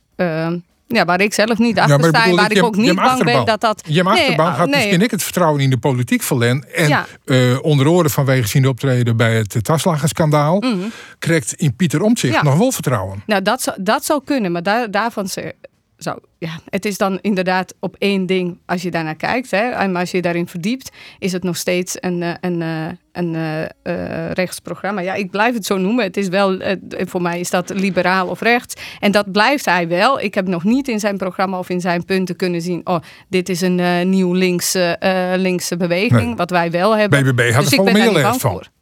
ja, 0.86 1.04
waar 1.04 1.20
ik 1.20 1.34
zelf 1.34 1.58
niet 1.58 1.78
achter 1.78 2.00
ja, 2.00 2.08
sta. 2.08 2.34
Waar 2.34 2.52
ik, 2.52 2.64
ook 2.64 2.76
niet 2.76 2.94
bang 2.94 3.24
ben 3.24 3.44
dat 3.44 3.60
dat... 3.60 3.82
Je 3.86 4.04
achterban 4.04 4.46
nee, 4.46 4.56
had 4.56 4.66
nee. 4.66 4.76
misschien 4.76 5.02
ik 5.02 5.10
het 5.10 5.22
vertrouwen 5.22 5.60
in 5.60 5.70
de 5.70 5.78
politiek 5.78 6.22
verlen. 6.22 6.74
En 6.74 6.88
ja. 6.88 7.06
uh, 7.24 7.58
onder 7.62 7.88
oren 7.88 8.10
vanwege 8.10 8.48
zijn 8.48 8.68
optreden 8.68 9.16
bij 9.16 9.36
het 9.36 9.64
Taslagenschandaal... 9.64 10.60
Mm 10.60 10.92
krijgt 11.18 11.52
in 11.54 11.76
Pieter 11.76 12.02
Omtzigt 12.02 12.34
ja. 12.34 12.42
nog 12.42 12.56
wel 12.56 12.72
vertrouwen. 12.72 13.22
Nou, 13.26 13.42
dat, 13.42 13.62
zou, 13.62 13.76
dat 13.80 14.04
zou 14.04 14.20
kunnen. 14.24 14.52
Maar 14.52 14.62
daar, 14.62 14.90
daarvan 14.90 15.28
zou, 15.96 16.18
ja, 16.38 16.60
het 16.68 16.84
is 16.84 16.98
dan 16.98 17.18
inderdaad 17.20 17.74
op 17.80 17.96
één 17.98 18.26
ding 18.26 18.58
als 18.66 18.82
je 18.82 18.90
daarnaar 18.90 19.16
kijkt. 19.16 19.50
Hè, 19.50 19.70
en 19.70 19.96
als 19.96 20.10
je 20.10 20.22
daarin 20.22 20.46
verdiept, 20.46 20.90
is 21.18 21.32
het 21.32 21.42
nog 21.42 21.56
steeds 21.56 21.96
een, 22.00 22.22
eh, 22.22 22.34
een, 22.40 22.62
eh, 22.62 22.86
een, 23.12 23.34
een 23.34 23.70
uh, 23.82 24.30
rechtsprogramma. 24.30 25.00
Ja, 25.00 25.14
ik 25.14 25.30
blijf 25.30 25.54
het 25.54 25.66
zo 25.66 25.76
noemen. 25.78 26.04
Het 26.04 26.16
is 26.16 26.28
wel, 26.28 26.52
uh, 26.52 26.72
voor 26.96 27.22
mij 27.22 27.40
is 27.40 27.50
dat 27.50 27.70
liberaal 27.74 28.26
of 28.26 28.40
rechts. 28.40 28.74
En 29.00 29.10
dat 29.10 29.32
blijft 29.32 29.64
hij 29.64 29.88
wel. 29.88 30.20
Ik 30.20 30.34
heb 30.34 30.46
nog 30.46 30.64
niet 30.64 30.88
in 30.88 31.00
zijn 31.00 31.16
programma 31.16 31.58
of 31.58 31.68
in 31.68 31.80
zijn 31.80 32.04
punten 32.04 32.36
kunnen 32.36 32.60
zien. 32.60 32.80
Oh, 32.84 32.98
dit 33.28 33.48
is 33.48 33.60
een 33.60 33.78
uh, 33.78 34.02
nieuw 34.02 34.32
linkse, 34.32 34.96
linkse 35.36 35.76
beweging. 35.76 36.26
Nee. 36.26 36.34
Wat 36.34 36.50
wij 36.50 36.70
wel 36.70 36.96
hebben. 36.96 37.22
BBB 37.22 37.52
had 37.52 37.62
dus 37.62 37.72
er 37.72 37.84
veel 37.84 38.12
meer 38.12 38.20
van. 38.20 38.40
Voor 38.40 38.74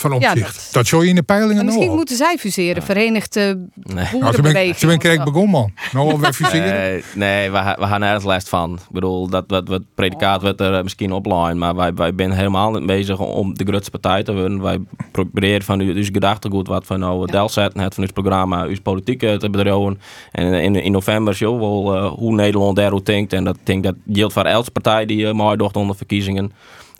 van 0.00 0.12
opzicht. 0.12 0.36
Ja, 0.36 0.44
dat, 0.44 0.68
dat 0.72 0.86
zou 0.86 1.02
je 1.02 1.08
in 1.08 1.14
de 1.14 1.22
peilingen 1.22 1.64
nog. 1.64 1.74
Misschien 1.74 1.94
moeten 1.94 2.16
zij 2.16 2.36
fuseren, 2.38 2.82
Verenigde 2.82 3.68
nee. 3.74 4.06
Boerenbeweging. 4.12 4.76
Ze 4.76 4.86
ben 4.86 4.98
kijk 4.98 5.24
begon 5.24 5.50
man. 5.50 5.72
Nou 5.92 6.20
we 6.20 6.32
fuseren. 6.32 6.74
Nee, 6.74 7.02
nee 7.14 7.50
we, 7.50 7.76
we 7.78 7.86
gaan 7.86 8.00
nergens 8.00 8.24
last 8.24 8.48
van. 8.48 8.72
Ik 8.72 8.90
bedoel, 8.90 9.28
dat 9.28 9.44
wat, 9.46 9.68
wat 9.68 9.82
predicaat 9.94 10.42
wordt 10.42 10.60
er 10.60 10.82
misschien 10.82 11.12
opline, 11.12 11.54
maar 11.54 11.74
wij, 11.74 11.94
wij 11.94 12.12
zijn 12.16 12.32
helemaal 12.32 12.70
niet 12.70 12.86
bezig 12.86 13.18
om 13.18 13.54
de 13.54 13.64
grootste 13.64 13.90
partij 13.90 14.22
te 14.22 14.32
worden. 14.32 14.62
Wij 14.62 14.78
proberen 15.12 15.62
van 15.62 15.80
uw 15.80 16.04
gedachtegoed 16.04 16.68
wat 16.68 16.86
van 16.86 16.98
nou 17.00 17.32
ja. 17.32 17.48
zetten, 17.48 17.80
het 17.80 17.94
van 17.94 18.02
ons 18.02 18.12
programma, 18.12 18.62
uw 18.62 18.80
politiek 18.82 19.18
te 19.18 19.50
bedrijven. 19.50 20.00
En 20.32 20.52
in, 20.52 20.74
in 20.74 20.92
november 20.92 21.34
zo 21.34 21.58
wel 21.58 21.96
uh, 21.96 22.12
hoe 22.12 22.34
Nederland 22.34 22.76
daarover 22.76 23.04
denkt 23.04 23.32
en 23.32 23.44
dat 23.44 23.56
denk 23.62 23.82
dat 23.82 23.94
geldt 24.12 24.32
voor 24.32 24.44
elke 24.44 24.70
partij 24.70 25.06
die 25.06 25.26
uh, 25.26 25.32
mooi 25.32 25.56
docht 25.56 25.76
onder 25.76 25.96
verkiezingen. 25.96 26.52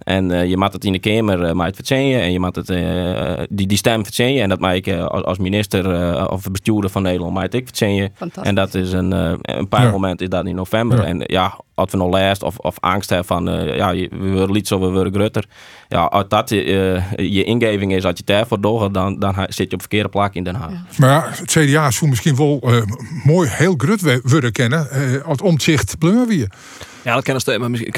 En 0.07 0.31
uh, 0.31 0.49
je 0.49 0.57
moet 0.57 0.73
het 0.73 0.85
in 0.85 0.93
de 0.93 0.99
Kamer 0.99 1.55
uh, 1.55 1.65
het 1.65 1.77
verzinnen 1.77 2.21
en 2.21 2.33
je 2.33 2.41
moet 2.41 2.57
het, 2.57 2.71
uh, 2.71 3.33
die, 3.49 3.67
die 3.67 3.77
stem 3.77 4.05
verzinnen. 4.05 4.43
En 4.43 4.49
dat 4.49 4.61
maak 4.61 4.75
ik 4.75 4.89
als, 4.89 5.23
als 5.25 5.39
minister 5.39 6.31
of 6.31 6.51
bestuurder 6.51 6.91
van 6.91 7.03
Nederland 7.03 7.35
maak 7.35 7.53
ik 7.53 7.67
verzinnen. 7.67 8.13
En 8.43 8.55
dat 8.55 8.75
is 8.75 8.93
een, 8.93 9.13
een 9.43 9.69
paar 9.69 9.85
ja. 9.85 9.91
momenten 9.91 10.27
is 10.27 10.33
dat 10.33 10.47
in 10.47 10.55
november. 10.55 10.99
Ja. 10.99 11.05
En 11.05 11.23
ja, 11.27 11.61
als 11.75 11.91
we 11.91 11.97
nog 11.97 12.13
lijst 12.13 12.43
of, 12.43 12.59
of 12.59 12.77
angst 12.81 13.09
hebben 13.09 13.27
van 13.27 13.45
ja, 13.77 13.93
we 13.93 14.31
worden 14.31 14.53
liet 14.53 14.69
zo, 14.69 14.81
we 14.81 14.91
worden 14.91 15.15
grutter. 15.15 15.45
Ja, 15.89 16.05
als 16.05 16.25
dat 16.29 16.49
je 16.49 17.45
ingeving 17.45 17.93
is, 17.93 18.05
als 18.05 18.17
je 18.17 18.25
daarvoor 18.25 18.61
doet, 18.61 18.95
dan, 18.95 19.19
dan 19.19 19.35
zit 19.49 19.69
je 19.71 19.75
op 19.75 19.81
verkeerde 19.81 20.09
plek 20.09 20.35
in 20.35 20.45
Den 20.45 20.55
Haag. 20.55 20.71
Ja. 20.71 20.85
Maar 20.97 21.11
ja, 21.11 21.29
het 21.29 21.51
CDA 21.51 21.91
zou 21.91 22.11
misschien 22.11 22.37
wel 22.37 22.63
mooi 23.25 23.49
heel 23.53 23.75
grut 23.77 24.21
willen 24.23 24.53
kennen 24.53 24.89
als 25.25 25.41
omzicht 25.43 25.99
blummen 25.99 26.29
weer. 26.29 26.49
Ja, 27.07 27.15
dat 27.15 27.23
kennen 27.23 27.43
steeds. 27.43 27.59
Maar 27.59 27.71
misschien 27.71 27.93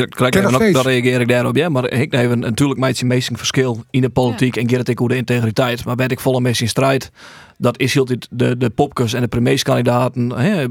nog, 0.50 0.72
dan 0.72 0.82
reageer 0.82 1.20
ik 1.20 1.28
daarop. 1.28 1.56
Ja, 1.56 1.68
maar 1.68 1.90
ik 1.90 2.10
neem 2.10 2.38
natuurlijk 2.38 2.80
met 2.80 2.96
zijn 2.96 3.08
meesting 3.08 3.38
verschil 3.38 3.84
in 3.90 4.00
de 4.00 4.08
politiek 4.08 4.54
ja. 4.54 4.62
en 4.62 4.68
geert 4.68 4.88
ik 4.88 4.98
hoe 4.98 5.08
de 5.08 5.16
integriteit. 5.16 5.84
Maar 5.84 5.96
ben 5.96 6.08
ik 6.08 6.20
volle 6.20 6.40
mensen 6.40 6.64
in 6.64 6.70
strijd. 6.70 7.10
Dat 7.58 7.78
is 7.78 7.94
heel 7.94 8.04
de, 8.30 8.56
de 8.56 8.70
popkes 8.70 9.12
en 9.12 9.20
de 9.20 9.28
premierskandidaten 9.28 10.28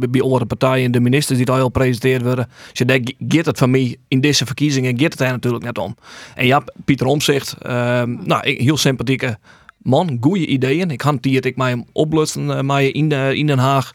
bij 0.10 0.22
andere 0.22 0.46
partijen, 0.46 0.92
de 0.92 1.00
ministers 1.00 1.38
die 1.38 1.46
daar 1.46 1.62
al 1.62 1.70
presenteerd 1.70 2.22
worden. 2.22 2.50
Dus 2.70 2.78
je 2.80 2.86
denkt, 2.86 3.14
geert 3.28 3.46
het 3.46 3.58
van 3.58 3.72
mij 3.72 3.98
in 4.08 4.22
deze 4.22 4.46
verkiezingen, 4.46 4.98
geert 4.98 5.12
het 5.12 5.22
daar 5.22 5.32
natuurlijk 5.32 5.64
net 5.64 5.78
om. 5.78 5.96
En 6.36 6.46
ja, 6.46 6.64
Pieter 6.86 7.08
Omzicht, 7.08 7.56
uh, 7.66 7.72
nou, 8.04 8.56
heel 8.64 8.78
sympathieke 8.78 9.38
man, 9.78 10.18
goede 10.22 10.46
ideeën. 10.46 10.92
Ik 10.92 11.02
hanteer 11.02 11.46
ik 11.46 11.56
mij 11.56 11.86
oplutsen 11.92 12.48
uh, 12.48 12.60
mij 12.60 12.90
in, 12.90 13.10
de, 13.10 13.32
in 13.36 13.48
Den 13.48 13.60
Haag. 13.60 13.94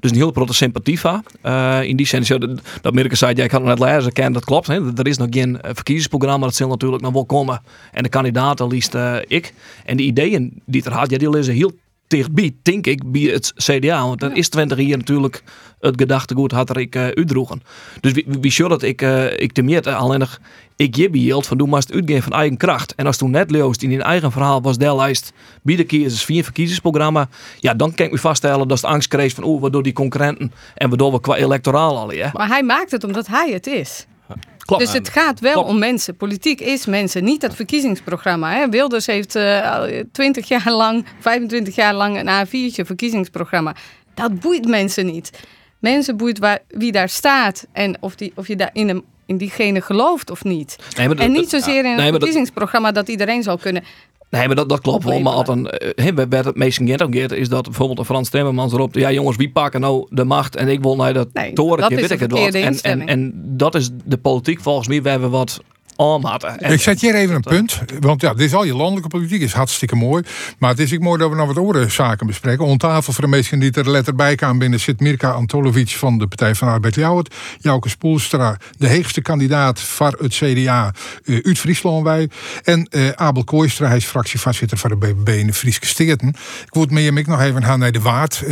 Dus 0.00 0.10
een 0.10 0.16
heel 0.16 0.30
grote 0.30 0.54
sympathie 0.54 1.00
van. 1.00 1.24
Uh, 1.42 1.82
in 1.82 1.96
die 1.96 2.06
zin, 2.06 2.38
dat, 2.38 2.60
dat 2.80 2.94
Mirke 2.94 3.16
zei, 3.16 3.34
ik 3.34 3.50
had 3.50 3.60
het 3.60 3.78
net 3.78 3.88
lezen, 3.88 4.12
ken 4.12 4.32
dat 4.32 4.44
klopt. 4.44 4.66
Hè? 4.66 4.96
Er 4.96 5.06
is 5.06 5.16
nog 5.16 5.28
geen 5.30 5.60
eh, 5.60 5.70
verkiezingsprogramma, 5.74 6.46
dat 6.46 6.54
zal 6.54 6.68
natuurlijk 6.68 7.02
nog 7.02 7.12
wel 7.12 7.24
komen. 7.24 7.62
En 7.92 8.02
de 8.02 8.08
kandidaten 8.08 8.66
liefst 8.66 8.94
uh, 8.94 9.16
ik. 9.26 9.54
En 9.84 9.96
de 9.96 10.02
ideeën 10.02 10.62
die 10.64 10.84
er 10.84 10.92
had, 10.92 11.10
ja, 11.10 11.18
die 11.18 11.30
lezen 11.30 11.54
heel 11.54 11.72
dichtbij, 12.06 12.54
denk 12.62 12.86
ik, 12.86 13.12
bij 13.12 13.22
het 13.22 13.52
CDA. 13.56 14.06
Want 14.06 14.20
dat 14.20 14.36
is 14.36 14.48
20 14.48 14.80
jaar 14.80 14.98
natuurlijk 14.98 15.42
het 15.80 16.00
gedachtegoed 16.00 16.52
had 16.52 16.76
ik 16.76 16.96
uh, 16.96 17.02
uitdroegen. 17.02 17.62
Dus 18.00 18.12
wie, 18.12 18.26
wie 18.40 18.52
zou 18.52 18.68
dat 18.68 18.82
ik, 18.82 19.02
uh, 19.02 19.38
ik 19.40 19.52
te 19.52 19.62
meer 19.62 19.94
alleen 19.94 20.18
nog, 20.18 20.38
ik 20.76 20.96
je 20.96 21.10
behield 21.10 21.46
van 21.46 21.58
doe 21.58 21.68
maar 21.68 21.80
het 21.80 21.92
uitgeven 21.92 22.22
van 22.22 22.32
eigen 22.32 22.56
kracht. 22.56 22.94
En 22.94 23.06
als 23.06 23.16
toen 23.16 23.30
net 23.30 23.50
Leo's 23.50 23.76
in 23.76 23.92
een 23.92 24.02
eigen 24.02 24.32
verhaal 24.32 24.62
was 24.62 24.78
de 24.78 24.94
lijst 24.94 25.32
bij 25.62 25.76
de 25.76 25.84
kiezers 25.84 26.24
via 26.24 26.36
een 26.36 26.44
verkiezingsprogramma, 26.44 27.28
ja, 27.60 27.74
dan 27.74 27.94
kan 27.94 28.06
ik 28.06 28.12
me 28.12 28.18
vaststellen 28.18 28.68
dat 28.68 28.80
het 28.80 28.90
angst 28.90 29.08
kreeg 29.08 29.34
van 29.34 29.44
oeh, 29.44 29.60
waardoor 29.60 29.82
die 29.82 29.92
concurrenten 29.92 30.52
en 30.74 30.88
waardoor 30.88 31.12
we 31.12 31.20
qua 31.20 31.36
electoraal 31.36 31.98
al, 31.98 32.12
ja. 32.12 32.30
Maar 32.32 32.48
hij 32.48 32.62
maakt 32.62 32.90
het 32.90 33.04
omdat 33.04 33.26
hij 33.26 33.50
het 33.52 33.66
is. 33.66 34.06
Klopt. 34.66 34.82
Dus 34.82 34.92
het 34.92 35.08
gaat 35.08 35.40
wel 35.40 35.62
om 35.62 35.78
mensen. 35.78 36.16
Politiek 36.16 36.60
is 36.60 36.86
mensen, 36.86 37.24
niet 37.24 37.40
dat 37.40 37.54
verkiezingsprogramma. 37.54 38.52
Hè. 38.52 38.68
Wilders 38.68 39.06
heeft 39.06 39.36
uh, 39.36 39.82
20 40.12 40.48
jaar 40.48 40.70
lang, 40.70 41.06
25 41.20 41.74
jaar 41.74 41.94
lang 41.94 42.18
een 42.18 42.46
A4'tje 42.46 42.84
verkiezingsprogramma. 42.86 43.74
Dat 44.14 44.40
boeit 44.40 44.68
mensen 44.68 45.06
niet. 45.06 45.30
Mensen 45.78 46.16
boeit 46.16 46.38
waar, 46.38 46.58
wie 46.68 46.92
daar 46.92 47.08
staat 47.08 47.66
en 47.72 47.96
of, 48.00 48.14
die, 48.14 48.32
of 48.34 48.48
je 48.48 48.56
daar 48.56 48.70
in, 48.72 49.04
in 49.26 49.36
diegene 49.36 49.80
gelooft 49.80 50.30
of 50.30 50.44
niet. 50.44 50.76
Nee, 50.96 51.14
en 51.14 51.32
niet 51.32 51.50
zozeer 51.50 51.84
in 51.84 51.90
een 51.90 51.96
nee, 51.96 52.10
verkiezingsprogramma 52.10 52.86
dat, 52.86 52.94
dat 52.94 53.08
iedereen 53.08 53.42
zal 53.42 53.58
kunnen. 53.58 53.84
Nee, 54.30 54.46
maar 54.46 54.56
dat, 54.56 54.68
dat 54.68 54.80
klopt 54.80 55.04
wel. 55.04 55.20
Maar 55.20 55.32
altijd, 55.32 55.58
uh, 55.96 56.26
bij 56.28 56.38
het 56.38 56.56
meest 56.56 56.76
geïnteresseerd 56.76 57.32
is 57.32 57.48
dat 57.48 57.64
bijvoorbeeld 57.64 57.98
een 57.98 58.04
Frans 58.04 58.28
Timmermans 58.28 58.72
erop. 58.72 58.94
Ja, 58.94 59.12
jongens, 59.12 59.36
wie 59.36 59.50
pakken 59.50 59.80
nou 59.80 60.06
de 60.10 60.24
macht? 60.24 60.56
En 60.56 60.68
ik 60.68 60.82
wil 60.82 60.96
naar 60.96 61.12
dat 61.12 61.28
nee, 61.32 61.52
toren, 61.52 61.78
dat 61.78 62.00
weet 62.00 62.10
ik 62.10 62.20
het 62.20 62.32
wat. 62.32 62.54
En, 62.54 62.80
en, 62.80 63.06
en 63.06 63.32
dat 63.34 63.74
is 63.74 63.90
de 64.04 64.18
politiek 64.18 64.60
volgens 64.60 64.88
mij. 64.88 65.02
We 65.20 65.46
wat 65.96 66.44
ik 66.58 66.80
zet 66.80 67.00
hier 67.00 67.14
even 67.14 67.34
een 67.34 67.40
punt. 67.40 67.80
Want 68.00 68.20
ja, 68.20 68.34
dit 68.34 68.46
is 68.46 68.54
al 68.54 68.64
je 68.64 68.74
landelijke 68.74 69.08
politiek, 69.08 69.40
is 69.40 69.52
hartstikke 69.52 69.96
mooi. 69.96 70.22
Maar 70.58 70.70
het 70.70 70.78
is 70.78 70.94
ook 70.94 71.00
mooi 71.00 71.18
dat 71.18 71.30
we 71.30 71.36
nog 71.36 71.46
wat 71.46 71.58
andere 71.58 71.88
zaken 71.88 72.26
bespreken. 72.26 72.64
Om 72.64 72.78
tafel 72.78 73.12
voor 73.12 73.24
de 73.24 73.30
mensen 73.30 73.58
die 73.58 73.72
er 73.72 73.90
letter 73.90 74.14
bij 74.14 74.34
kwamen 74.34 74.58
binnen 74.58 74.80
zit 74.80 75.00
Mirka 75.00 75.30
Antolovic 75.30 75.88
van 75.88 76.18
de 76.18 76.26
Partij 76.26 76.54
van 76.54 76.68
Arbeid 76.68 76.94
Jouwert. 76.94 77.34
Jouke 77.60 77.88
Spoelstra, 77.88 78.56
de 78.78 78.88
heegste 78.88 79.20
kandidaat 79.22 79.80
voor 79.80 80.16
het 80.18 80.34
CDA 80.34 80.94
uh, 81.24 81.38
uit 81.42 81.58
Friesland 81.58 82.04
wij. 82.04 82.28
En 82.64 82.88
uh, 82.90 83.10
Abel 83.10 83.44
Kooistra, 83.44 83.86
hij 83.86 83.96
is 83.96 84.04
fractievoorzitter 84.04 84.78
van 84.78 84.90
de 84.90 84.96
BBB 84.96 85.28
in 85.28 85.46
de 85.46 85.52
Frieske 85.52 85.86
Steerten. 85.86 86.28
Ik 86.64 86.74
moet 86.74 86.90
mee 86.90 87.12
ik 87.12 87.26
nog 87.26 87.40
even 87.40 87.64
gaan 87.64 87.78
naar 87.78 87.92
de 87.92 88.00
Waard. 88.00 88.42
Uh, 88.44 88.48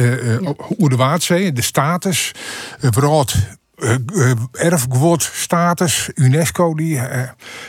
de 0.76 0.96
Waardzee, 0.96 1.52
de 1.52 1.62
status. 1.62 2.32
Uh, 2.80 2.90
uh, 3.76 3.94
uh, 4.14 4.32
erfgoedstatus, 4.52 6.10
UNESCO, 6.14 6.74
die 6.74 6.94
uh, 6.94 7.22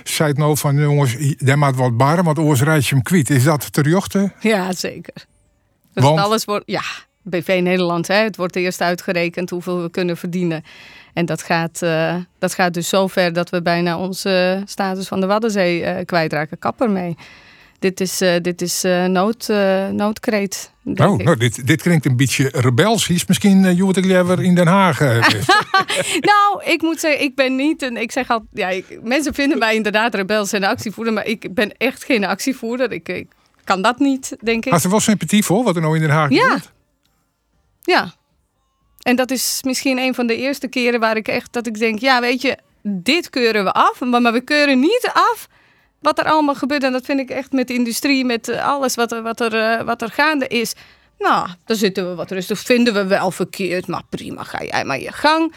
zei 0.03 0.29
het 0.29 0.37
nou 0.37 0.57
van 0.57 0.75
jongens, 0.75 1.35
daar 1.37 1.57
maakt 1.57 1.75
wat 1.75 1.97
bar, 1.97 2.23
want 2.23 2.37
anders 2.37 2.61
rijd 2.61 2.87
je 2.87 2.95
hem 2.95 3.03
kwijt. 3.03 3.29
Is 3.29 3.43
dat 3.43 3.73
te 3.73 3.81
jochten? 3.81 4.33
Ja, 4.39 4.73
zeker. 4.73 5.25
Dus 5.93 6.03
want? 6.03 6.19
alles 6.19 6.45
wordt, 6.45 6.63
ja, 6.67 6.83
BV 7.21 7.59
Nederland, 7.63 8.07
hè, 8.07 8.15
het 8.15 8.35
wordt 8.35 8.55
eerst 8.55 8.81
uitgerekend 8.81 9.49
hoeveel 9.49 9.81
we 9.81 9.89
kunnen 9.89 10.17
verdienen. 10.17 10.63
En 11.13 11.25
dat 11.25 11.43
gaat, 11.43 11.81
uh, 11.83 12.15
dat 12.39 12.53
gaat 12.53 12.73
dus 12.73 12.89
zo 12.89 13.07
ver 13.07 13.33
dat 13.33 13.49
we 13.49 13.61
bijna 13.61 13.97
onze 13.97 14.61
status 14.65 15.07
van 15.07 15.19
de 15.19 15.25
Waddenzee 15.25 16.05
kwijtraken. 16.05 16.59
Kapper 16.59 16.89
mee. 16.89 17.15
Dit 17.79 18.01
is, 18.01 18.21
uh, 18.21 18.35
dit 18.41 18.61
is 18.61 18.81
nood, 19.07 19.47
noodkreet. 19.91 20.71
Oh, 20.85 20.93
nou, 20.93 21.37
dit, 21.37 21.67
dit 21.67 21.81
klinkt 21.81 22.05
een 22.05 22.15
beetje 22.15 22.49
rebelsisch. 22.51 23.25
Misschien 23.25 23.63
uh, 23.63 23.77
je 23.77 23.87
het 23.87 24.39
in 24.39 24.55
Den 24.55 24.67
Haag. 24.67 24.99
nou, 26.31 26.63
ik 26.63 26.81
moet 26.81 26.99
zeggen, 26.99 27.21
ik 27.21 27.35
ben 27.35 27.55
niet 27.55 27.81
een. 27.81 27.97
Ik 27.97 28.11
zeg 28.11 28.29
al, 28.29 28.45
ja, 28.53 28.69
ik, 28.69 28.99
mensen 29.03 29.33
vinden 29.33 29.57
mij 29.57 29.75
inderdaad 29.75 30.15
rebels 30.15 30.53
en 30.53 30.63
actievoerder, 30.63 31.13
maar 31.13 31.25
ik 31.25 31.53
ben 31.53 31.77
echt 31.77 32.03
geen 32.03 32.25
actievoerder. 32.25 32.91
Ik, 32.91 33.09
ik 33.09 33.27
kan 33.63 33.81
dat 33.81 33.99
niet, 33.99 34.37
denk 34.41 34.65
ik. 34.65 34.71
Had 34.71 34.83
er 34.83 34.89
wel 34.89 34.99
sympathie 34.99 35.43
voor 35.43 35.63
wat 35.63 35.75
er 35.75 35.81
nou 35.81 35.95
in 35.95 36.01
Den 36.01 36.09
Haag 36.09 36.29
ja. 36.29 36.43
gebeurt? 36.43 36.71
Ja. 37.81 38.13
En 39.01 39.15
dat 39.15 39.31
is 39.31 39.59
misschien 39.63 39.97
een 39.97 40.15
van 40.15 40.27
de 40.27 40.35
eerste 40.35 40.67
keren 40.67 40.99
waar 40.99 41.17
ik 41.17 41.27
echt 41.27 41.53
dat 41.53 41.67
ik 41.67 41.77
denk, 41.77 41.99
ja, 41.99 42.21
weet 42.21 42.41
je, 42.41 42.57
dit 42.81 43.29
keuren 43.29 43.63
we 43.63 43.71
af, 43.71 43.99
maar, 43.99 44.21
maar 44.21 44.33
we 44.33 44.41
keuren 44.41 44.79
niet 44.79 45.09
af 45.13 45.47
wat 46.05 46.19
er 46.19 46.25
allemaal 46.25 46.55
gebeurt. 46.55 46.83
En 46.83 46.91
dat 46.91 47.05
vind 47.05 47.19
ik 47.19 47.29
echt 47.29 47.51
met 47.51 47.67
de 47.67 47.73
industrie, 47.73 48.25
met 48.25 48.47
eh, 48.47 48.67
alles 48.67 48.95
wat 48.95 49.11
er, 49.11 49.21
wat 49.21 49.39
er, 49.39 49.53
uh, 49.53 49.85
wat 49.85 50.01
er 50.01 50.09
gaande 50.09 50.47
is. 50.47 50.73
Nou, 51.19 51.47
daar 51.65 51.77
zitten 51.77 52.09
we 52.09 52.15
wat 52.15 52.31
rustig. 52.31 52.59
Vinden 52.59 52.93
we 52.93 53.05
wel 53.05 53.31
verkeerd, 53.31 53.87
maar 53.87 54.03
prima, 54.09 54.43
ga 54.43 54.63
jij 54.63 54.83
maar 54.85 54.99
je 54.99 55.11
gang. 55.11 55.53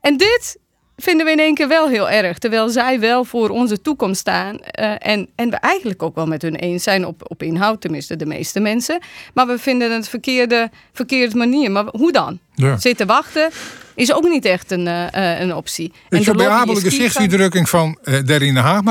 En 0.00 0.16
dit 0.16 0.58
vinden 0.96 1.26
we 1.26 1.32
in 1.32 1.38
één 1.38 1.54
keer 1.54 1.68
wel 1.68 1.88
heel 1.88 2.10
erg. 2.10 2.38
Terwijl 2.38 2.68
zij 2.68 3.00
wel 3.00 3.24
voor 3.24 3.48
onze 3.48 3.80
toekomst 3.80 4.20
staan. 4.20 4.54
Uh, 4.54 4.94
en, 4.98 5.28
en 5.34 5.50
we 5.50 5.56
eigenlijk 5.56 6.02
ook 6.02 6.14
wel 6.14 6.26
met 6.26 6.42
hun 6.42 6.54
eens 6.54 6.82
zijn 6.82 7.06
op, 7.06 7.30
op 7.30 7.42
inhoud, 7.42 7.80
tenminste 7.80 8.16
de 8.16 8.26
meeste 8.26 8.60
mensen. 8.60 9.00
Maar 9.34 9.46
we 9.46 9.58
vinden 9.58 9.92
het 9.92 10.08
verkeerde, 10.08 10.70
verkeerde 10.92 11.36
manier. 11.36 11.70
Maar 11.70 11.84
hoe 11.90 12.12
dan? 12.12 12.38
Ja. 12.54 12.76
Zitten 12.76 13.06
wachten 13.06 13.50
is 13.94 14.12
ook 14.12 14.28
niet 14.28 14.44
echt 14.44 14.70
een, 14.70 14.86
uh, 14.86 15.40
een 15.40 15.54
optie. 15.54 15.92
Ik 16.08 16.18
en 16.18 16.22
de 16.22 16.34
beabelijke 16.34 16.90
gezichtsuitdrukking 16.90 17.68
van 17.68 17.98
uh, 18.04 18.56
Haag, 18.56 18.82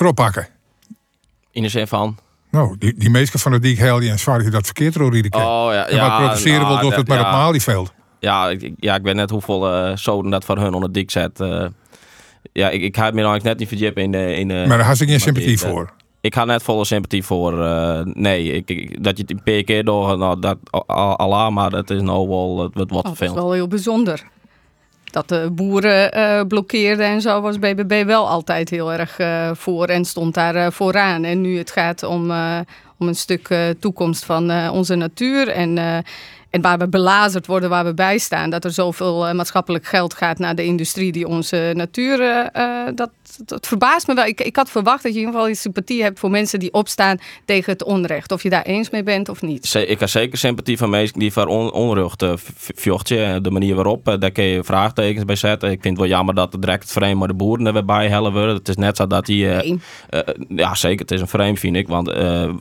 ze 0.00 0.06
erop 0.06 0.16
pakken. 0.16 0.48
In 1.52 1.62
de 1.62 1.68
zin 1.68 1.86
van? 1.86 2.18
Nou, 2.50 2.76
die, 2.78 2.94
die 2.96 3.10
meesten 3.10 3.40
van 3.40 3.60
de 3.60 3.68
heel 3.68 4.00
en 4.00 4.18
zwaar 4.18 4.42
je 4.42 4.50
dat 4.50 4.64
verkeerd 4.64 4.94
door 4.94 5.14
iedere 5.14 5.28
keer. 5.28 5.42
Oh 5.42 5.68
ja, 5.72 5.86
en 5.86 5.96
ja. 5.96 6.08
wat 6.08 6.18
protesteren 6.18 6.60
nou, 6.60 6.72
wil, 6.72 6.88
doet 6.88 6.98
het 6.98 7.08
maar 7.08 7.18
ja. 7.18 7.24
op 7.24 7.32
Malieveld. 7.32 7.92
Ja, 8.18 8.48
ik, 8.48 8.72
ja, 8.76 8.94
ik 8.94 9.02
weet 9.02 9.14
net 9.14 9.30
hoeveel 9.30 9.88
uh, 9.88 9.96
zoden 9.96 10.30
dat 10.30 10.44
van 10.44 10.58
hun 10.58 10.74
onder 10.74 10.92
dik 10.92 11.10
zet. 11.10 11.40
Uh, 11.40 11.66
ja, 12.52 12.68
ik, 12.70 12.82
ik 12.82 12.96
ga 12.96 13.04
het 13.04 13.14
me 13.14 13.20
eigenlijk 13.20 13.44
net 13.44 13.58
niet 13.58 13.68
verdiepen 13.68 14.02
in 14.02 14.12
de... 14.12 14.34
In 14.34 14.48
de 14.48 14.64
maar 14.68 14.78
daar 14.78 14.86
had 14.86 15.00
ik 15.00 15.08
geen 15.08 15.20
sympathie 15.20 15.58
voor. 15.58 15.92
Ik 16.20 16.34
ga 16.34 16.44
net 16.44 16.62
volle 16.62 16.84
sympathie 16.84 17.24
voor. 17.24 17.58
Uh, 17.58 18.00
nee, 18.04 18.52
ik, 18.52 18.70
ik, 18.70 19.04
dat 19.04 19.16
je 19.16 19.24
het 19.26 19.40
een 19.44 19.64
keer 19.64 19.84
door, 19.84 20.18
nou, 20.18 20.40
dat 20.40 20.58
Allah, 20.86 21.50
maar 21.50 21.70
dat 21.70 21.90
is 21.90 22.02
nou 22.02 22.28
wel 22.28 22.56
wat, 22.56 22.90
wat 22.90 23.04
oh, 23.06 23.10
veel. 23.14 23.26
Dat 23.26 23.36
is 23.36 23.42
wel 23.42 23.52
heel 23.52 23.68
bijzonder 23.68 24.22
dat 25.12 25.28
de 25.28 25.48
boeren 25.52 26.18
uh, 26.18 26.40
blokkeerden 26.48 27.06
en 27.06 27.20
zo 27.20 27.40
was 27.40 27.58
BBB 27.58 28.04
wel 28.06 28.28
altijd 28.28 28.70
heel 28.70 28.92
erg 28.92 29.18
uh, 29.18 29.50
voor 29.54 29.86
en 29.86 30.04
stond 30.04 30.34
daar 30.34 30.54
uh, 30.54 30.66
vooraan. 30.70 31.24
En 31.24 31.40
nu 31.40 31.58
het 31.58 31.70
gaat 31.70 32.02
om, 32.02 32.30
om 32.98 33.08
een 33.08 33.14
stuk 33.14 33.48
toekomst 33.80 34.24
van 34.24 34.70
onze 34.70 34.94
natuur 34.94 35.48
en 35.48 36.04
en 36.50 36.60
waar 36.60 36.78
we 36.78 36.88
belazerd 36.88 37.46
worden, 37.46 37.70
waar 37.70 37.84
we 37.84 37.94
bij 37.94 38.18
staan, 38.18 38.50
dat 38.50 38.64
er 38.64 38.72
zoveel 38.72 39.28
uh, 39.28 39.34
maatschappelijk 39.34 39.86
geld 39.86 40.14
gaat 40.14 40.38
naar 40.38 40.54
de 40.54 40.64
industrie 40.64 41.12
die 41.12 41.28
onze 41.28 41.72
natuur. 41.74 42.20
Uh, 42.20 42.86
dat, 42.94 43.10
dat 43.44 43.66
verbaast 43.66 44.06
me 44.06 44.14
wel. 44.14 44.24
Ik, 44.24 44.40
ik 44.40 44.56
had 44.56 44.70
verwacht 44.70 45.02
dat 45.02 45.12
je 45.12 45.18
in 45.18 45.26
ieder 45.26 45.40
geval 45.40 45.54
sympathie 45.54 46.02
hebt 46.02 46.18
voor 46.18 46.30
mensen 46.30 46.58
die 46.58 46.72
opstaan 46.72 47.18
tegen 47.44 47.72
het 47.72 47.84
onrecht. 47.84 48.32
Of 48.32 48.42
je 48.42 48.50
daar 48.50 48.62
eens 48.62 48.90
mee 48.90 49.02
bent 49.02 49.28
of 49.28 49.42
niet. 49.42 49.74
Ik 49.74 50.00
heb 50.00 50.08
zeker 50.08 50.38
sympathie 50.38 50.78
van 50.78 50.90
mensen 50.90 51.18
die 51.18 51.32
voor 51.32 51.46
on, 51.46 51.72
onrecht 51.72 52.24
vjochtje. 52.74 53.40
De 53.40 53.50
manier 53.50 53.74
waarop, 53.74 54.16
daar 54.18 54.30
kun 54.30 54.44
je 54.44 54.64
vraagtekens 54.64 55.24
bij 55.24 55.36
zetten. 55.36 55.70
Ik 55.70 55.82
vind 55.82 55.98
het 55.98 56.06
wel 56.06 56.16
jammer 56.16 56.34
dat 56.34 56.52
het 56.52 56.62
direct 56.62 56.92
vreemd 56.92 57.18
maar 57.18 57.28
de 57.28 57.34
boeren 57.34 57.76
er 57.76 57.84
bij 57.84 58.08
hellen 58.08 58.32
worden. 58.32 58.54
Het 58.54 58.68
is 58.68 58.76
net 58.76 58.96
zo 58.96 59.06
dat 59.06 59.26
die. 59.26 59.44
Uh, 59.44 59.78
ja, 60.48 60.74
zeker. 60.74 61.00
Het 61.00 61.10
is 61.10 61.20
een 61.20 61.28
vreemd, 61.28 61.58
vind 61.58 61.76
ik. 61.76 61.88
Want 61.88 62.12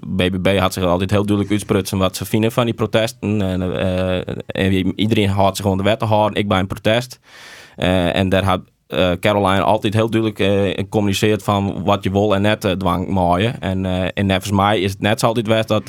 BBB 0.08 0.58
had 0.58 0.73
zich 0.73 0.84
altijd 0.84 1.10
heel 1.10 1.25
duidelijk 1.25 1.52
uitsprutsen 1.52 1.97
wat 1.97 2.15
ze 2.15 2.25
vinden 2.25 2.52
van 2.52 2.65
die 2.65 2.73
protesten. 2.73 3.41
En, 3.41 3.62
en 4.45 4.99
iedereen 4.99 5.29
houdt 5.29 5.55
zich 5.55 5.65
gewoon 5.65 5.77
de 5.77 5.83
wet 5.83 5.99
te 5.99 6.05
houden. 6.05 6.39
Ik 6.39 6.47
ben 6.47 6.57
een 6.57 6.67
protest. 6.67 7.19
Uh, 7.77 8.15
en 8.15 8.29
daar 8.29 8.43
had 8.43 8.61
uh, 8.87 9.11
Caroline 9.19 9.61
altijd 9.61 9.93
heel 9.93 10.09
duidelijk 10.09 10.41
gecommuniceerd 10.77 11.43
van 11.43 11.83
wat 11.83 12.03
je 12.03 12.11
wil 12.11 12.35
en 12.35 12.41
net 12.41 12.75
dwang 12.77 13.07
maaien. 13.07 13.61
En, 13.61 13.85
en 14.13 14.27
volgens 14.27 14.51
mij 14.51 14.79
is 14.79 14.91
het 14.91 15.01
net 15.01 15.19
zo 15.19 15.25
altijd 15.25 15.47
west 15.47 15.67
dat 15.67 15.83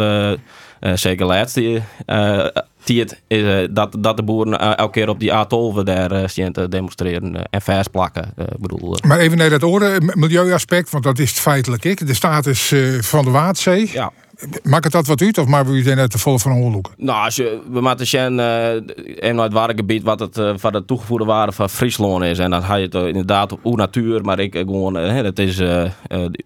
zeker 0.98 1.26
laatste 1.26 1.82
is 2.84 3.04
dat, 3.70 3.96
dat 3.98 4.16
de 4.16 4.22
boeren 4.22 4.76
elke 4.76 4.92
keer 4.92 5.08
op 5.08 5.20
die 5.20 5.30
A12 5.30 5.84
daar 5.84 6.30
zien 6.30 6.52
te 6.52 6.68
demonstreren 6.68 7.44
en 7.50 7.62
vers 7.62 7.88
plakken. 7.88 8.34
bedoel, 8.58 8.96
maar 9.06 9.18
even 9.18 9.38
naar 9.38 9.50
dat 9.50 9.62
orde 9.62 10.00
milieuaspect, 10.14 10.90
want 10.90 11.04
dat 11.04 11.18
is 11.18 11.32
feitelijk 11.32 11.84
ik. 11.84 12.06
De 12.06 12.14
status 12.14 12.74
van 13.00 13.24
de 13.24 13.30
Waadzee. 13.30 13.90
Ja. 13.92 14.12
Maakt 14.62 14.84
het 14.84 14.92
dat 14.92 15.06
wat 15.06 15.22
uit 15.22 15.38
of 15.38 15.46
maar 15.46 15.66
we 15.66 15.82
zijn 15.82 15.96
net 15.96 16.10
te 16.10 16.18
volle 16.18 16.38
van 16.38 16.52
onloeken? 16.52 16.92
Nou, 16.96 17.24
als 17.24 17.36
je, 17.36 17.60
we 17.70 17.80
maken 17.80 18.06
zien 18.06 18.38
uh, 18.38 18.74
in 19.14 19.38
het 19.38 19.52
waargebied 19.52 20.02
wat 20.02 20.20
het 20.20 20.38
uh, 20.38 20.52
van 20.56 20.72
de 20.72 20.84
toegevoegde 20.84 21.24
waarde 21.24 21.52
van 21.52 21.68
Friesland 21.68 22.24
is. 22.24 22.38
En 22.38 22.50
dan 22.50 22.62
ga 22.62 22.74
je 22.74 22.84
het 22.84 22.94
uh, 22.94 23.06
inderdaad 23.06 23.52
op 23.62 23.76
natuur, 23.76 24.22
maar 24.22 24.38
ik 24.38 24.54
gewoon, 24.54 24.96
uh, 24.96 25.22
dat 25.22 25.38
is, 25.38 25.60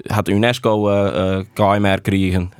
had 0.06 0.28
UNESCO 0.28 0.82
KMR 1.52 2.00
krijgen. 2.00 2.50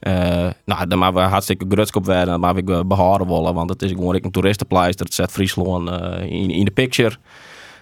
nou, 0.64 0.86
dan 0.88 0.98
maar 0.98 1.14
we 1.14 1.20
hartstikke 1.20 1.66
grutsk 1.68 1.96
op 1.96 2.04
werden, 2.06 2.40
maar 2.40 2.56
ik 2.56 2.88
behouden 2.88 3.26
willen, 3.26 3.54
want 3.54 3.70
het 3.70 3.82
is 3.82 3.90
gewoon 3.90 4.14
een 4.14 4.30
toeristenpleister. 4.30 5.04
Het 5.04 5.14
zet 5.14 5.30
Friesland 5.30 5.90
in, 6.20 6.50
in 6.50 6.64
de 6.64 6.70
picture. 6.70 7.16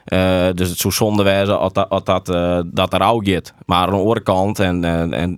Uh, 0.07 0.47
dus 0.55 0.69
het 0.69 0.79
zou 0.79 0.93
zonde 0.93 1.23
als 1.23 1.73
dat, 1.73 2.07
dat, 2.07 2.29
uh, 2.29 2.61
dat 2.67 2.93
er 2.93 3.03
ook. 3.03 3.55
Maar 3.67 3.87
aan 3.87 3.91
de 3.91 3.97
andere 3.97 4.23
kant, 4.23 4.59
en, 4.59 4.85
en, 4.85 5.13
en 5.13 5.37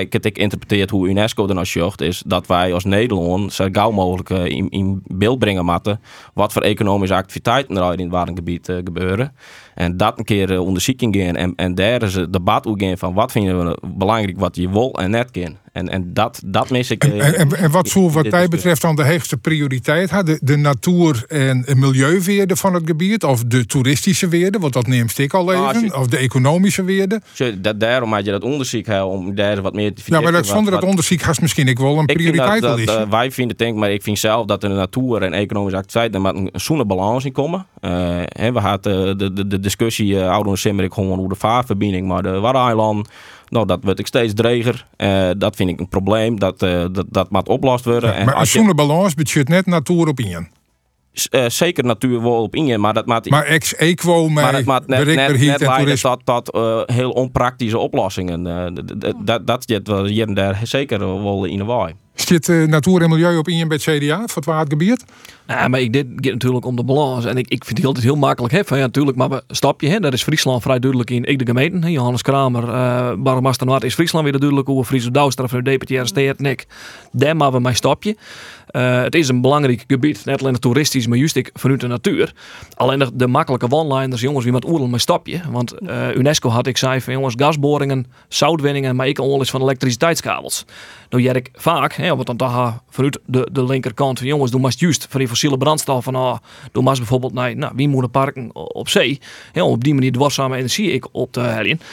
ik 0.00 0.12
het 0.12 0.24
ik 0.24 0.38
interpreteerd 0.38 0.90
hoe 0.90 1.08
UNESCO 1.08 1.48
er 1.48 1.54
nou 1.54 1.66
zocht, 1.66 2.00
is 2.00 2.22
dat 2.26 2.46
wij 2.46 2.74
als 2.74 2.84
Nederland 2.84 3.52
zo 3.52 3.68
gauw 3.72 3.90
mogelijk 3.90 4.30
uh, 4.30 4.44
in, 4.44 4.68
in 4.70 5.02
beeld 5.06 5.38
brengen 5.38 5.64
moeten 5.64 6.00
wat 6.34 6.52
voor 6.52 6.62
economische 6.62 7.14
activiteiten 7.14 7.76
er 7.76 7.92
in 7.92 7.98
het 7.98 8.10
warengebied 8.10 8.72
gebeuren. 8.84 9.32
En 9.74 9.96
dat 9.96 10.18
een 10.18 10.24
keer 10.24 10.60
onderzoeking 10.60 11.16
gaan 11.16 11.36
en, 11.36 11.52
en 11.56 11.74
daar 11.74 12.02
is 12.02 12.14
het 12.14 12.32
debat 12.32 12.66
ook 12.66 12.80
gaan 12.82 12.98
van 12.98 13.14
wat 13.14 13.32
vinden 13.32 13.66
we 13.66 13.78
belangrijk 13.96 14.38
wat 14.38 14.56
je 14.56 14.70
wil 14.70 14.92
en 14.94 15.10
net 15.10 15.30
kan. 15.30 15.56
En, 15.72 15.88
en 15.88 16.12
dat, 16.12 16.42
dat 16.46 16.70
mis 16.70 16.90
ik. 16.90 17.04
eh, 17.04 17.26
En, 17.26 17.34
en, 17.34 17.56
en 17.56 17.70
wat 17.70 17.88
zou 17.88 18.10
wat 18.10 18.24
de- 18.24 18.46
betreft 18.50 18.82
dan 18.82 18.96
de 18.96 19.04
hoogste 19.06 19.36
prioriteit? 19.36 20.26
De, 20.26 20.38
de 20.42 20.56
natuur- 20.56 21.24
en 21.28 21.64
milieuweerde 21.76 22.56
van 22.56 22.74
het 22.74 22.82
gebied? 22.86 23.24
Of 23.24 23.44
de 23.44 23.66
toeristische 23.66 24.28
weerde, 24.28 24.58
want 24.58 24.72
dat 24.72 24.86
neemt 24.86 25.18
ik 25.18 25.34
al 25.34 25.44
Nou, 25.44 25.68
even. 25.68 25.84
je- 25.84 25.96
Of 25.98 26.06
de 26.06 26.16
economische 26.16 26.84
weerde. 26.84 27.20
Dat, 27.60 27.80
daarom 27.80 28.12
had 28.12 28.24
je 28.24 28.30
dat 28.30 28.42
onderzoek 28.42 28.86
om 29.04 29.34
daar 29.34 29.60
wat 29.62 29.74
meer 29.74 29.94
te 29.94 30.02
Ja, 30.06 30.20
maar 30.20 30.32
dat, 30.32 30.46
zonder 30.46 30.72
dat 30.72 30.84
onderzoek 30.84 31.20
had 31.20 31.40
misschien 31.40 31.68
ik 31.68 31.78
wel 31.78 31.98
een 31.98 32.06
dat, 32.06 32.16
prioriteit 32.16 32.62
dat, 32.62 32.78
is. 32.78 32.84
eh, 32.86 33.08
wij 33.10 33.30
vinden 33.30 33.56
denk 33.56 33.76
maar 33.76 33.90
ik 33.92 34.02
vind 34.02 34.18
zelf 34.18 34.46
dat 34.46 34.60
de 34.60 34.68
natuur 34.68 35.22
en 35.22 35.32
economische 35.32 35.78
activiteit 35.78 36.22
moet 36.22 36.34
een 36.34 36.60
zoene 36.60 36.84
balans 36.84 37.24
in 37.24 37.32
komen. 37.32 37.66
Eh, 37.80 37.90
hè, 38.24 38.52
we 38.52 38.58
hadden 38.58 39.18
de, 39.18 39.32
de, 39.32 39.46
de 39.60 39.61
discussie 39.62 40.06
uh, 40.14 40.30
oude 40.30 40.56
Simmerik 40.56 40.94
gewoon 40.94 41.18
over 41.18 41.28
de 41.28 41.34
vaarverbinding, 41.34 42.06
maar 42.06 42.22
de 42.22 42.40
Waddeneiland, 42.40 43.08
nou 43.48 43.66
dat 43.66 43.78
wordt 43.82 43.98
ik 43.98 44.06
steeds 44.06 44.34
dreger. 44.34 44.86
Eh, 44.96 45.30
dat 45.38 45.56
vind 45.56 45.70
ik 45.70 45.80
een 45.80 45.88
probleem. 45.88 46.38
Dat, 46.38 46.62
eh, 46.62 46.84
dat, 46.92 47.06
dat 47.08 47.30
moet 47.30 47.48
oplost 47.48 47.84
worden. 47.84 48.14
en 48.14 48.24
maar 48.24 48.34
een 48.34 48.40
je, 48.40 48.46
zoene 48.46 48.74
balans 48.74 49.14
budget 49.14 49.48
net 49.48 49.66
natuur 49.66 50.06
op 50.08 50.20
in. 50.20 50.48
eh, 51.30 51.48
zeker 51.48 51.84
natuur 51.84 52.22
wel 52.22 52.42
op 52.42 52.54
in, 52.54 52.80
maar 52.80 52.94
dat 52.94 53.06
maakt 53.06 53.30
Maar 53.30 53.44
ex-equo 53.44 54.28
maar 54.28 54.44
met 54.44 54.54
het 54.54 54.66
maakt 54.66 54.86
net, 54.86 55.06
net, 55.06 55.60
en 55.60 55.66
leiden 55.66 55.98
tot 56.24 56.50
eh, 56.50 56.80
heel 56.86 57.10
onpraktische 57.10 57.78
oplossingen. 57.78 58.46
Eh, 58.46 58.84
dat, 59.24 59.46
dat 59.46 59.64
wel 59.84 60.04
hier 60.04 60.26
en 60.26 60.34
daar 60.34 60.60
zeker 60.62 60.98
wel 60.98 61.44
in 61.44 61.58
de 61.58 61.64
waai. 61.64 61.94
Zit 62.14 62.48
uh, 62.48 62.68
natuur 62.68 63.02
en 63.02 63.08
milieu 63.08 63.36
op 63.36 63.48
in 63.48 63.68
bij 63.68 63.78
het 63.82 63.98
CDA, 63.98 64.16
voor 64.16 64.34
het 64.34 64.44
waardgebied? 64.44 65.04
Ja, 65.46 65.68
maar 65.68 65.80
ik, 65.80 65.92
dit 65.92 66.06
gaat 66.16 66.32
natuurlijk 66.32 66.64
om 66.64 66.76
de 66.76 66.84
balans. 66.84 67.24
En 67.24 67.36
ik, 67.36 67.48
ik 67.48 67.64
vind 67.64 67.78
het 67.78 67.86
altijd 67.86 68.04
heel 68.04 68.16
makkelijk. 68.16 68.52
Hè? 68.52 68.76
Ja, 68.76 68.80
natuurlijk, 68.80 69.16
maar 69.16 69.28
we 69.28 69.42
stapje. 69.48 69.88
Hè? 69.88 70.00
Daar 70.00 70.12
is 70.12 70.22
Friesland 70.22 70.62
vrij 70.62 70.78
duidelijk 70.78 71.10
in. 71.10 71.24
Ik 71.24 71.38
de 71.38 71.46
gemeente. 71.46 71.90
Johannes 71.90 72.22
Kramer, 72.22 72.68
uh, 72.68 73.12
Barmaster 73.18 73.66
Noord 73.66 73.84
is 73.84 73.94
Friesland 73.94 74.24
weer 74.24 74.38
duidelijk. 74.38 74.68
Hoe 74.68 74.84
Friese 74.84 75.10
Douwstra 75.10 75.48
van 75.48 75.58
de 75.58 75.70
deputaire 75.70 76.06
steert. 76.06 76.38
En 76.38 76.46
ik. 76.46 76.66
Daar 77.12 77.36
maken 77.36 77.54
we 77.54 77.60
mijn 77.60 77.76
stapje. 77.76 78.16
Uh, 78.72 79.02
het 79.02 79.14
is 79.14 79.28
een 79.28 79.40
belangrijk 79.40 79.84
gebied. 79.86 80.24
Net 80.24 80.40
alleen 80.40 80.58
toeristisch, 80.58 81.06
maar 81.06 81.18
juist 81.18 81.36
ik 81.36 81.50
vanuit 81.54 81.80
de 81.80 81.86
natuur. 81.86 82.32
Alleen 82.74 83.10
de, 83.14 83.26
makkelijke 83.26 83.70
one-liners, 83.70 84.20
jongens, 84.20 84.44
wie 84.44 84.52
met 84.52 84.64
oerlen 84.64 84.88
mijn 84.88 85.00
stapje. 85.00 85.40
Want 85.50 85.74
uh, 85.82 86.14
UNESCO 86.14 86.48
had 86.48 86.66
ik 86.66 86.76
zei 86.76 87.00
van 87.00 87.12
jongens, 87.12 87.34
gasboringen, 87.36 88.06
zoutwinningen, 88.28 88.96
maar 88.96 89.08
ik 89.08 89.18
al 89.18 89.38
eens 89.38 89.50
van 89.50 89.62
elektriciteitskabels. 89.62 90.64
Nou, 91.10 91.22
jij 91.22 91.32
ik 91.32 91.50
vaak, 91.54 91.92
hè, 91.92 92.14
want 92.14 92.26
dan 92.26 92.36
toch 92.36 92.82
vanuit 92.88 93.18
de, 93.26 93.48
de 93.52 93.64
linkerkant 93.64 94.18
van 94.18 94.26
jongens, 94.28 94.50
doe 94.50 94.60
maar 94.60 94.74
juist 94.76 95.06
van 95.10 95.20
die 95.20 95.28
fossiele 95.28 95.58
brandstoffen. 95.58 96.12
Nou, 96.12 96.38
doe 96.72 96.82
maar 96.82 96.96
bijvoorbeeld 96.96 97.32
naar 97.32 97.56
nou, 97.56 97.72
wie 97.76 97.88
moet 97.88 98.10
parken 98.10 98.50
op 98.54 98.88
zee. 98.88 99.20
Hè, 99.52 99.62
op 99.62 99.84
die 99.84 99.94
manier 99.94 100.12
dwarszame 100.12 100.56
energie 100.56 100.92
ik 100.92 101.06
op 101.12 101.32
te 101.32 101.40
herinneren. 101.40 101.86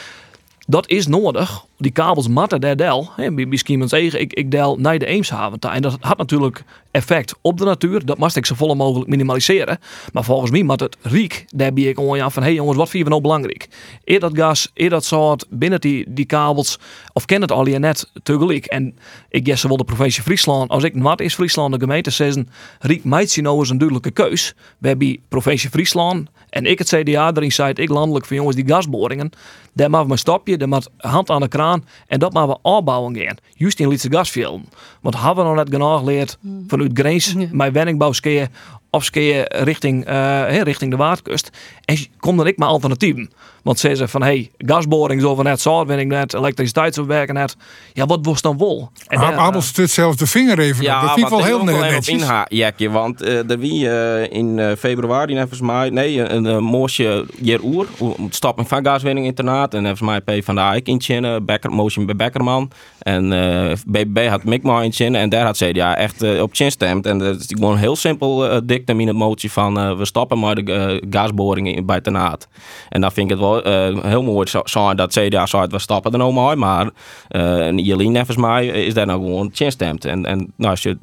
Dat 0.66 0.88
is 0.88 1.06
nodig. 1.06 1.64
Die 1.80 1.90
kabels 1.90 2.28
matten 2.28 2.60
daar 2.60 2.76
del. 2.76 3.10
Misschien 3.34 3.78
men 3.78 3.88
zeggen, 3.88 4.20
ik, 4.20 4.32
ik 4.32 4.50
del 4.50 4.76
naar 4.76 4.98
de 4.98 5.06
Eemshaven. 5.06 5.58
En 5.58 5.82
dat 5.82 5.96
had 6.00 6.18
natuurlijk 6.18 6.64
effect 6.90 7.34
op 7.40 7.58
de 7.58 7.64
natuur. 7.64 8.04
Dat 8.04 8.18
moest 8.18 8.36
ik 8.36 8.46
zo 8.46 8.54
vol 8.54 8.74
mogelijk 8.74 9.10
minimaliseren. 9.10 9.78
Maar 10.12 10.24
volgens 10.24 10.50
mij 10.50 10.62
moet 10.62 10.80
het 10.80 10.96
riek. 11.02 11.44
Daar 11.48 11.72
ben 11.72 11.88
ik 11.88 11.98
aan 11.98 12.32
van, 12.32 12.42
hé 12.42 12.48
hey 12.48 12.56
jongens, 12.56 12.76
wat 12.76 12.88
vinden 12.88 13.08
we 13.08 13.14
nou 13.14 13.22
belangrijk? 13.22 13.68
Eer 14.04 14.20
dat 14.20 14.36
gas, 14.36 14.70
eer 14.74 14.90
dat 14.90 15.04
soort, 15.04 15.46
binnen 15.50 15.80
die, 15.80 16.04
die 16.08 16.26
kabels. 16.26 16.78
Of 17.12 17.24
ken 17.24 17.40
het 17.40 17.52
al 17.52 17.66
je 17.66 17.78
net 17.78 18.10
tegelijk. 18.22 18.66
En 18.66 18.96
ik 19.28 19.46
guess 19.46 19.62
de 19.62 19.84
provincie 19.84 20.22
Friesland. 20.22 20.70
Als 20.70 20.84
ik 20.84 20.92
wat 20.94 21.20
is 21.20 21.34
Friesland, 21.34 21.72
de 21.72 21.80
gemeente 21.80 22.10
zeggen, 22.10 22.48
riek 22.78 23.04
meid 23.04 23.36
nou 23.36 23.58
eens 23.58 23.70
een 23.70 23.78
duidelijke 23.78 24.10
keus. 24.10 24.54
Hebben 24.80 25.18
provincie 25.28 25.70
Friesland 25.70 26.28
en 26.50 26.66
ik 26.66 26.78
het 26.78 26.88
CDA 26.88 27.32
erin 27.34 27.52
zei, 27.52 27.72
ik 27.72 27.88
landelijk 27.88 28.26
van 28.26 28.36
jongens 28.36 28.56
die 28.56 28.66
gasboringen. 28.66 29.30
Daar 29.72 29.90
we 29.90 30.12
een 30.12 30.18
stapje, 30.18 30.56
daar 30.56 30.68
moet 30.68 30.88
hand 30.96 31.30
aan 31.30 31.40
de 31.40 31.48
kraan. 31.48 31.69
En 32.06 32.18
dat 32.18 32.32
maken 32.32 32.50
we 32.50 32.58
opbouwen 32.62 33.16
gaan. 33.16 33.36
Juist 33.54 33.80
in 33.80 33.88
Lietse 33.88 34.10
gasvelden. 34.10 34.68
Want 35.00 35.20
hebben 35.20 35.44
we 35.44 35.50
nog 35.50 35.64
net 35.64 35.68
genoeg 35.74 35.98
geleerd 35.98 36.38
vanuit 36.66 36.90
Grens, 36.94 37.34
mijn 37.50 37.72
wenningbouwskeer 37.72 38.48
of 38.90 39.10
richting, 39.48 40.08
uh, 40.08 40.62
richting 40.62 40.90
de 40.90 40.96
Waardkust. 40.96 41.50
En 41.84 41.96
kom 42.18 42.36
dan 42.36 42.46
ik 42.46 42.58
maar 42.58 42.68
alternatieven. 42.68 43.30
Want 43.62 43.78
ze 43.78 43.88
zeggen 43.88 44.08
van, 44.08 44.22
hey, 44.22 44.50
gasboring 44.58 45.20
zo 45.20 45.34
van 45.34 45.44
net, 45.44 45.60
zoutwinning 45.60 46.10
net, 46.10 46.34
elektriciteitsopwerken 46.34 47.34
net. 47.34 47.56
Ja, 47.92 48.06
wat 48.06 48.18
was 48.22 48.42
dan 48.42 48.56
wol? 48.56 48.88
En 49.06 49.18
Abel 49.18 49.62
stut 49.62 49.90
zelfs 49.90 50.16
de 50.16 50.26
vinger 50.26 50.58
even 50.58 50.84
ja, 50.84 50.96
op. 50.96 51.02
Dat 51.02 51.14
vind 51.14 51.26
ik 51.26 51.32
wel 51.32 51.44
heel 51.44 51.64
netjes. 51.64 52.06
Ja, 52.06 52.12
inhaakje, 52.12 52.90
want 52.90 53.22
uh, 53.22 53.50
er 53.50 53.58
wie 53.58 53.84
uh, 53.84 54.32
in 54.32 54.58
uh, 54.58 54.72
februari, 54.78 55.36
volgens 55.36 55.60
mij, 55.60 55.90
nee, 55.90 56.28
een 56.28 56.62
moosje 56.62 57.26
hier 57.40 57.62
oer, 57.62 57.86
stappen 58.30 58.66
van 58.66 58.84
gaswinning 58.84 59.26
internaat. 59.26 59.74
En 59.74 59.96
volgens 59.96 60.24
mij 60.24 60.40
P 60.40 60.44
van 60.44 60.54
de 60.54 60.60
Eik 60.60 60.88
in 60.88 61.44
Becker, 61.44 61.72
motion 61.72 62.06
bij 62.06 62.16
Beckerman. 62.16 62.70
En 62.98 63.32
uh, 63.32 63.72
BBB 63.86 64.28
had 64.28 64.44
Mikma 64.44 64.82
in 64.82 65.14
en 65.14 65.28
daar 65.28 65.44
had 65.44 65.56
CDA 65.56 65.96
echt 65.96 66.22
uh, 66.22 66.42
op 66.42 66.54
chin 66.54 66.70
stemt. 66.70 67.06
En 67.06 67.18
dat 67.18 67.40
is 67.40 67.46
gewoon 67.48 67.76
heel 67.76 67.96
simpel 67.96 68.62
uh, 68.66 68.78
in 68.86 69.06
het 69.06 69.16
motie 69.16 69.52
van 69.52 69.78
uh, 69.78 69.96
we 69.96 70.04
stappen 70.04 70.38
maar 70.38 70.54
de 70.54 71.00
uh, 71.02 71.08
gasboringen 71.10 71.86
bij 71.86 72.00
Tenaat. 72.00 72.48
En 72.88 73.00
dan 73.00 73.12
vind 73.12 73.30
ik 73.30 73.32
het 73.32 73.40
wel 73.40 73.49
uh, 73.56 74.04
heel 74.04 74.22
mooi 74.22 74.48
zo, 74.48 74.94
dat 74.94 75.12
CDA 75.12 75.46
zei 75.46 75.66
we 75.66 75.78
stappen 75.78 76.12
er 76.12 76.18
nou 76.18 76.32
maar. 76.32 76.58
Maar 76.58 76.90
uh, 77.30 77.76
Jelien 77.76 78.12
mij 78.36 78.66
is 78.66 78.94
daar 78.94 79.06
nou 79.06 79.20
gewoon 79.20 79.50
chin 79.52 79.70
stemt. 79.70 80.04
En, 80.04 80.26
en 80.26 80.52
nou, 80.56 80.70
als 80.70 80.82
je 80.82 80.98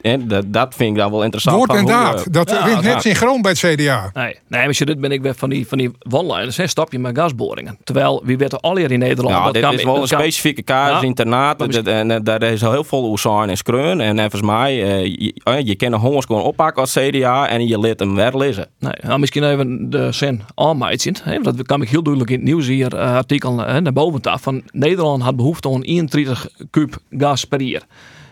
en 0.00 0.28
dat, 0.28 0.52
dat 0.52 0.74
vind 0.74 0.90
ik 0.90 0.96
dan 0.96 1.10
wel 1.10 1.22
interessant. 1.22 1.56
Woord 1.56 1.70
en 1.70 1.78
hoe, 1.78 1.90
daad. 1.90 2.32
Dat 2.32 2.50
ja, 2.50 2.80
net 2.80 3.02
synchroon 3.02 3.42
bij 3.42 3.50
het 3.50 3.60
CDA. 3.60 4.10
Nee, 4.12 4.38
nee 4.48 4.64
maar 4.64 4.76
dit 4.84 5.00
ben 5.00 5.10
ik 5.10 5.22
weer 5.22 5.34
van 5.34 5.50
die, 5.50 5.66
van 5.66 5.78
die 5.78 5.90
one-liners. 6.10 6.58
Een 6.58 6.68
stapje 6.68 6.98
met 6.98 7.18
gasboringen. 7.18 7.78
Terwijl, 7.84 8.22
wie 8.24 8.36
weet 8.36 8.62
al 8.62 8.76
hier 8.76 8.90
in 8.90 8.98
Nederland... 8.98 9.36
Ja, 9.36 9.44
dat 9.44 9.52
dit 9.52 9.62
kan, 9.62 9.72
is 9.74 9.84
wel 9.84 9.94
een 9.94 10.08
kan, 10.08 10.18
specifieke 10.18 10.62
kaart, 10.62 11.00
ja, 11.00 11.06
internaat. 11.06 11.62
En, 11.62 12.10
en 12.10 12.24
daar 12.24 12.42
is 12.42 12.64
al 12.64 12.72
heel 12.72 12.84
veel 12.84 13.04
oezaan 13.08 13.48
en 13.48 13.56
skreun. 13.56 14.00
En 14.00 14.18
volgens 14.18 14.42
mij, 14.42 14.76
uh, 14.76 15.04
je, 15.04 15.64
je 15.64 15.74
kan 15.74 15.92
een 15.92 15.98
hongers 15.98 16.26
gewoon 16.26 16.42
oppakken 16.42 16.82
als 16.82 16.92
CDA 16.92 17.48
en 17.48 17.66
je 17.66 17.78
leert 17.78 18.00
hem 18.00 18.14
weer 18.14 18.36
lezen. 18.36 18.68
Nee, 18.78 18.94
nou, 19.02 19.18
misschien 19.18 19.44
even 19.44 19.90
de 19.90 20.12
zin 20.12 20.42
aanmeidjen. 20.54 21.14
Dat 21.42 21.62
kan 21.62 21.82
ik 21.82 21.88
heel 21.88 22.02
duidelijk 22.02 22.32
in 22.32 22.38
het 22.38 22.46
nieuws 22.46 22.66
hier 22.66 22.94
uh, 22.94 23.14
artikel 23.14 23.52
uh, 23.60 23.76
naar 23.76 23.92
boven 23.92 24.22
af. 24.22 24.42
Van 24.42 24.62
Nederland 24.72 25.22
had 25.22 25.36
behoefte 25.36 25.68
aan 25.68 25.82
31 25.82 26.48
kub 26.70 26.96
gas 27.10 27.44
per 27.44 27.60
jaar. 27.60 27.82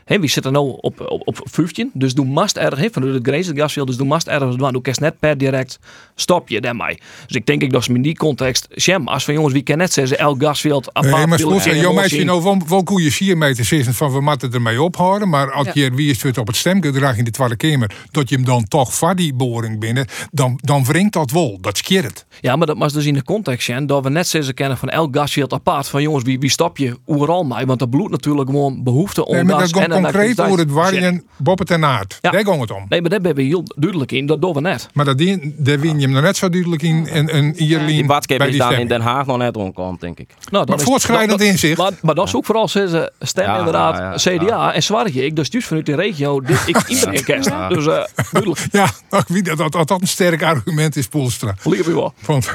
He, 0.05 0.18
we 0.18 0.26
zitten 0.26 0.52
nu 0.52 0.59
op, 0.59 1.00
op, 1.00 1.22
op 1.24 1.40
15, 1.42 1.90
dus 1.94 2.14
doe 2.14 2.26
mast 2.26 2.57
erg, 2.57 2.78
he, 2.78 2.88
vanuit 2.90 3.14
het 3.14 3.26
Grijze 3.26 3.57
gasveld, 3.57 3.86
dus 3.86 3.96
doe 3.96 4.07
mast 4.07 4.26
ergens 4.26 4.57
doen. 4.57 4.72
Doe 4.72 4.82
kerst 4.82 5.00
net 5.00 5.18
per 5.18 5.38
direct 5.38 5.78
stop 6.14 6.48
je 6.48 6.61
daarmee. 6.61 6.98
Dus 7.26 7.36
ik 7.36 7.46
denk 7.46 7.62
ik 7.62 7.72
dat 7.72 7.84
ze 7.84 7.94
in 7.94 8.02
die 8.02 8.16
context, 8.16 8.68
Shem, 8.76 9.09
als 9.09 9.24
van 9.24 9.34
jongens, 9.34 9.52
wie 9.52 9.62
kan 9.62 9.78
net 9.78 9.92
zeggen, 9.92 10.18
elk 10.18 10.42
gasveld 10.42 10.88
apart. 10.88 11.16
Nee, 11.16 11.26
maar 11.26 11.40
goed, 11.40 11.64
jouw 11.64 11.92
meisje 11.92 12.24
nou 12.24 12.42
wel, 12.42 12.59
wel 12.68 12.82
koeien 12.82 13.12
zie 13.12 13.36
mee 13.36 13.55
te 13.55 13.64
zeggen 13.64 13.94
van 13.94 14.12
we 14.12 14.20
moeten 14.20 14.52
ermee 14.52 14.82
ophouden, 14.82 15.28
maar 15.28 15.52
als 15.52 15.66
ja. 15.66 15.72
je 15.74 15.90
wie 15.90 16.11
is 16.11 16.22
het 16.22 16.38
op 16.38 16.46
het 16.46 16.57
stemgedrag 16.57 17.16
in 17.16 17.24
de 17.24 17.30
Tweede 17.30 17.57
Kamer, 17.57 17.90
dat 18.11 18.28
je 18.28 18.34
hem 18.34 18.44
dan 18.44 18.68
toch 18.68 18.94
voor 18.94 19.16
die 19.16 19.34
boring 19.34 19.80
binnen, 19.80 20.07
dan, 20.30 20.59
dan 20.62 20.84
wringt 20.84 21.12
dat 21.12 21.30
wel, 21.30 21.59
dat 21.61 21.76
skeert 21.76 22.05
het. 22.05 22.26
Ja, 22.40 22.57
maar 22.57 22.66
dat 22.66 22.78
was 22.78 22.92
dus 22.92 23.07
in 23.07 23.14
de 23.14 23.22
context, 23.22 23.62
Shem, 23.62 23.86
dat 23.86 24.02
we 24.02 24.11
net 24.11 24.28
zeggen 24.28 24.55
kennen 24.55 24.78
van 24.78 24.88
elk 24.88 25.16
gasveld 25.16 25.52
apart, 25.52 25.88
van 25.88 26.02
jongens, 26.02 26.24
wie, 26.24 26.38
wie 26.38 26.50
stop 26.50 26.78
je 26.78 26.96
overal 27.05 27.44
mee, 27.44 27.66
want 27.66 27.78
dat 27.78 27.90
bloedt 27.90 28.11
natuurlijk 28.11 28.50
gewoon 28.50 28.82
behoefte 28.82 29.26
om 29.26 29.34
nee, 29.34 29.57
gas 29.57 29.70
en 29.70 29.93
concreet 30.03 30.40
over 30.40 30.59
het 30.59 30.70
warjen 30.70 31.22
boppen 31.36 31.66
ten 31.66 31.84
aard. 31.84 32.18
Ja. 32.20 32.30
Daar 32.30 32.45
ging 32.45 32.61
het 32.61 32.70
om. 32.70 32.86
Nee, 32.88 33.01
maar 33.01 33.11
daar 33.11 33.20
ben 33.20 33.34
we 33.34 33.42
heel 33.42 33.62
duidelijk 33.76 34.12
in. 34.12 34.26
Dat 34.26 34.40
doen 34.40 34.53
we 34.53 34.61
net. 34.61 34.88
Maar 34.92 35.05
dat 35.05 35.18
die, 35.18 35.55
daar 35.57 35.80
win 35.80 35.99
je 35.99 36.05
hem 36.05 36.14
nog 36.14 36.22
net 36.22 36.36
zo 36.36 36.49
duidelijk 36.49 36.82
in. 36.82 37.09
En, 37.09 37.28
en 37.28 37.55
Ierlien 37.62 37.86
die 37.86 38.07
badskip 38.07 38.42
is 38.42 38.57
dan 38.57 38.72
in 38.72 38.88
Den 38.88 39.01
Haag 39.01 39.26
nog 39.26 39.38
net 39.38 39.57
omkomt, 39.57 40.01
denk 40.01 40.18
ik. 40.18 40.30
Nou, 40.51 40.66
maar 40.66 40.80
voortschrijdend 40.80 41.40
inzicht. 41.40 41.78
Maar, 41.78 41.92
maar 42.03 42.14
dat 42.14 42.26
is 42.26 42.34
ook 42.34 42.45
vooral 42.45 42.68
ze 42.68 43.12
stem 43.20 43.45
ja, 43.45 43.59
inderdaad 43.59 44.22
ja, 44.22 44.32
ja, 44.32 44.38
CDA. 44.38 44.74
En 44.74 44.82
zwaar 44.82 45.07
ik, 45.07 45.36
dus 45.36 45.49
juist 45.51 45.66
vanuit 45.66 45.86
de 45.86 45.95
regio, 45.95 46.40
dit 46.40 46.62
ik 46.66 46.82
iedereen 46.88 47.24
kerst. 47.24 47.51
Dus 47.68 47.86
uh, 47.86 48.05
duidelijk. 48.32 48.66
Ja, 48.72 48.90
wie 49.26 49.42
dat, 49.42 49.59
dat, 49.59 49.72
dat, 49.72 49.88
dat 49.88 50.01
een 50.01 50.07
sterk 50.07 50.42
argument 50.42 50.97
is, 50.97 51.07
Poelstra. 51.07 51.55
Liever 51.62 51.95
wel. 51.95 52.14
Want 52.26 52.53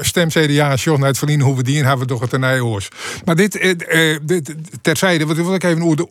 stem 0.00 0.28
CDA, 0.28 0.74
John 0.74 1.04
uit 1.04 1.18
Verlien, 1.18 1.40
hoe 1.40 1.56
we 1.56 1.62
die 1.62 1.76
hebben 1.76 1.98
we 1.98 2.06
toch 2.06 2.20
het 2.20 2.30
tenijhoors. 2.30 2.88
Maar 3.24 3.36
dit, 3.36 3.58
eh, 3.58 4.16
dit 4.22 4.54
terzijde, 4.82 5.26
wat 5.26 5.36
wil 5.36 5.54
ik 5.54 5.64
even 5.64 5.82
over 5.82 5.96
de 5.96 6.08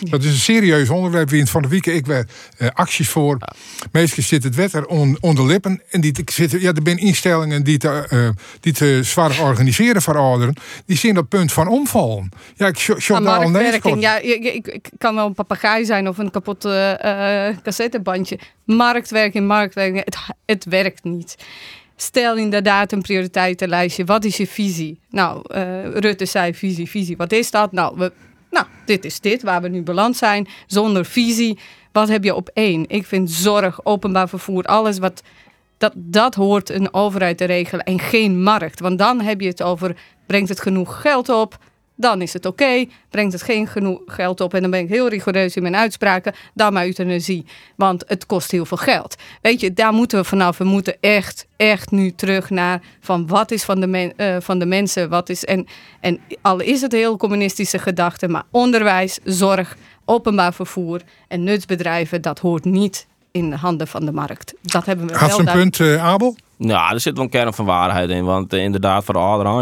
Dat 0.00 0.22
is 0.22 0.30
een 0.30 0.36
serieus 0.36 0.88
onderwerp. 0.88 1.30
Wie 1.30 1.46
van 1.46 1.62
de 1.62 1.68
week 1.68 1.86
ik 1.86 2.06
weer 2.06 2.26
uh, 2.58 2.68
acties 2.72 3.08
voor. 3.08 3.38
Meestal 3.92 4.22
zit 4.22 4.42
het 4.42 4.54
wet 4.54 4.72
er 4.72 4.86
on, 4.86 5.16
onder 5.20 5.46
lippen. 5.46 5.82
En 5.90 6.00
die 6.00 6.20
zitten, 6.24 6.60
ja, 6.60 6.68
er 6.72 6.80
zijn 6.84 6.98
instellingen 6.98 7.62
die 7.62 7.78
te, 7.78 8.08
uh, 8.12 8.28
die 8.60 8.72
te 8.72 9.00
zwaar 9.02 9.40
organiseren 9.40 10.02
voor 10.02 10.16
ouderen. 10.16 10.54
Die 10.86 10.96
zien 10.96 11.14
dat 11.14 11.28
punt 11.28 11.52
van 11.52 11.68
omvallen. 11.68 12.28
Ja, 12.54 12.66
ik 12.66 12.78
show 12.78 13.24
daar 13.24 13.38
al 13.38 13.98
ja, 13.98 14.18
ik, 14.18 14.44
ik, 14.44 14.66
ik, 14.66 14.90
kan 14.98 15.14
wel 15.14 15.26
een 15.26 15.34
papegaai 15.34 15.84
zijn 15.84 16.08
of 16.08 16.18
een 16.18 16.30
kapot 16.30 16.64
uh, 16.64 16.92
cassettebandje. 17.62 18.38
Marktwerking, 18.64 19.46
marktwerking, 19.46 20.04
het, 20.04 20.18
het 20.46 20.64
werkt 20.64 21.04
niet. 21.04 21.36
Stel 21.96 22.36
inderdaad 22.36 22.92
een 22.92 23.02
prioriteitenlijstje. 23.02 24.04
Wat 24.04 24.24
is 24.24 24.36
je 24.36 24.46
visie? 24.46 25.00
Nou, 25.10 25.42
Rutte 25.94 26.24
zei 26.24 26.54
visie, 26.54 26.88
visie. 26.88 27.16
Wat 27.16 27.32
is 27.32 27.50
dat? 27.50 27.72
Nou, 27.72 27.94
we 27.98 28.12
nou, 28.56 28.68
dit 28.84 29.04
is 29.04 29.20
dit, 29.20 29.42
waar 29.42 29.62
we 29.62 29.68
nu 29.68 29.82
beland 29.82 30.16
zijn, 30.16 30.48
zonder 30.66 31.04
visie. 31.04 31.58
Wat 31.92 32.08
heb 32.08 32.24
je 32.24 32.34
op 32.34 32.50
één? 32.52 32.84
Ik 32.88 33.06
vind 33.06 33.30
zorg, 33.30 33.84
openbaar 33.84 34.28
vervoer, 34.28 34.64
alles 34.64 34.98
wat... 34.98 35.22
Dat, 35.78 35.92
dat 35.94 36.34
hoort 36.34 36.70
een 36.70 36.94
overheid 36.94 37.38
te 37.38 37.44
regelen 37.44 37.84
en 37.84 37.98
geen 37.98 38.42
markt. 38.42 38.80
Want 38.80 38.98
dan 38.98 39.20
heb 39.20 39.40
je 39.40 39.48
het 39.48 39.62
over, 39.62 39.96
brengt 40.26 40.48
het 40.48 40.60
genoeg 40.60 41.00
geld 41.00 41.28
op? 41.28 41.58
Dan 41.96 42.22
is 42.22 42.32
het 42.32 42.46
oké. 42.46 42.84
Brengt 43.10 43.32
het 43.32 43.42
geen 43.42 43.66
genoeg 43.66 44.00
geld 44.06 44.40
op 44.40 44.54
en 44.54 44.60
dan 44.60 44.70
ben 44.70 44.80
ik 44.80 44.88
heel 44.88 45.08
rigoureus 45.08 45.56
in 45.56 45.62
mijn 45.62 45.76
uitspraken, 45.76 46.34
dan 46.54 46.72
maar 46.72 46.84
euthanasie. 46.84 47.44
Want 47.76 48.04
het 48.06 48.26
kost 48.26 48.50
heel 48.50 48.64
veel 48.64 48.76
geld. 48.76 49.16
Weet 49.42 49.60
je, 49.60 49.72
daar 49.72 49.92
moeten 49.92 50.18
we 50.18 50.24
vanaf. 50.24 50.58
We 50.58 50.64
moeten 50.64 50.96
echt, 51.00 51.46
echt 51.56 51.90
nu 51.90 52.12
terug 52.14 52.50
naar 52.50 52.80
van 53.00 53.26
wat 53.26 53.50
is 53.50 53.64
van 53.64 53.80
de, 53.80 53.86
men, 53.86 54.16
eh, 54.16 54.36
van 54.40 54.58
de 54.58 54.66
mensen, 54.66 55.08
wat 55.08 55.28
is. 55.28 55.44
En, 55.44 55.66
en 56.00 56.20
al 56.42 56.60
is 56.60 56.80
het 56.80 56.92
heel 56.92 57.16
communistische 57.16 57.78
gedachte, 57.78 58.28
maar 58.28 58.44
onderwijs, 58.50 59.18
zorg, 59.24 59.76
openbaar 60.04 60.54
vervoer 60.54 61.00
en 61.28 61.44
nutsbedrijven, 61.44 62.22
dat 62.22 62.38
hoort 62.38 62.64
niet 62.64 63.06
in 63.30 63.50
de 63.50 63.56
handen 63.56 63.88
van 63.88 64.04
de 64.04 64.12
markt. 64.12 64.54
Dat 64.62 64.86
hebben 64.86 65.06
we 65.06 65.16
Had 65.16 65.28
wel 65.28 65.36
ze 65.38 65.46
een 65.46 65.52
punt, 65.52 65.80
eh, 65.80 66.04
Abel? 66.04 66.36
Ja, 66.58 66.92
er 66.92 67.00
zit 67.00 67.14
wel 67.14 67.24
een 67.24 67.30
kern 67.30 67.52
van 67.54 67.64
waarheid 67.64 68.10
in. 68.10 68.24
Want 68.24 68.52
eh, 68.52 68.62
inderdaad, 68.62 69.04
voor 69.04 69.14
de 69.14 69.20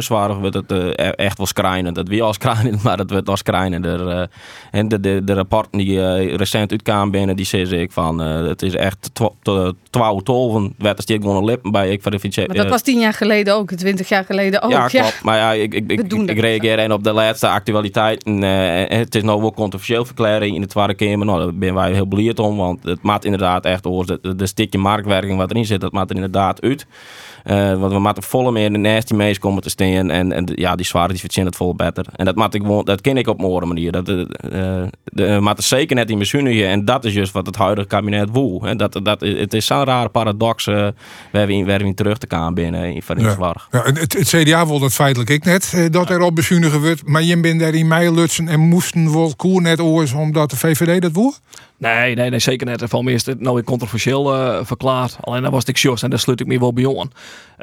waren 0.08 0.40
wordt 0.40 0.54
het 0.54 0.72
eh, 0.72 0.78
e- 1.06 1.10
echt 1.10 1.36
wel 1.36 1.46
schrijnend. 1.46 1.96
Het 1.96 2.08
wie 2.08 2.22
al 2.22 2.32
schrijnend, 2.32 2.82
maar 2.84 2.98
het 2.98 3.10
wordt 3.10 3.26
wel 3.26 3.36
schrijnender. 3.36 4.08
eh. 4.08 4.26
en 4.70 4.88
de, 4.88 5.00
de, 5.00 5.24
de 5.24 5.34
rapporten 5.34 5.78
die 5.78 6.36
recent 6.36 6.70
uitkwamen 6.70 7.10
binnen, 7.10 7.36
die 7.36 7.44
zeggen 7.44 7.80
ik 7.80 7.92
van... 7.92 8.18
het 8.18 8.62
is 8.62 8.74
echt 8.74 9.10
12 9.90 10.22
tolven. 10.22 10.74
werd 10.78 11.08
er 11.08 11.16
gewoon 11.20 11.36
een 11.36 11.44
lippen 11.44 11.70
bij. 11.70 11.90
Ik 11.90 12.02
verificeer. 12.02 12.46
Maar 12.46 12.56
dat 12.56 12.68
was 12.68 12.82
tien 12.82 12.98
jaar 13.00 13.12
geleden 13.12 13.54
ook, 13.54 13.72
twintig 13.72 14.08
jaar 14.08 14.24
geleden 14.24 14.62
ook. 14.62 14.70
ja, 14.70 14.86
klopt. 14.86 15.20
Maar 15.22 15.36
ja, 15.36 15.52
ik, 15.52 15.74
ik, 15.74 15.90
ik, 15.90 16.00
ik, 16.12 16.30
ik 16.30 16.38
reageer 16.40 16.92
op 16.92 17.04
de 17.04 17.12
laatste 17.12 17.48
actualiteiten. 17.48 18.42
eh, 18.42 18.92
en 18.92 18.98
het 18.98 19.14
is 19.14 19.22
nou 19.22 19.40
wel 19.40 19.52
controversieel 19.52 20.04
verklaring 20.04 20.54
in 20.54 20.60
de 20.60 20.66
Tweede 20.66 20.94
Kamer. 20.94 21.26
Nou, 21.26 21.38
daar 21.38 21.54
ben 21.54 21.74
wij 21.74 21.92
heel 21.92 22.06
blij 22.06 22.32
om. 22.36 22.56
Want 22.56 22.84
het 22.84 23.02
maakt 23.02 23.24
inderdaad 23.24 23.64
echt 23.64 23.86
over 23.86 24.20
de, 24.22 24.34
de 24.36 24.46
stukje 24.46 24.78
marktwerking 24.78 25.36
wat 25.36 25.50
erin 25.50 25.66
zit. 25.66 25.80
Dat 25.80 25.92
maakt 25.92 26.10
er 26.10 26.16
inderdaad 26.16 26.62
uit. 26.62 26.83
Eh, 27.44 27.78
want 27.78 27.92
we 27.92 27.98
moeten 27.98 28.22
volle 28.22 28.52
meer 28.52 28.72
de 28.72 28.78
nasty 28.78 29.14
mees 29.14 29.38
komen 29.38 29.62
te 29.62 29.68
staan. 29.68 30.10
En, 30.10 30.32
en 30.32 30.52
ja, 30.54 30.76
die 30.76 30.86
zware 30.86 31.08
die 31.08 31.20
verzinnen 31.20 31.52
het 31.52 31.60
vol 31.60 31.74
beter. 31.74 32.06
En 32.16 32.24
dat, 32.24 32.54
ik 32.54 32.86
dat 32.86 33.00
ken 33.00 33.16
ik 33.16 33.28
op 33.28 33.38
een 33.38 33.44
andere 33.44 33.66
manier. 33.66 33.92
Dat, 33.92 34.08
eh, 34.08 34.82
de, 35.04 35.54
zeker 35.56 35.96
net 35.96 36.10
in 36.10 36.18
bezuinigen. 36.18 36.68
En 36.68 36.84
dat 36.84 37.04
is 37.04 37.14
juist 37.14 37.32
wat 37.32 37.46
het 37.46 37.56
huidige 37.56 37.86
kabinet 37.86 38.30
wil. 38.30 38.66
Dat, 38.76 39.00
dat, 39.02 39.20
het 39.20 39.54
is 39.54 39.66
zo'n 39.66 39.84
rare 39.84 40.08
paradox 40.08 40.66
eh, 40.66 40.88
waar 41.32 41.46
we 41.46 41.52
in, 41.52 41.66
waar 41.66 41.78
we 41.78 41.84
in 41.84 41.94
terug 41.94 42.18
te 42.18 42.26
gaan 42.28 42.54
binnen 42.54 42.94
in 42.94 43.02
van 43.02 43.18
Ja. 43.18 43.32
Ja, 43.70 43.82
het, 43.82 44.12
het 44.12 44.28
CDA 44.28 44.66
wil 44.66 44.78
dat 44.78 44.92
feitelijk 44.92 45.30
ik 45.30 45.44
net, 45.44 45.88
dat 45.90 46.10
er 46.10 46.20
op 46.20 46.34
bezuinigen 46.34 46.80
wordt. 46.80 47.06
Maar 47.06 47.22
je 47.22 47.40
bent 47.40 47.60
daar 47.60 47.74
in 47.74 47.88
mei 47.88 48.10
lutsen 48.14 48.48
en 48.48 48.60
moesten 48.60 49.12
wel 49.12 49.34
koer 49.36 49.62
net 49.62 49.80
oors 49.80 50.12
omdat 50.12 50.50
de 50.50 50.56
VVD 50.56 51.02
dat 51.02 51.12
wil? 51.12 51.34
Nee, 51.78 52.14
nee, 52.14 52.30
nee, 52.30 52.38
zeker 52.38 52.66
net. 52.66 52.82
Van 52.86 53.04
mij 53.04 53.14
is 53.14 53.26
het 53.26 53.40
nou 53.40 53.54
weer 53.54 53.64
controversieel 53.64 54.34
eh, 54.34 54.64
verklaard. 54.64 55.16
Alleen 55.20 55.42
dan 55.42 55.50
was 55.50 55.64
ik 55.64 55.76
Jos 55.76 56.02
en 56.02 56.10
daar 56.10 56.18
sluit 56.18 56.40
ik 56.40 56.46
me 56.46 56.58
wel 56.58 56.72
bij 56.72 56.98
aan. 56.98 57.10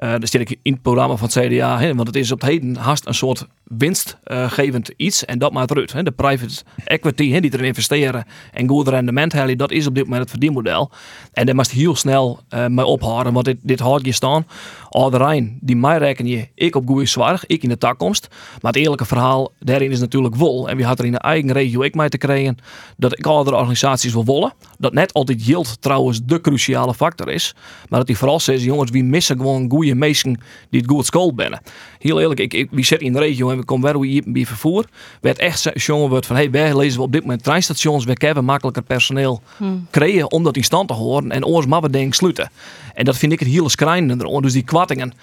Eh 0.01 0.09
daar 0.09 0.27
zit 0.27 0.41
ik 0.41 0.59
in 0.61 0.73
het 0.73 0.81
programma 0.81 1.15
van 1.15 1.29
het 1.33 1.47
CDA. 1.47 1.79
Hè, 1.79 1.95
want 1.95 2.07
het 2.07 2.15
is 2.15 2.31
op 2.31 2.41
het 2.41 2.49
heden 2.49 2.75
haast 2.75 3.07
een 3.07 3.13
soort 3.13 3.45
winstgevend 3.63 4.93
iets. 4.97 5.25
En 5.25 5.39
dat 5.39 5.51
maakt. 5.51 5.93
Hè. 5.93 6.03
De 6.03 6.11
private 6.11 6.63
equity 6.85 7.31
hè, 7.31 7.39
die 7.39 7.53
erin 7.53 7.65
investeren 7.65 8.25
en 8.51 8.67
goed 8.67 8.87
rendement 8.87 9.33
halen. 9.33 9.57
Dat 9.57 9.71
is 9.71 9.87
op 9.87 9.95
dit 9.95 10.03
moment 10.03 10.21
het 10.21 10.29
verdienmodel. 10.29 10.91
En 11.33 11.45
daar 11.45 11.55
moest 11.55 11.71
heel 11.71 11.95
snel 11.95 12.39
eh 12.49 12.67
mee 12.67 12.85
ophouden. 12.85 13.33
Want 13.33 13.45
dit, 13.45 13.57
dit 13.61 13.79
houdt 13.79 14.05
je 14.05 14.11
staan. 14.11 14.45
Alderijn, 14.89 15.57
die 15.61 15.75
mij 15.75 15.97
reken 15.97 16.25
je 16.25 16.47
ik 16.55 16.75
op 16.75 16.87
goede 16.87 17.05
zwaar. 17.05 17.43
Ik 17.45 17.63
in 17.63 17.69
de 17.69 17.77
toekomst. 17.77 18.27
Maar 18.61 18.71
het 18.71 18.81
eerlijke 18.81 19.05
verhaal 19.05 19.51
daarin 19.59 19.91
is 19.91 19.99
natuurlijk 19.99 20.35
wel. 20.35 20.69
En 20.69 20.77
we 20.77 20.83
hadden 20.83 21.05
er 21.05 21.11
in 21.11 21.17
de 21.17 21.27
eigen 21.27 21.51
regio 21.51 21.81
ik 21.81 21.95
mee 21.95 22.09
te 22.09 22.17
krijgen. 22.17 22.57
Dat 22.97 23.17
ik 23.17 23.25
andere 23.25 23.55
organisaties 23.55 24.13
wil 24.13 24.25
willen. 24.25 24.53
Dat 24.77 24.93
net 24.93 25.13
altijd 25.13 25.45
yield 25.45 25.81
trouwens 25.81 26.19
de 26.25 26.41
cruciale 26.41 26.93
factor 26.93 27.29
is. 27.29 27.55
Maar 27.89 27.99
dat 27.99 28.07
die 28.07 28.17
vooral 28.17 28.39
zegt, 28.39 28.61
jongens, 28.61 28.91
we 28.91 29.01
missen 29.01 29.37
gewoon 29.37 29.69
goede 29.69 29.90
mensen 29.95 30.39
die 30.69 30.81
het 30.81 30.89
goed 30.89 31.05
school 31.05 31.33
binnen. 31.33 31.61
Heel 31.99 32.19
eerlijk, 32.19 32.39
ik, 32.39 32.53
ik, 32.53 32.67
we 32.71 32.83
zitten 32.83 33.07
in 33.07 33.13
de 33.13 33.19
regio 33.19 33.49
en 33.49 33.57
we 33.57 33.65
komen 33.65 33.99
weer 33.99 34.09
hier 34.11 34.23
bij 34.25 34.45
vervoer. 34.45 34.85
Werd 35.21 35.37
echt 35.37 35.71
jongen 35.73 36.09
wordt 36.09 36.25
van, 36.25 36.35
hey, 36.35 36.51
wij 36.51 36.77
lezen 36.77 36.97
we 36.97 37.05
op 37.05 37.11
dit 37.11 37.21
moment 37.21 37.43
treinstations. 37.43 38.05
We 38.05 38.15
hebben 38.17 38.45
makkelijker 38.45 38.83
personeel 38.83 39.41
Hmm. 39.57 39.87
creëren 39.91 40.31
om 40.31 40.43
dat 40.43 40.57
in 40.57 40.63
stand 40.63 40.87
te 40.87 40.93
horen. 40.93 41.31
En 41.31 41.45
oors 41.45 41.65
maar 41.65 41.81
we 41.81 42.07
sluiten. 42.09 42.51
En 42.93 43.05
dat 43.05 43.17
vind 43.17 43.31
ik 43.31 43.39
het 43.39 43.47
hele 43.47 43.69
schrijnende. 43.69 44.41
Dus 44.41 44.53
die 44.53 44.63
kwattingen. 44.63 45.13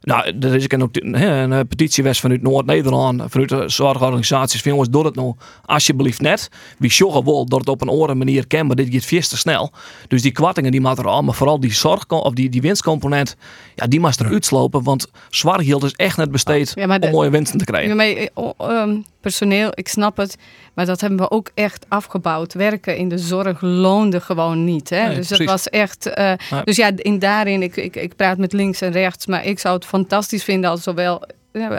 Nou, 0.00 0.32
er 0.40 0.54
is 0.54 0.64
een, 0.68 1.14
hè, 1.14 1.42
een 1.42 1.52
eh, 1.52 1.60
petitie 1.68 2.04
was 2.04 2.20
vanuit 2.20 2.42
Noord-Nederland, 2.42 3.22
vanuit 3.26 3.48
de 3.48 3.68
zorgorganisaties. 3.68 4.62
Van 4.62 4.70
jongens, 4.70 4.90
doe 4.90 5.04
het 5.04 5.14
nou 5.14 5.34
alsjeblieft 5.64 6.20
net. 6.20 6.50
We 6.78 6.90
zorgen 6.90 7.24
wel 7.24 7.46
dat 7.46 7.58
het 7.58 7.68
op 7.68 7.80
een 7.82 7.88
andere 7.88 8.14
manier 8.14 8.46
kan, 8.46 8.66
maar 8.66 8.76
dit 8.76 8.88
gaat 8.92 9.04
veel 9.04 9.20
te 9.20 9.36
snel. 9.36 9.72
Dus 10.08 10.22
die 10.22 10.32
kwattingen 10.32 10.70
die 10.70 10.80
maken 10.80 11.02
er 11.04 11.08
al, 11.10 11.22
maar 11.22 11.34
vooral 11.34 11.60
die 11.60 11.72
zorg 11.72 12.06
of 12.08 12.32
die, 12.32 12.48
die 12.48 12.60
winstcomponent, 12.60 13.36
ja, 13.74 13.86
die 13.86 14.00
mag 14.00 14.16
er 14.16 14.26
uitslopen. 14.26 14.82
Want 14.82 15.06
zwaar 15.28 15.60
is 15.62 15.92
echt 15.96 16.16
net 16.16 16.30
besteed 16.30 16.72
Ja, 16.74 16.86
maar 16.86 17.00
de- 17.00 17.06
om 17.06 17.12
mooie 17.12 17.30
winsten 17.30 17.58
te 17.58 17.64
krijgen. 17.64 17.88
Ja, 17.88 17.94
maar, 17.94 18.06
eh, 18.06 18.26
o- 18.34 18.54
ehm, 18.58 18.96
personeel, 19.28 19.70
ik 19.74 19.88
snap 19.88 20.16
het. 20.16 20.36
Maar 20.74 20.86
dat 20.86 21.00
hebben 21.00 21.18
we 21.18 21.30
ook 21.30 21.50
echt 21.54 21.86
afgebouwd. 21.88 22.54
Werken 22.54 22.96
in 22.96 23.08
de 23.08 23.18
zorg 23.18 23.60
loonde 23.60 24.20
gewoon 24.20 24.64
niet. 24.64 24.90
Hè? 24.90 25.06
Nee, 25.06 25.14
dus 25.16 25.28
dat 25.28 25.38
precies. 25.38 25.46
was 25.46 25.68
echt. 25.68 26.06
eh. 26.06 26.32
Dus 26.64 26.76
ja, 26.76 26.90
in 26.96 27.18
daarin, 27.18 27.62
ik, 27.62 27.76
ik, 27.76 27.96
ik 27.96 28.16
praat 28.16 28.38
met 28.38 28.52
links 28.52 28.80
en 28.80 28.92
rechts. 28.92 29.26
Maar 29.26 29.44
ik 29.44 29.58
zou 29.58 29.74
het 29.74 29.84
fantastisch 29.84 30.44
vinden 30.44 30.70
als 30.70 30.82
zowel. 30.82 31.22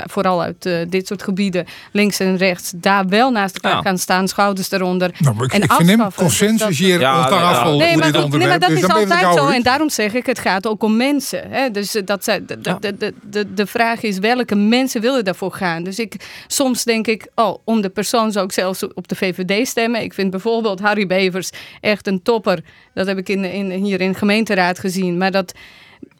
Vooral 0.05 0.41
uit 0.41 0.65
eh, 0.65 0.73
dit 0.89 1.07
soort 1.07 1.23
gebieden, 1.23 1.65
links 1.91 2.19
en 2.19 2.37
rechts, 2.37 2.71
daar 2.75 3.07
wel 3.07 3.31
naast 3.31 3.55
elkaar 3.55 3.75
Ja. 3.75 3.81
gaan 3.81 3.97
staan, 3.97 4.27
schouders 4.27 4.71
eronder. 4.71 5.11
Nou, 5.19 5.35
maar 5.35 5.45
ik, 5.45 5.53
en 5.53 5.61
ik 5.61 5.71
vind 5.73 5.89
hem. 5.89 5.97
Dus 6.05 6.15
consensus 6.15 6.59
dat- 6.59 6.75
hier 6.75 6.99
Ja, 6.99 7.21
op 7.23 7.27
tafel 7.29 7.77
Nee, 7.77 7.97
maar, 7.97 8.11
dit 8.11 8.29
nee, 8.29 8.47
maar 8.47 8.59
dat 8.59 8.69
dus 8.69 8.77
is 8.81 8.87
altijd 8.87 9.33
zo. 9.33 9.47
En 9.47 9.61
daarom 9.61 9.89
zeg 9.89 10.13
ik, 10.13 10.25
het 10.25 10.39
gaat 10.39 10.67
ook 10.67 10.83
om 10.83 10.97
mensen. 10.97 11.49
Hè? 11.49 11.71
Dus 11.71 11.95
eh, 11.95 12.05
dat 12.05 12.23
zij, 12.23 12.45
de, 12.45 12.61
de, 12.61 12.95
de, 12.97 13.13
de, 13.29 13.53
de 13.53 13.65
vraag 13.65 14.01
is, 14.01 14.17
welke 14.17 14.55
mensen 14.55 15.01
willen 15.01 15.25
daarvoor 15.25 15.51
gaan? 15.53 15.83
Dus 15.83 15.99
ik, 15.99 16.15
soms 16.47 16.83
denk 16.83 17.07
ik, 17.07 17.27
oh, 17.35 17.57
om 17.63 17.81
de 17.81 17.89
persoon 17.89 18.31
zou 18.31 18.45
ik 18.45 18.51
zelfs 18.51 18.83
op 18.93 19.07
de 19.07 19.15
VVD 19.15 19.67
stemmen. 19.67 20.01
Ik 20.01 20.13
vind 20.13 20.29
bijvoorbeeld 20.31 20.79
Harry 20.79 21.07
Bevers 21.07 21.49
echt 21.81 22.07
een 22.07 22.21
topper. 22.21 22.59
Dat 22.93 23.07
heb 23.07 23.17
ik 23.17 23.29
in, 23.29 23.43
in, 23.45 23.71
hier 23.71 24.01
in 24.01 24.11
de 24.11 24.17
gemeenteraad 24.17 24.79
gezien. 24.79 25.17
Maar 25.17 25.31
dat... 25.31 25.53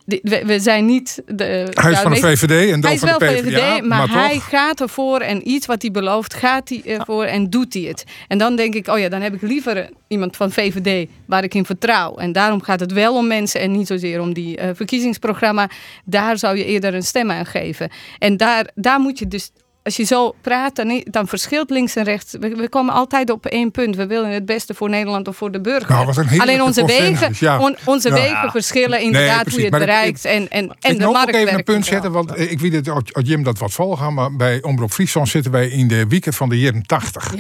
We, 0.09 0.41
we 0.45 0.59
zijn 0.59 0.85
niet 0.85 1.21
de. 1.25 1.43
Hij 1.43 1.91
is 1.91 1.97
ja, 1.97 2.01
van 2.01 2.11
de 2.11 2.19
VVD 2.19 2.71
en 2.71 2.81
dan 2.81 2.81
hij 2.81 2.93
is 2.93 2.99
van 2.99 3.09
de 3.09 3.25
PvdA, 3.25 3.75
VVD, 3.75 3.83
maar, 3.83 4.09
maar 4.09 4.23
hij 4.23 4.33
toch. 4.33 4.49
gaat 4.49 4.81
ervoor 4.81 5.19
en 5.19 5.49
iets 5.49 5.65
wat 5.65 5.81
hij 5.81 5.91
belooft, 5.91 6.33
gaat 6.33 6.69
hij 6.69 6.81
ervoor 6.85 7.23
en 7.23 7.49
doet 7.49 7.73
hij 7.73 7.83
het. 7.83 8.03
En 8.27 8.37
dan 8.37 8.55
denk 8.55 8.73
ik, 8.73 8.87
oh 8.87 8.99
ja, 8.99 9.09
dan 9.09 9.21
heb 9.21 9.33
ik 9.33 9.41
liever 9.41 9.89
iemand 10.07 10.35
van 10.35 10.51
VVD 10.51 11.09
waar 11.25 11.43
ik 11.43 11.53
in 11.53 11.65
vertrouw. 11.65 12.15
En 12.15 12.31
daarom 12.31 12.61
gaat 12.61 12.79
het 12.79 12.91
wel 12.91 13.15
om 13.15 13.27
mensen 13.27 13.61
en 13.61 13.71
niet 13.71 13.87
zozeer 13.87 14.21
om 14.21 14.33
die 14.33 14.57
eh, 14.57 14.69
verkiezingsprogramma. 14.73 15.69
Daar 16.05 16.37
zou 16.37 16.57
je 16.57 16.65
eerder 16.65 16.93
een 16.93 17.03
stem 17.03 17.31
aan 17.31 17.45
geven. 17.45 17.89
En 18.19 18.37
daar, 18.37 18.69
daar 18.75 18.99
moet 18.99 19.19
je 19.19 19.27
dus. 19.27 19.51
Als 19.83 19.95
je 19.97 20.03
zo 20.03 20.35
praat, 20.41 20.75
dan, 20.75 21.03
dan 21.05 21.27
verschilt 21.27 21.69
links 21.69 21.95
en 21.95 22.03
rechts. 22.03 22.35
We, 22.39 22.55
we 22.55 22.69
komen 22.69 22.93
altijd 22.93 23.29
op 23.29 23.45
één 23.45 23.71
punt. 23.71 23.95
We 23.95 24.07
willen 24.07 24.29
het 24.29 24.45
beste 24.45 24.73
voor 24.73 24.89
Nederland 24.89 25.27
of 25.27 25.35
voor 25.37 25.51
de 25.51 25.61
burger. 25.61 25.89
Nou, 25.91 26.05
wat 26.05 26.17
Alleen 26.37 26.61
onze 26.61 26.85
wegen, 26.85 27.33
ja. 27.39 27.59
on- 27.59 27.75
onze 27.85 28.07
Ja. 28.09 28.13
wegen 28.13 28.51
verschillen 28.51 28.89
Nee, 28.89 29.01
inderdaad 29.01 29.47
hoe 29.49 29.57
je 29.57 29.61
het 29.61 29.71
Maar 29.71 29.79
ik- 29.81 29.85
bereikt. 29.87 30.25
en 30.25 30.49
en, 30.49 30.63
en 30.79 30.91
ik 30.91 30.99
de 30.99 31.05
wil 31.05 31.15
ook 31.21 31.31
even 31.31 31.53
een 31.53 31.63
punt 31.63 31.85
zetten, 31.85 32.11
want 32.11 32.39
ik 32.39 32.59
weet 32.59 32.89
als 32.89 33.03
Jim 33.23 33.43
dat 33.43 33.57
wat 33.59 33.71
volgaan, 33.73 34.13
maar 34.13 34.35
bij 34.35 34.61
Omroep 34.61 34.91
Friesland 34.91 35.29
zitten 35.29 35.51
wij 35.51 35.67
in 35.67 35.87
de 35.87 36.07
weekend 36.07 36.35
van 36.35 36.49
de 36.49 36.59
jaren 36.59 36.83
80. 36.85 37.31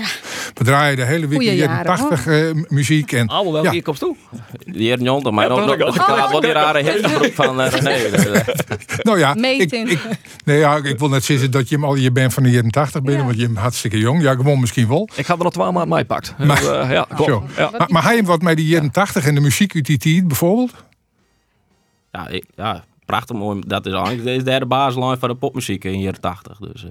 We 0.53 0.63
draaien 0.63 0.95
de 0.95 1.05
hele 1.05 1.27
week 1.27 1.37
Goeie 1.41 1.55
jaren 1.55 1.75
jaren, 1.85 2.07
80 2.09 2.27
eh, 2.27 2.45
muziek. 2.67 3.11
En, 3.11 3.27
Allemaal 3.27 3.53
wel 3.53 3.63
ja, 3.63 3.71
hier 3.71 3.81
komt 3.83 3.99
toe. 3.99 4.15
Die 4.65 4.87
heer 4.87 5.01
Jonte, 5.01 5.31
maar 5.31 5.43
Ja, 5.49 5.55
dan 5.55 5.67
dat 5.77 6.29
wel 6.31 6.39
die 6.41 6.51
rare 6.51 6.83
hipsterbroek 6.83 7.33
van 7.33 7.61
eh, 7.61 7.71
René. 7.71 8.09
Dus, 8.09 8.25
nou 9.07 9.19
ja, 9.19 9.35
ik, 9.35 9.71
nee, 10.45 10.57
ja, 10.57 10.75
ik 10.83 10.99
wil 10.99 11.09
net 11.09 11.23
zeggen 11.23 11.51
dat 11.51 11.69
Jim 11.69 11.83
al 11.83 11.95
je 11.95 12.11
bent 12.11 12.28
van 12.31 12.43
de 12.43 12.49
jaren 12.49 12.69
80 12.71 13.01
binnen, 13.01 13.25
want 13.25 13.37
Jim 13.37 13.55
hartstikke 13.55 13.97
jong. 13.97 14.21
Ja, 14.21 14.33
gewoon 14.33 14.59
misschien 14.59 14.87
wel. 14.87 15.09
Ik 15.15 15.25
ga 15.25 15.33
er 15.37 15.43
nog 15.43 15.53
twaalf 15.53 15.73
maanden 15.73 15.95
mee 15.95 16.05
pakt. 16.05 16.35
Maar- 16.37 16.59
Dus, 16.59 16.67
eh, 16.69 16.91
ja. 16.91 17.05
Maar, 17.77 17.87
maar 17.91 18.03
hij 18.03 18.15
hem 18.15 18.25
wat 18.25 18.41
met 18.41 18.57
die 18.57 18.67
jaren 18.67 18.91
80 18.91 19.25
en 19.25 19.35
de 19.35 19.41
muziek 19.41 19.75
uit 19.75 19.85
die 19.85 19.97
tijd 19.97 20.27
bijvoorbeeld? 20.27 20.73
ja, 22.11 22.27
ik, 22.27 22.45
ja, 22.55 22.83
prachtig 23.05 23.35
mooi. 23.35 23.61
Dat 23.67 23.85
is 23.85 23.93
eigenlijk 23.93 24.37
de 24.37 24.43
derde 24.43 24.65
basislijn 24.65 25.19
van 25.19 25.29
de 25.29 25.35
popmuziek 25.35 25.83
in 25.83 25.91
de 25.91 25.97
jaren 25.99 26.21
80. 26.21 26.57
Dus, 26.57 26.83
eh, 26.83 26.89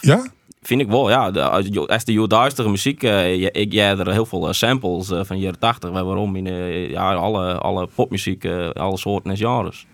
Ja? 0.00 0.26
Vind 0.62 0.80
ik 0.80 0.88
wel, 0.88 1.10
ja. 1.10 1.30
De, 1.30 1.42
als 1.42 1.66
je- 1.66 2.02
de 2.04 2.26
duistere 2.26 2.68
muziek, 2.70 3.02
eh, 3.02 3.36
je- 3.40 3.50
ik 3.50 3.72
jij 3.72 3.96
er 3.98 4.12
heel 4.12 4.26
veel 4.26 4.52
samples 4.52 5.10
eh, 5.10 5.20
van 5.24 5.36
de 5.36 5.42
jaren 5.42 5.58
80. 5.58 5.90
waar- 5.90 6.04
Waarom 6.04 6.36
in 6.36 6.46
eh, 6.46 6.90
ja, 6.90 7.14
alle, 7.14 7.54
alle 7.58 7.88
popmuziek, 7.94 8.44
alle 8.72 8.96
soorten 8.98 9.30
en 9.30 9.36
genres. 9.36 9.86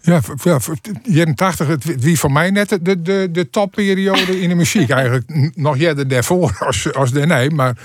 Ja, 0.00 0.20
ja 0.42 0.60
v- 0.60 0.68
jaren 1.02 1.34
80, 1.34 1.66
het, 1.66 2.00
wie 2.00 2.18
voor 2.18 2.32
mij 2.32 2.50
net 2.50 2.78
de, 2.82 3.02
de, 3.02 3.28
de 3.32 3.50
topperiode 3.50 4.40
in 4.40 4.48
de 4.48 4.54
muziek. 4.54 4.90
Eigenlijk 4.90 5.52
nog 5.56 5.76
jij 5.78 6.06
daarvoor 6.06 6.56
als, 6.58 6.92
als 6.92 7.12
de 7.12 7.26
nee, 7.26 7.50
maar 7.50 7.76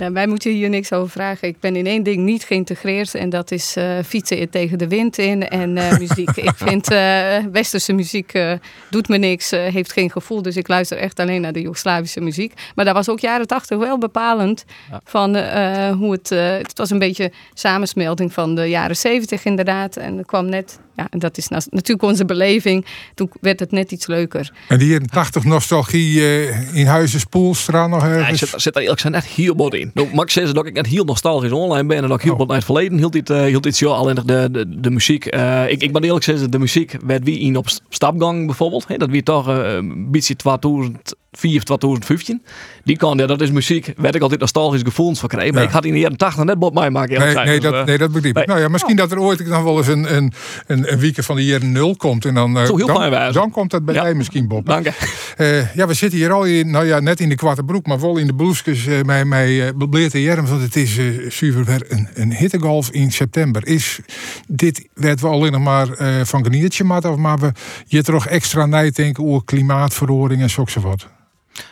Ja, 0.00 0.12
wij 0.12 0.26
moeten 0.26 0.52
hier 0.52 0.68
niks 0.68 0.92
over 0.92 1.10
vragen. 1.10 1.48
Ik 1.48 1.56
ben 1.60 1.76
in 1.76 1.86
één 1.86 2.02
ding 2.02 2.18
niet 2.24 2.44
geïntegreerd 2.44 3.14
en 3.14 3.30
dat 3.30 3.50
is 3.50 3.76
eh, 3.76 3.84
fietsen 4.06 4.50
tegen 4.50 4.78
de 4.78 4.88
wind 4.88 5.18
in 5.18 5.48
en 5.48 5.76
eh, 5.76 5.98
muziek. 5.98 6.30
ik 6.36 6.52
vind 6.56 6.90
eh, 6.90 7.36
westerse 7.52 7.92
muziek 7.92 8.32
eh, 8.32 8.52
doet 8.90 9.08
me 9.08 9.16
niks, 9.16 9.52
eh, 9.52 9.66
heeft 9.72 9.92
geen 9.92 10.10
gevoel, 10.10 10.42
dus 10.42 10.56
ik 10.56 10.68
luister 10.68 10.96
echt 10.98 11.20
alleen 11.20 11.40
naar 11.40 11.52
de 11.52 11.60
Joegoslavische 11.60 12.20
muziek. 12.20 12.52
Maar 12.74 12.84
dat 12.84 12.94
was 12.94 13.08
ook 13.08 13.20
jaren 13.20 13.46
tachtig 13.46 13.78
wel 13.78 13.98
bepalend 13.98 14.64
van 15.04 15.36
eh, 15.36 15.90
hoe 15.92 16.12
het, 16.12 16.30
eh, 16.30 16.50
het 16.50 16.78
was 16.78 16.90
een 16.90 16.98
beetje 16.98 17.32
samensmelting 17.54 18.32
van 18.32 18.54
de 18.54 18.64
jaren 18.68 18.96
zeventig 18.96 19.44
inderdaad. 19.44 19.96
En 19.96 20.18
er 20.18 20.24
kwam 20.24 20.48
net, 20.48 20.78
ja, 20.96 21.06
en 21.10 21.18
dat 21.18 21.38
is 21.38 21.48
na- 21.48 21.60
natuurlijk 21.70 22.02
onze 22.08 22.24
beleving, 22.24 22.86
toen 23.14 23.30
werd 23.40 23.60
het 23.60 23.72
net 23.72 23.92
iets 23.92 24.06
leuker. 24.06 24.52
En 24.68 24.78
die 24.78 24.94
in 24.94 25.06
80 25.06 25.44
nostalgie 25.44 26.20
eh, 26.20 26.74
in 26.74 26.86
Huizen 26.86 27.20
Spoelstra 27.20 27.86
nog 27.86 28.02
Ja, 28.02 28.08
ik 28.12 28.18
ergens. 28.18 28.38
zit, 28.50 28.60
zit 28.62 28.72
daar 28.74 28.82
eerlijk 28.82 29.00
gezegd 29.00 29.24
net 29.24 29.34
heel 29.34 29.54
bot 29.54 29.74
in. 29.74 29.89
Nou, 29.94 30.08
Max 30.14 30.32
zei 30.32 30.52
dat 30.52 30.66
ik 30.66 30.74
net 30.74 30.86
heel 30.86 31.04
nostalgisch 31.04 31.52
online 31.52 31.86
ben 31.86 31.96
en 31.96 32.08
dat 32.08 32.18
ik 32.18 32.24
heel 32.24 32.32
oh. 32.32 32.38
wat 32.38 32.46
naar 32.46 32.56
het 32.56 32.64
verleden 32.64 32.98
hield 32.98 33.12
dit, 33.12 33.30
uh, 33.30 33.42
hield 33.42 33.62
dit 33.62 33.76
zo. 33.76 33.90
Alleen 33.90 34.14
de, 34.14 34.48
de, 34.50 34.80
de 34.80 34.90
muziek, 34.90 35.26
eh, 35.26 35.70
ik, 35.70 35.82
ik 35.82 35.92
ben 35.92 36.02
eerlijk 36.02 36.24
gezegd, 36.24 36.52
de 36.52 36.58
muziek 36.58 36.96
werd 37.04 37.24
wie 37.24 37.38
in 37.38 37.56
op 37.56 37.66
stapgang 37.88 38.46
bijvoorbeeld. 38.46 38.98
Dat 38.98 39.10
wie 39.10 39.22
toch 39.22 39.48
eh, 39.48 39.72
een 39.72 40.10
beetje 40.10 40.36
2000 40.36 41.14
4 41.32 41.62
2015. 41.62 42.42
Die 42.84 42.96
kan, 42.96 43.18
ja, 43.18 43.26
dat 43.26 43.40
is 43.40 43.50
muziek. 43.50 43.92
Werd 43.96 44.14
ik 44.14 44.22
altijd 44.22 44.40
nostalgisch 44.40 44.82
gevoelens 44.82 45.20
van 45.20 45.28
krijgen. 45.28 45.54
Maar 45.54 45.62
ik 45.62 45.70
had 45.70 45.84
in 45.84 45.92
de 45.92 45.98
jaren 45.98 46.16
80 46.16 46.44
net 46.44 46.58
Bob 46.58 46.74
Mai 46.74 46.90
maken. 46.90 47.18
Nee, 47.18 47.34
nee, 47.34 47.60
dat, 47.60 47.86
nee, 47.86 47.98
dat 47.98 48.08
eh. 48.08 48.14
begrijp. 48.14 48.38
ik. 48.38 48.46
Nou 48.46 48.60
ja, 48.60 48.68
misschien 48.68 48.96
dat 48.96 49.12
er 49.12 49.18
ooit 49.18 49.46
dan 49.46 49.64
wel 49.64 49.78
eens 49.78 49.86
een, 49.86 50.16
een, 50.16 50.32
een, 50.66 51.14
van 51.14 51.36
de 51.36 51.44
jaren 51.44 51.72
0 51.72 51.96
komt. 51.96 52.24
En 52.24 52.34
dan, 52.34 52.58
eh, 52.58 53.32
dan, 53.32 53.50
komt 53.50 53.70
dat 53.70 53.84
bij 53.84 53.94
mij 53.94 54.14
misschien, 54.14 54.48
Bob. 54.48 54.66
Dank 54.66 54.84
je. 54.84 54.92
Eh, 55.36 55.74
ja, 55.74 55.86
we 55.86 55.94
zitten 55.94 56.18
hier 56.18 56.32
al 56.32 56.44
in, 56.44 56.70
nou 56.70 56.86
ja, 56.86 57.00
net 57.00 57.20
in 57.20 57.28
de 57.28 57.34
kwarte 57.34 57.62
broek, 57.62 57.86
maar 57.86 58.00
wel 58.00 58.16
in 58.16 58.26
de 58.26 58.34
bloesjes. 58.34 58.86
Uh, 58.86 59.02
mij 59.02 59.24
mij 59.24 59.72
bleert 59.90 60.12
de 60.12 60.22
jaren, 60.22 60.46
want 60.46 60.62
het 60.62 60.76
is 60.76 60.96
uh, 60.96 61.30
super 61.30 61.84
een, 61.88 62.08
een 62.14 62.34
hittegolf 62.34 62.90
in 62.90 63.12
september. 63.12 63.66
Is 63.66 64.00
dit, 64.48 64.88
werd 64.94 65.20
we 65.20 65.26
alleen 65.26 65.52
nog 65.52 65.62
maar 65.62 65.88
van 66.24 66.44
geniertje, 66.44 66.84
maar, 66.84 67.10
of 67.10 67.16
maar 67.16 67.38
we 67.38 67.52
je 67.86 68.02
toch 68.02 68.26
extra 68.26 68.66
nijdenken 68.66 69.24
over 69.24 69.44
klimaatverhoring 69.44 70.42
en 70.42 70.50
zo 70.50 70.64
wat. 70.82 71.06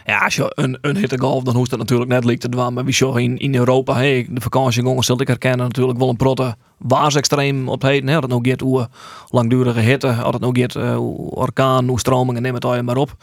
Ja, 0.05 0.19
als 0.19 0.37
je 0.37 0.53
een, 0.55 0.79
een 0.81 0.97
hittegolf, 0.97 1.43
dan 1.43 1.57
hoeft 1.57 1.71
dat 1.71 1.79
natuurlijk 1.79 2.11
net 2.11 2.25
leek 2.25 2.41
te 2.41 2.49
doen. 2.49 2.75
Maar 2.75 2.85
wie 2.85 2.95
zo 2.95 3.15
in, 3.15 3.39
in 3.39 3.55
Europa, 3.55 3.95
hey, 3.95 4.27
de 4.31 4.41
vakantiegongen 4.41 5.05
zult 5.05 5.21
ik 5.21 5.29
herkennen 5.29 5.67
natuurlijk 5.67 5.99
wel 5.99 6.09
een 6.09 6.17
protte 6.17 6.57
waarsextreem 6.79 7.69
op 7.69 7.83
heden. 7.83 8.09
Hè, 8.09 8.21
dat 8.21 8.31
nog 8.31 8.41
gaat 8.43 8.61
hoe 8.61 8.89
langdurige 9.29 9.81
hitte, 9.81 10.07
had 10.07 10.33
het 10.33 10.43
gaat 10.57 10.75
uh, 10.75 10.99
orkaan, 11.31 11.89
hoe 11.89 11.99
stromingen, 11.99 12.43
neem 12.43 12.55
het 12.55 12.65
al 12.65 12.83
maar 12.83 12.97
op. 12.97 13.17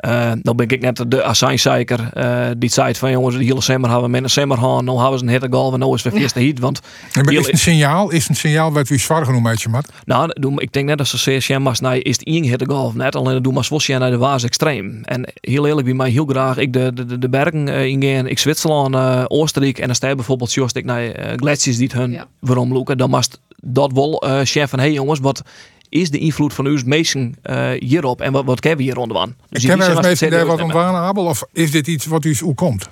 Uh, 0.00 0.32
dan 0.42 0.56
ben 0.56 0.68
ik 0.68 0.80
net 0.80 1.04
de 1.08 1.24
azijnzeiker 1.24 2.10
uh, 2.14 2.46
die 2.58 2.70
zei 2.70 2.94
van 2.94 3.10
jongens, 3.10 3.36
de 3.36 3.44
hele 3.44 3.60
zomer 3.60 3.90
hebben 3.90 4.06
we 4.06 4.10
met 4.10 4.22
een 4.22 4.30
zomer 4.30 4.58
gaan, 4.58 4.84
nou 4.84 5.00
hebben 5.00 5.18
ze 5.18 5.24
een 5.24 5.30
hittegolf 5.30 5.72
en 5.72 5.78
nou 5.78 5.94
is 5.94 6.02
het 6.02 6.12
weer 6.12 6.32
de 6.32 6.40
heat. 6.40 6.58
Want 6.58 6.80
ja, 7.12 7.22
maar 7.22 7.32
is 7.32 7.38
het 7.38 7.52
een 7.52 7.58
signaal, 7.58 8.10
is 8.10 8.18
het 8.18 8.28
een 8.28 8.34
signaal 8.34 8.72
wat 8.72 8.90
u 8.90 8.98
zwaar 8.98 9.24
genoemd 9.24 9.46
heeft, 9.46 9.68
Mat? 9.68 9.92
Nou, 10.04 10.30
ik 10.56 10.72
denk 10.72 10.86
net 10.86 10.98
als 10.98 11.22
ze 11.22 11.36
CSM 11.36 11.62
maar 11.62 11.76
nee, 11.80 12.02
is 12.02 12.16
het 12.16 12.26
één 12.26 12.44
hittegolf 12.44 12.94
net, 12.94 13.16
alleen 13.16 13.42
doe 13.42 13.52
maar 13.52 13.64
zoals 13.64 13.86
naar 13.86 14.10
de 14.10 14.18
waas 14.18 14.44
extreem. 14.44 15.00
En 15.04 15.32
heel 15.40 15.66
eerlijk, 15.66 15.86
bij 15.86 15.96
mij 15.96 16.10
heel 16.10 16.26
graag 16.26 16.56
ik 16.56 16.72
de, 16.72 16.92
de, 16.94 17.18
de 17.18 17.28
bergen 17.28 17.66
uh, 17.66 17.84
ingaan, 17.84 18.26
ik 18.26 18.38
Zwitserland, 18.38 18.94
uh, 18.94 19.24
Oostenrijk 19.26 19.78
en 19.78 19.86
dan 19.86 19.94
sta 19.94 20.08
je 20.08 20.14
bijvoorbeeld 20.14 20.50
zoals 20.50 20.72
ik 20.72 20.84
naar 20.84 21.04
uh, 21.04 21.32
gletsjers 21.36 21.76
die 21.76 21.86
het 21.86 21.96
hun 21.96 22.10
ja. 22.10 22.26
waarom 22.38 22.72
loeken, 22.72 22.98
dan 22.98 23.10
mast 23.10 23.40
dat 23.60 23.92
wel 23.92 24.26
uh, 24.26 24.40
chef 24.42 24.70
van 24.70 24.78
hey 24.78 24.92
jongens, 24.92 25.20
wat 25.20 25.42
is 25.88 26.10
de 26.10 26.18
invloed 26.18 26.54
van 26.54 26.66
uw 26.66 26.78
mensen 26.84 27.34
uh, 27.44 27.70
hierop 27.78 28.20
en 28.20 28.32
wat, 28.32 28.44
wat 28.44 28.60
kennen 28.60 28.78
we 28.78 28.84
hier 28.84 28.96
onderwaan? 28.96 29.36
Dus 29.48 29.64
Ken 29.64 29.78
wij 29.78 29.94
als 29.94 30.06
mensen 30.06 30.30
daar 30.30 30.46
wat 30.46 30.62
ontwaan, 30.62 30.94
Abel? 30.94 31.24
Of 31.24 31.44
is 31.52 31.70
dit 31.70 31.86
iets 31.86 32.06
wat 32.06 32.24
u 32.24 32.36
hoe 32.40 32.54
komt? 32.54 32.88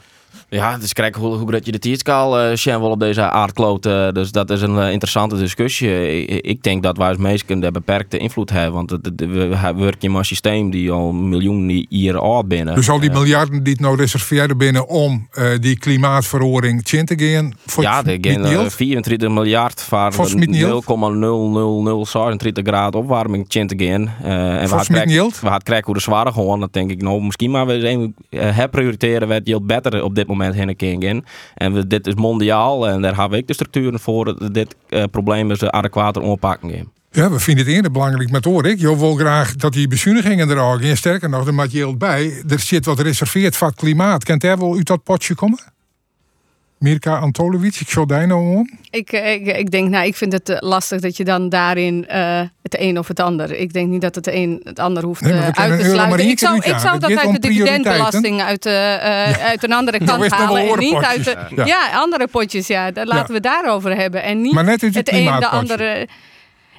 Ja, 0.54 0.78
dus 0.78 0.92
kijk 0.92 1.14
hoe, 1.14 1.36
hoe 1.36 1.50
dat 1.50 1.66
je 1.66 1.72
de 1.72 1.78
tierskaal 1.78 2.50
uh, 2.50 2.56
wel 2.64 2.90
op 2.90 3.00
deze 3.00 3.30
aardkloot. 3.30 3.86
Uh, 3.86 4.08
dus 4.10 4.32
dat 4.32 4.50
is 4.50 4.62
een 4.62 4.76
uh, 4.76 4.90
interessante 4.90 5.36
discussie. 5.36 6.26
Ik, 6.26 6.44
ik, 6.44 6.62
denk 6.62 6.82
dat 6.82 6.96
wij 6.96 7.08
als 7.08 7.16
mensen 7.16 7.60
daar 7.60 7.70
beperkte 7.70 8.18
invloed 8.18 8.50
hebben. 8.50 8.72
Want 8.72 8.90
het, 8.90 9.06
het, 9.06 9.20
we 9.20 9.48
werken 9.76 10.08
in 10.08 10.14
een 10.14 10.24
systeem 10.24 10.70
die 10.70 10.90
al 10.90 11.12
miljoenen 11.12 11.86
jaar 11.88 12.18
oud 12.18 12.48
binnen. 12.48 12.74
Dus 12.74 12.88
al 12.88 13.00
die 13.00 13.10
miljarden 13.10 13.62
die 13.62 13.72
het 13.72 13.82
nou 13.82 13.96
reserveren 13.96 14.58
binnen 14.58 14.88
om 14.88 15.28
die 15.60 15.78
klimaatverhoring 15.78 16.82
te 16.82 17.14
gaan? 17.16 17.54
Ja, 17.80 18.04
er 18.04 18.18
gaan 18.56 18.70
24 18.70 19.28
miljard 19.28 19.82
voor 19.82 20.10
0,0037 20.12 20.28
graden 22.62 23.00
opwarming 23.00 23.48
te 23.48 23.74
gaan. 23.76 24.08
en 24.22 24.68
we 24.68 24.74
hadden 24.74 25.62
krijgen 25.62 25.86
hoe 25.86 25.94
de 25.94 26.00
zware 26.00 26.32
gewoon. 26.32 26.60
Dat 26.60 26.72
denk 26.72 26.90
ik 26.90 27.02
nou 27.02 27.22
misschien 27.22 27.50
maar 27.50 27.66
we 27.66 27.86
eens 27.86 28.08
herprioriteren 28.54 29.28
wat 29.28 29.40
je 29.44 29.60
beter 29.60 30.02
op 30.02 30.14
dit 30.14 30.26
moment 30.26 30.42
heen 30.52 30.76
gaan. 30.78 31.24
En 31.54 31.72
we, 31.72 31.86
dit 31.86 32.06
is 32.06 32.14
mondiaal 32.14 32.88
en 32.88 33.02
daar 33.02 33.16
hebben 33.16 33.30
we 33.30 33.36
de 33.46 33.52
structuren 33.54 34.00
voor 34.00 34.52
dit 34.52 34.76
uh, 34.88 35.02
probleem 35.10 35.50
is 35.50 35.62
adequater 35.62 36.22
gaan. 36.22 36.92
Ja, 37.10 37.30
we 37.30 37.38
vinden 37.38 37.64
het 37.64 37.74
eerder 37.74 37.90
belangrijk 37.90 38.30
met 38.30 38.44
hoor 38.44 38.66
ik. 38.66 38.78
Je 38.78 38.98
wil 38.98 39.14
graag 39.14 39.56
dat 39.56 39.72
die 39.72 39.88
bezuinigingen 39.88 40.50
er 40.50 40.58
ook 40.58 40.80
in. 40.80 40.96
Sterker 40.96 41.28
nog, 41.28 41.46
er 41.46 41.54
maakt 41.54 41.72
bij. 41.98 42.42
Er 42.48 42.58
zit 42.58 42.84
wat 42.84 43.00
reserveerd 43.00 43.56
voor 43.56 43.74
klimaat. 43.74 44.24
Kent 44.24 44.42
hij 44.42 44.56
wel 44.56 44.76
uit 44.76 44.86
dat 44.86 45.02
potje 45.02 45.34
komen? 45.34 45.73
Mirka 46.84 47.18
Antolovic, 47.18 47.74
ik 47.76 47.94
nou 48.06 48.32
om. 48.32 48.70
Ik, 48.90 49.12
ik, 49.12 49.46
ik 49.46 49.70
denk, 49.70 49.88
nou, 49.88 50.06
ik 50.06 50.16
vind 50.16 50.32
het 50.32 50.48
uh, 50.48 50.56
lastig 50.60 51.00
dat 51.00 51.16
je 51.16 51.24
dan 51.24 51.48
daarin 51.48 52.06
uh, 52.10 52.40
het 52.62 52.78
een 52.78 52.98
of 52.98 53.08
het 53.08 53.20
ander. 53.20 53.52
Ik 53.52 53.72
denk 53.72 53.88
niet 53.88 54.00
dat 54.00 54.14
het 54.14 54.26
een 54.26 54.60
het 54.64 54.78
ander 54.78 55.04
hoeft 55.04 55.20
nee, 55.20 55.32
uh, 55.32 55.48
uit 55.48 55.80
te 55.80 55.84
sluiten. 55.84 56.28
Ik 56.28 56.38
zou, 56.38 56.56
ik 56.56 56.78
zou 56.78 56.98
dat 56.98 57.16
uit 57.16 57.32
de 57.32 57.38
dividendbelasting 57.38 58.42
uit, 58.42 58.64
ja. 58.64 59.38
uit 59.38 59.62
een 59.62 59.72
andere 59.72 59.98
kant 60.04 60.28
nou, 60.28 60.34
halen. 60.34 60.68
En 60.68 60.78
niet 60.78 60.94
uit 60.94 61.24
de, 61.24 61.36
ja. 61.56 61.64
ja. 61.64 61.90
andere 61.92 62.26
potjes, 62.26 62.66
ja. 62.66 62.90
Daar 62.90 63.06
laten 63.06 63.34
we 63.34 63.40
daarover 63.40 63.96
hebben. 63.96 64.22
En 64.22 64.40
niet 64.40 64.52
maar 64.52 64.64
net 64.64 64.80
het, 64.80 64.94
het 64.94 65.12
een 65.12 65.24
de 65.24 65.48
andere. 65.48 66.08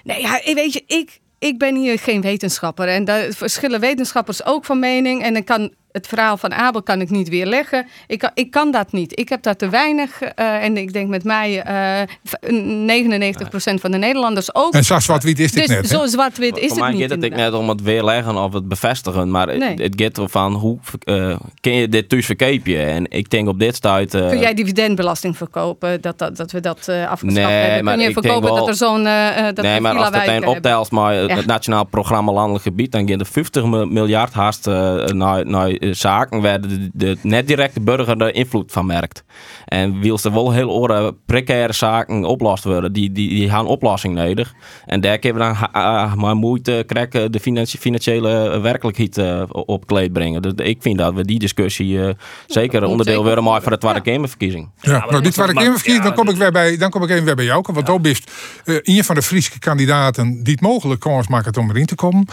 Nee, 0.04 0.22
ja, 0.22 0.42
weet 0.54 0.74
je, 0.74 0.84
ik, 0.88 1.20
ik 1.40 1.58
ben 1.58 1.76
hier 1.76 2.00
geen 2.00 2.22
wetenschapper. 2.22 2.88
En 2.88 3.06
daar 3.06 3.26
verschillen 3.30 3.80
wetenschappers 3.80 4.46
ook 4.46 4.66
van 4.66 4.80
mening. 4.80 5.24
En 5.24 5.34
dan 5.34 5.44
kan 5.44 5.72
het 5.96 6.08
verhaal 6.08 6.38
van 6.38 6.54
Abel 6.54 6.84
kan 6.84 7.02
ik 7.02 7.10
niet 7.10 7.30
weerleggen. 7.30 7.88
Ik 8.08 8.20
kan, 8.20 8.32
ik 8.34 8.52
kan 8.52 8.72
dat 8.72 8.92
niet. 8.92 9.20
Ik 9.20 9.30
heb 9.30 9.44
daar 9.44 9.56
te 9.56 9.70
weinig. 9.70 10.22
Uh, 10.22 10.64
en 10.64 10.78
ik 10.78 10.94
denk 10.94 11.10
met 11.10 11.24
mij 11.24 11.66
uh, 11.68 13.32
99% 13.32 13.80
van 13.82 13.92
de 13.92 13.98
Nederlanders 13.98 14.56
ook. 14.56 14.74
En 14.74 14.84
zo 14.84 15.00
zwart-wit 15.00 15.40
is 15.40 15.52
dit 15.52 15.68
dus 15.68 15.76
net. 15.76 15.88
Zo 15.88 16.06
zwart-wit 16.06 16.58
is 16.58 16.68
Voor 16.68 16.70
het 16.70 16.80
mij 16.80 16.92
niet. 16.92 17.02
gaat 17.02 17.10
het 17.10 17.24
ik 17.24 17.36
net 17.36 17.54
om 17.54 17.70
het 17.70 17.82
weerleggen 17.82 18.36
of 18.36 18.54
het 18.54 18.68
bevestigen. 18.68 19.32
Maar 19.32 19.48
nee. 19.48 19.70
het, 19.70 19.80
het 19.80 20.02
gaat 20.02 20.18
ervan 20.18 20.54
hoe 20.54 20.80
uh, 21.06 21.36
kun 21.62 21.74
je 21.74 21.90
dit 21.90 22.10
thuis 22.10 22.26
verkopen? 22.26 22.44
En 22.88 23.12
ik 23.12 23.30
denk 23.30 23.48
op 23.48 23.60
dit 23.60 23.76
stuit. 23.76 24.14
Uh, 24.14 24.30
Kun 24.30 24.40
jij 24.40 24.54
dividendbelasting 24.54 25.38
verkopen? 25.38 26.02
Dat, 26.02 26.18
dat, 26.18 26.38
dat 26.38 26.52
we 26.52 26.60
dat 26.60 26.88
uh, 26.90 27.10
afgeschaft 27.10 27.48
nee, 27.48 27.56
hebben? 27.56 27.94
Kun 27.94 28.04
je 28.04 28.12
verkopen 28.12 28.44
wel, 28.44 28.56
dat 28.56 28.68
er 28.68 28.76
zo'n. 28.76 29.06
Uh, 29.06 29.48
nee, 29.50 29.82
maar 29.82 29.96
als 29.96 30.12
dat 30.12 30.28
een 30.28 30.48
optelt 30.48 30.92
maar 30.92 31.14
ja. 31.14 31.36
het 31.36 31.46
Nationaal 31.46 31.86
Programma 31.86 32.32
Landelijk 32.32 32.64
Gebied, 32.64 32.92
dan 32.92 33.08
gaan 33.08 33.20
er 33.20 33.26
50 33.26 33.66
miljard 33.66 34.34
haast 34.34 34.66
naar, 34.66 35.46
naar 35.46 35.70
zaken 35.94 36.42
werden 36.42 36.70
de, 36.70 36.90
de 36.94 37.18
net 37.22 37.48
directe 37.48 37.82
burger 37.82 38.22
er 38.22 38.36
invloed 38.36 38.72
van 38.72 38.86
merkt. 38.86 39.24
En 39.66 40.00
wil 40.00 40.20
er 40.24 40.34
wel 40.34 40.52
heel 40.52 40.70
oren 40.70 41.18
precaire 41.26 41.74
zaken 41.74 42.24
oplost 42.24 42.64
worden, 42.64 42.94
die, 42.94 43.12
die, 43.12 43.30
die 43.30 43.50
gaan 43.50 43.66
oplossing 43.66 44.16
nodig. 44.16 44.54
En 44.86 45.02
daar 45.02 45.20
kunnen 45.20 45.42
we 45.42 45.48
dan 45.48 45.82
uh, 45.82 46.14
maar 46.14 46.36
moeite 46.36 46.84
krijgen 46.88 47.32
de 47.32 47.40
financi 47.40 47.78
financiële 47.78 48.60
werkelijkheid 48.60 49.18
uh, 49.18 49.44
op 49.50 49.88
kleed 49.88 50.14
brengen. 50.14 50.42
Dus 50.42 50.54
ik 50.56 50.82
vind 50.82 50.98
dat 50.98 51.14
we 51.14 51.26
die 51.26 51.40
discussie 51.40 51.94
uh, 51.94 52.10
zeker 52.48 52.82
ja, 52.82 52.88
onderdeel 52.88 53.24
willen 53.24 53.44
maken 53.44 53.64
van 53.64 53.72
de 53.72 53.78
Tweede 53.78 54.02
ja. 54.04 54.12
Kamerverkiezing. 54.12 54.70
Ja, 54.82 54.92
ja 54.92 55.06
nou, 55.10 55.22
die 55.22 55.32
Tweede 55.32 55.54
Kamerverkiezing, 55.54 56.04
dan 56.04 56.14
kom 56.14 56.30
ik 56.30 56.36
weer 56.36 56.52
bij, 56.52 56.78
dan 56.78 56.90
kom 56.90 57.04
ik 57.04 57.10
even 57.10 57.26
weer 57.26 57.36
bij 57.36 57.46
jou. 57.46 57.64
Want 57.74 57.88
ja. 57.88 58.00
bist 58.00 58.32
uh, 58.66 58.78
een 58.82 59.04
van 59.04 59.16
de 59.16 59.22
Friese 59.22 59.60
kandidaten 59.60 60.44
die 60.44 60.54
het 60.54 60.62
mogelijk 60.62 61.00
kans 61.00 61.28
maken 61.28 61.58
om 61.58 61.70
erin 61.70 61.86
te 61.86 61.96
komen. 61.96 62.28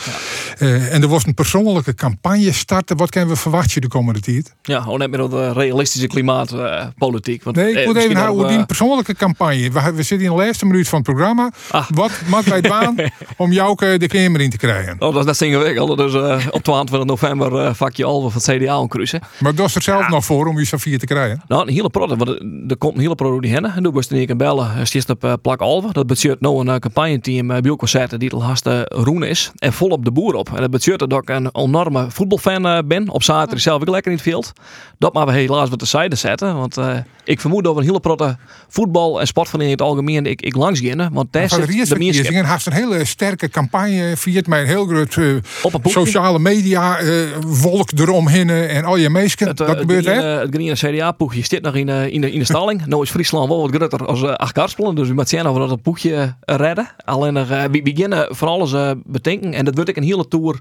Uh, 0.58 0.94
en 0.94 1.02
er 1.02 1.08
was 1.08 1.26
een 1.26 1.34
persoonlijke 1.34 1.94
campagne 1.94 2.52
starten. 2.52 2.96
Wat 2.96 3.10
kunnen 3.10 3.30
we 3.30 3.36
verwachten 3.42 3.80
de 3.80 3.88
komende 3.88 4.20
tijd? 4.20 4.54
Ja, 4.62 4.80
gewoon 4.80 4.98
net 4.98 5.10
met 5.10 5.30
de 5.30 5.52
realistische 5.52 6.06
klimaatpolitiek. 6.06 7.44
Uh, 7.44 7.52
nee, 7.52 7.80
ik 7.80 7.86
moet 7.86 7.96
even 7.96 8.16
houden 8.16 8.48
die 8.48 8.66
persoonlijke 8.66 9.14
campagne. 9.14 9.70
We, 9.70 9.92
we, 9.94 10.02
zitten 10.02 10.26
in 10.26 10.36
de 10.36 10.42
laatste 10.42 10.66
minuut 10.66 10.88
van 10.88 10.98
het 10.98 11.08
programma. 11.08 11.50
Ah. 11.70 11.90
Wat 11.90 12.10
maakt 12.26 12.48
wij 12.48 12.60
baan 12.60 12.94
om 13.36 13.52
jou 13.52 13.98
de 13.98 14.06
Kamer 14.06 14.40
in 14.40 14.50
te 14.50 14.56
krijgen? 14.56 14.96
Oh, 14.98 15.14
dat 15.14 15.28
is 15.28 15.38
net 15.38 15.50
ingewikkeld. 15.50 15.96
Dus 15.96 16.14
uh, 16.14 16.46
op 16.50 16.62
22 16.62 17.08
november 17.08 17.52
uh, 17.52 17.74
vakje 17.74 18.04
Alve 18.04 18.40
van 18.40 18.54
het 18.54 18.62
CDA 18.62 18.80
omkruisen. 18.80 19.20
Maar 19.38 19.54
dat 19.54 19.68
is 19.68 19.74
er 19.74 19.82
zelf 19.82 20.00
ja. 20.00 20.08
nog 20.08 20.24
voor 20.24 20.46
om 20.46 20.58
je 20.58 20.64
Safir 20.64 20.98
te 20.98 21.06
krijgen? 21.06 21.42
Nou, 21.48 21.62
een 21.62 21.74
hele 21.74 21.90
product. 21.90 22.24
Want 22.24 22.40
er 22.70 22.76
komt 22.76 22.94
een 22.94 23.00
hele 23.00 23.14
product 23.14 23.42
die 23.42 23.52
hennen. 23.52 23.74
En 23.74 23.82
toen 23.82 23.92
moest 23.92 24.10
je 24.10 24.30
een 24.30 24.36
bellen. 24.36 24.86
Stiest 24.86 25.10
op 25.10 25.24
uh, 25.24 25.32
plak 25.42 25.60
Alve. 25.60 25.92
Dat 25.92 26.06
betekent 26.06 26.40
nou 26.40 26.68
een 26.68 26.80
campagneteam 26.80 27.46
bij 27.46 27.62
elkaar 27.62 27.88
zetten 27.88 28.18
die 28.18 28.32
al 28.32 28.42
haast 28.42 28.68
roen 28.88 29.22
is. 29.22 29.50
En 29.58 29.72
vol 29.72 29.88
op 29.88 30.04
de 30.04 30.10
boer 30.10 30.34
op. 30.34 30.48
En 30.54 30.60
dat 30.60 30.70
betekent 30.70 31.10
dat 31.10 31.22
ik 31.22 31.28
een 31.28 31.48
enorme 31.52 32.06
voetbalfan 32.10 32.86
ben. 32.86 33.08
Op 33.08 33.22
zaterdag 33.32 33.60
zelf 33.60 33.80
ook 33.80 33.88
lekker 33.88 34.10
in 34.10 34.16
het 34.16 34.26
veld. 34.26 34.52
Dat 34.98 35.12
maar 35.12 35.26
we 35.26 35.32
helaas 35.32 35.68
wat 35.68 35.78
terzijde 35.78 36.16
zetten. 36.16 36.56
Want 36.56 36.76
eh, 36.76 36.96
ik 37.24 37.40
vermoed 37.40 37.64
dat 37.64 37.74
we 37.74 37.80
een 37.80 37.86
hele 37.86 38.00
protte 38.00 38.36
voetbal- 38.68 39.20
en 39.20 39.26
sportvereniging 39.26 39.78
in 39.78 39.84
het 39.84 39.94
algemeen 39.94 40.26
ik, 40.26 40.42
ik 40.42 40.56
langs 40.56 40.80
gaan. 40.80 41.12
Want 41.12 41.32
daar 41.32 41.42
de 41.48 41.72
zit 41.72 41.88
de 41.88 41.98
meerskip. 41.98 42.44
heeft 42.44 42.66
een 42.66 42.72
hele 42.72 43.04
sterke 43.04 43.48
campagne 43.48 44.16
viert 44.16 44.46
met 44.46 44.60
een 44.60 44.66
heel 44.66 44.86
groot 44.86 45.16
eh, 45.16 45.74
sociale 45.84 46.38
media 46.38 46.98
eh, 46.98 47.08
wolk 47.46 47.90
eromheen 47.90 48.50
en 48.50 48.84
al 48.84 48.96
je 48.96 49.10
meesken. 49.10 49.46
Het, 49.46 49.56
dat 49.56 49.78
gebeurt 49.78 50.04
hè? 50.04 50.12
het 50.12 50.54
Green 50.54 50.74
CDA-poegje 50.74 51.44
zit 51.44 51.62
nog 51.62 51.74
in, 51.74 51.88
in, 51.88 52.20
de, 52.20 52.32
in 52.32 52.38
de 52.38 52.44
stalling. 52.44 52.86
nou 52.86 53.02
is 53.02 53.10
Friesland 53.10 53.48
wel 53.48 53.60
wat 53.60 53.74
groter 53.74 54.06
als 54.06 54.22
uh, 54.22 54.34
Achterspelen. 54.34 54.94
Dus 54.94 55.08
we 55.08 55.14
moeten 55.14 55.38
zien 55.38 55.48
of 55.48 55.58
we 55.58 55.68
dat 55.68 55.82
poegje 55.82 56.34
redden. 56.40 56.88
Alleen 57.04 57.34
we 57.34 57.80
beginnen 57.82 58.36
van 58.36 58.48
alles 58.48 58.96
bedenken. 59.04 59.52
En 59.52 59.64
dat 59.64 59.74
wordt 59.74 59.90
ik 59.90 59.96
een 59.96 60.02
hele 60.02 60.28
tour 60.28 60.60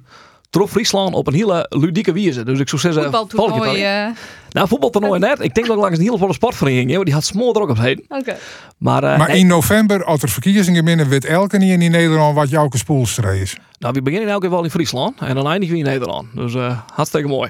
trof 0.51 0.71
Friesland 0.71 1.13
op 1.15 1.27
een 1.27 1.33
hele 1.33 1.65
ludieke 1.69 2.13
wijze. 2.13 2.43
Dus 2.43 2.59
ik 2.59 2.69
zou 2.69 2.81
zeggen, 2.81 3.01
Voetbaltoernooi. 3.03 3.83
eh, 3.83 4.07
Nou, 4.51 4.67
voetbaltoernooi 4.67 5.19
net. 5.19 5.39
Ik 5.39 5.53
denk 5.55 5.67
dat 5.67 5.75
ik 5.75 5.81
langs 5.81 5.97
een 5.97 6.03
hele 6.03 6.17
volle 6.17 6.33
sportvereniging. 6.33 6.87
hè, 6.89 6.93
want 6.95 7.05
die 7.05 7.15
had 7.15 7.23
smoor 7.23 7.55
er 7.55 7.61
ook 7.61 7.69
op 7.69 7.77
heen. 7.79 8.05
Oké. 8.09 8.37
Maar, 8.77 9.03
eh, 9.03 9.17
maar 9.17 9.27
nee. 9.27 9.39
in 9.39 9.47
november, 9.47 10.03
als 10.03 10.21
er 10.21 10.29
verkiezingen 10.29 10.85
binnen, 10.85 11.09
weet 11.09 11.25
elke 11.25 11.57
niet 11.57 11.81
in 11.81 11.91
Nederland 11.91 12.35
wat 12.35 12.49
jouw 12.49 12.67
spoelstre 12.69 13.39
is. 13.39 13.57
Nou, 13.79 13.93
we 13.93 14.01
beginnen 14.01 14.29
elke 14.29 14.41
keer 14.41 14.49
wel 14.49 14.63
in 14.63 14.69
Friesland. 14.69 15.19
En 15.19 15.35
dan 15.35 15.47
eindigen 15.47 15.75
we 15.75 15.81
in 15.81 15.87
Nederland. 15.89 16.27
Dus 16.35 16.53
eh 16.55 16.77
hartstikke 16.93 17.27
mooi. 17.27 17.49